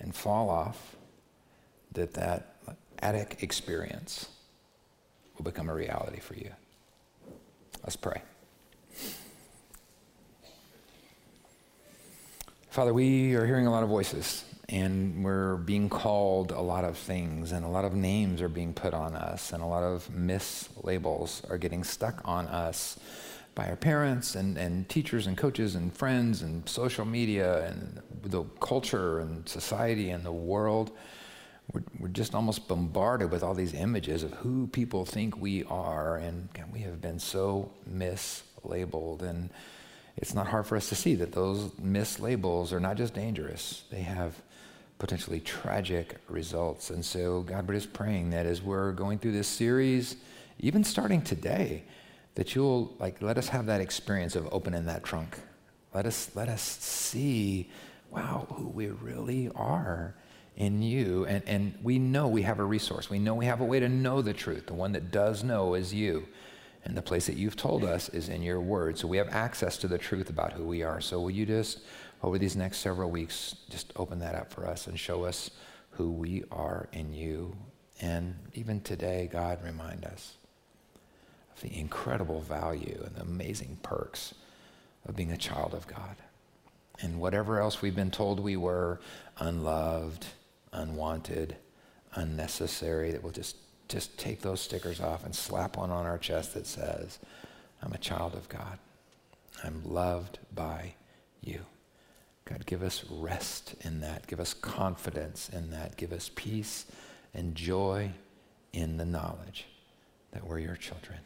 and 0.00 0.14
fall 0.14 0.50
off, 0.50 0.96
that 1.92 2.14
that 2.14 2.56
attic 3.00 3.38
experience 3.42 4.28
will 5.36 5.44
become 5.44 5.68
a 5.68 5.74
reality 5.74 6.20
for 6.20 6.34
you. 6.34 6.50
Let's 7.82 7.96
pray. 7.96 8.22
Father, 12.70 12.94
we 12.94 13.34
are 13.34 13.46
hearing 13.46 13.66
a 13.66 13.70
lot 13.70 13.82
of 13.82 13.88
voices 13.88 14.44
and 14.70 15.24
we're 15.24 15.56
being 15.56 15.88
called 15.88 16.52
a 16.52 16.60
lot 16.60 16.84
of 16.84 16.96
things 16.96 17.52
and 17.52 17.64
a 17.64 17.68
lot 17.68 17.84
of 17.84 17.94
names 17.94 18.40
are 18.40 18.48
being 18.48 18.72
put 18.72 18.94
on 18.94 19.14
us 19.14 19.52
and 19.52 19.62
a 19.62 19.66
lot 19.66 19.82
of 19.82 20.08
mislabels 20.08 21.48
are 21.50 21.58
getting 21.58 21.84
stuck 21.84 22.22
on 22.24 22.46
us 22.48 22.98
by 23.54 23.68
our 23.68 23.76
parents 23.76 24.36
and, 24.36 24.56
and 24.56 24.88
teachers 24.88 25.26
and 25.26 25.36
coaches 25.36 25.74
and 25.74 25.92
friends 25.92 26.42
and 26.42 26.68
social 26.68 27.04
media 27.04 27.66
and 27.66 28.00
the 28.22 28.44
culture 28.60 29.18
and 29.18 29.48
society 29.48 30.10
and 30.10 30.24
the 30.24 30.32
world 30.32 30.92
we're, 31.72 31.82
we're 31.98 32.08
just 32.08 32.34
almost 32.34 32.68
bombarded 32.68 33.30
with 33.30 33.42
all 33.42 33.54
these 33.54 33.74
images 33.74 34.22
of 34.22 34.32
who 34.34 34.66
people 34.68 35.04
think 35.04 35.40
we 35.40 35.64
are, 35.64 36.16
and 36.16 36.52
God, 36.52 36.72
we 36.72 36.80
have 36.80 37.00
been 37.00 37.18
so 37.18 37.70
mislabeled. 37.88 39.22
And 39.22 39.50
it's 40.16 40.34
not 40.34 40.48
hard 40.48 40.66
for 40.66 40.76
us 40.76 40.88
to 40.88 40.94
see 40.94 41.14
that 41.16 41.32
those 41.32 41.70
mislabels 41.72 42.72
are 42.72 42.80
not 42.80 42.96
just 42.96 43.14
dangerous, 43.14 43.84
they 43.90 44.02
have 44.02 44.34
potentially 45.00 45.40
tragic 45.40 46.18
results. 46.28 46.90
And 46.90 47.04
so, 47.04 47.40
God, 47.40 47.66
we're 47.66 47.74
just 47.74 47.92
praying 47.92 48.30
that 48.30 48.46
as 48.46 48.62
we're 48.62 48.92
going 48.92 49.18
through 49.18 49.32
this 49.32 49.48
series, 49.48 50.16
even 50.60 50.84
starting 50.84 51.22
today, 51.22 51.82
that 52.36 52.54
you'll 52.54 52.94
like 53.00 53.20
let 53.20 53.36
us 53.38 53.48
have 53.48 53.66
that 53.66 53.80
experience 53.80 54.36
of 54.36 54.46
opening 54.52 54.84
that 54.86 55.02
trunk. 55.02 55.38
Let 55.92 56.06
us 56.06 56.30
let 56.36 56.48
us 56.48 56.62
see, 56.62 57.70
wow, 58.10 58.46
who 58.54 58.68
we 58.68 58.88
really 58.88 59.50
are 59.56 60.14
in 60.56 60.82
you. 60.82 61.24
And, 61.24 61.42
and 61.48 61.74
we 61.82 61.98
know 61.98 62.28
we 62.28 62.42
have 62.42 62.60
a 62.60 62.64
resource. 62.64 63.10
We 63.10 63.18
know 63.18 63.34
we 63.34 63.46
have 63.46 63.60
a 63.60 63.64
way 63.64 63.80
to 63.80 63.88
know 63.88 64.22
the 64.22 64.34
truth. 64.34 64.66
The 64.66 64.74
one 64.74 64.92
that 64.92 65.10
does 65.10 65.42
know 65.42 65.74
is 65.74 65.92
you. 65.92 66.28
And 66.84 66.96
the 66.96 67.02
place 67.02 67.26
that 67.26 67.36
you've 67.36 67.56
told 67.56 67.84
us 67.84 68.08
is 68.10 68.28
in 68.28 68.42
your 68.42 68.60
word. 68.60 68.98
So 68.98 69.08
we 69.08 69.16
have 69.16 69.28
access 69.30 69.76
to 69.78 69.88
the 69.88 69.98
truth 69.98 70.30
about 70.30 70.52
who 70.52 70.64
we 70.64 70.82
are. 70.82 71.00
So 71.00 71.20
will 71.20 71.30
you 71.30 71.46
just, 71.46 71.80
over 72.22 72.38
these 72.38 72.56
next 72.56 72.78
several 72.78 73.10
weeks, 73.10 73.56
just 73.68 73.92
open 73.96 74.18
that 74.20 74.34
up 74.34 74.52
for 74.52 74.66
us 74.66 74.86
and 74.86 74.98
show 74.98 75.24
us 75.24 75.50
who 75.92 76.10
we 76.10 76.44
are 76.50 76.88
in 76.92 77.12
you? 77.14 77.56
And 78.00 78.34
even 78.54 78.80
today, 78.80 79.28
God, 79.30 79.62
remind 79.64 80.04
us 80.04 80.34
of 81.54 81.62
the 81.62 81.78
incredible 81.78 82.40
value 82.40 83.02
and 83.04 83.14
the 83.16 83.22
amazing 83.22 83.78
perks 83.82 84.34
of 85.06 85.16
being 85.16 85.32
a 85.32 85.36
child 85.36 85.74
of 85.74 85.86
God. 85.86 86.16
And 87.00 87.20
whatever 87.20 87.60
else 87.60 87.80
we've 87.80 87.96
been 87.96 88.10
told 88.10 88.40
we 88.40 88.56
were, 88.56 89.00
unloved, 89.38 90.26
unwanted, 90.72 91.56
unnecessary, 92.14 93.12
that 93.12 93.22
we'll 93.22 93.32
just 93.32 93.56
just 93.90 94.16
take 94.16 94.40
those 94.40 94.60
stickers 94.60 95.00
off 95.00 95.24
and 95.24 95.34
slap 95.34 95.76
one 95.76 95.90
on 95.90 96.06
our 96.06 96.16
chest 96.16 96.54
that 96.54 96.66
says, 96.66 97.18
I'm 97.82 97.92
a 97.92 97.98
child 97.98 98.34
of 98.34 98.48
God. 98.48 98.78
I'm 99.64 99.82
loved 99.84 100.38
by 100.54 100.94
you. 101.42 101.60
God, 102.44 102.66
give 102.66 102.82
us 102.82 103.04
rest 103.10 103.74
in 103.82 104.00
that. 104.00 104.26
Give 104.26 104.40
us 104.40 104.54
confidence 104.54 105.48
in 105.48 105.70
that. 105.70 105.96
Give 105.96 106.12
us 106.12 106.30
peace 106.34 106.86
and 107.34 107.54
joy 107.54 108.10
in 108.72 108.96
the 108.96 109.04
knowledge 109.04 109.66
that 110.32 110.46
we're 110.46 110.58
your 110.58 110.76
children. 110.76 111.18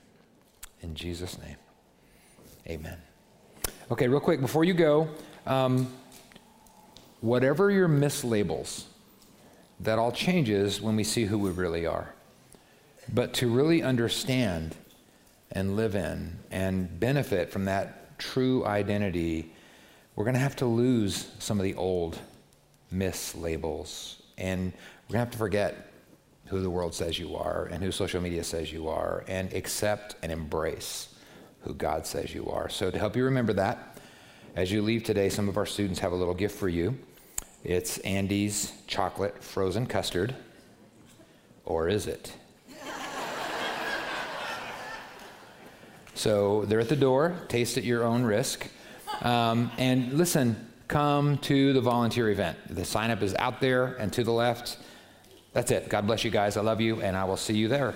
In 0.83 0.95
Jesus' 0.95 1.39
name, 1.39 1.57
amen. 2.69 2.99
Okay, 3.91 4.09
real 4.09 4.21
quick, 4.21 4.41
before 4.41 4.65
you 4.65 4.75
go, 4.75 5.09
um, 5.47 5.93
whatever 7.21 7.71
your 7.71 7.89
mislabels, 7.89 8.85
that 9.81 9.99
all 9.99 10.13
changes 10.13 10.81
when 10.81 10.97
we 10.97 11.05
see 11.05 11.25
who 11.25 11.39
we 11.39 11.51
really 11.51 11.87
are. 11.87 12.15
But 13.13 13.35
to 13.35 13.49
really 13.49 13.83
understand 13.83 14.77
and 15.53 15.77
live 15.77 15.95
in 15.95 16.39
and 16.51 16.99
benefit 17.01 17.51
from 17.51 17.67
that 17.67 18.19
true 18.19 18.65
identity, 18.65 19.53
we're 20.17 20.25
going 20.25 20.35
to 20.35 20.41
have 20.41 20.57
to 20.57 20.67
lose 20.67 21.29
some 21.39 21.59
of 21.59 21.65
the 21.65 21.75
old 21.75 22.19
mislabels. 22.93 24.21
And 24.39 24.73
we're 25.09 25.15
going 25.15 25.15
to 25.15 25.19
have 25.19 25.31
to 25.31 25.39
forget 25.39 25.93
who 26.47 26.61
the 26.61 26.71
world 26.71 26.95
says 26.95 27.19
you 27.19 27.37
are 27.37 27.67
and 27.67 27.83
who 27.83 27.91
social 27.91 28.21
media 28.21 28.45
says 28.45 28.73
you 28.73 28.89
are 28.89 29.25
and 29.27 29.53
accept 29.53 30.17
and 30.23 30.31
embrace 30.31 31.15
who 31.63 31.75
God 31.75 32.07
says 32.07 32.35
you 32.35 32.49
are. 32.51 32.69
So, 32.69 32.91
to 32.91 32.99
help 32.99 33.17
you 33.17 33.25
remember 33.25 33.55
that, 33.55 33.99
as 34.55 34.71
you 34.71 34.83
leave 34.83 35.03
today, 35.03 35.31
some 35.31 35.49
of 35.49 35.57
our 35.57 35.67
students 35.67 35.99
have 36.01 36.13
a 36.13 36.17
little 36.17 36.35
gift 36.35 36.57
for 36.57 36.69
you. 36.69 36.97
It's 37.65 37.99
Andy's 37.99 38.73
chocolate 38.87 39.43
frozen 39.43 39.87
custard. 39.87 40.35
Or 41.65 41.89
is 41.89 42.07
it? 42.07 42.33
So 46.17 46.65
they're 46.67 46.79
at 46.79 46.89
the 46.89 46.97
door. 46.97 47.35
Taste 47.49 47.77
at 47.77 47.83
your 47.83 48.05
own 48.05 48.23
risk. 48.23 48.69
Um, 49.23 49.71
and 49.79 50.15
listen, 50.15 50.71
come 50.89 51.39
to 51.39 51.73
the 51.73 51.81
volunteer 51.81 52.31
event. 52.31 52.59
The 52.69 52.85
sign 52.85 53.11
up 53.11 53.23
is 53.23 53.35
out 53.37 53.61
there 53.61 53.95
and 53.95 54.13
to 54.13 54.25
the 54.25 54.33
left. 54.33 54.79
That's 55.53 55.71
it. 55.71 55.89
God 55.89 56.07
bless 56.07 56.25
you 56.25 56.31
guys. 56.31 56.57
I 56.57 56.63
love 56.63 56.81
you, 56.81 57.01
and 57.01 57.17
I 57.17 57.25
will 57.25 57.37
see 57.37 57.57
you 57.57 57.69
there. 57.69 57.95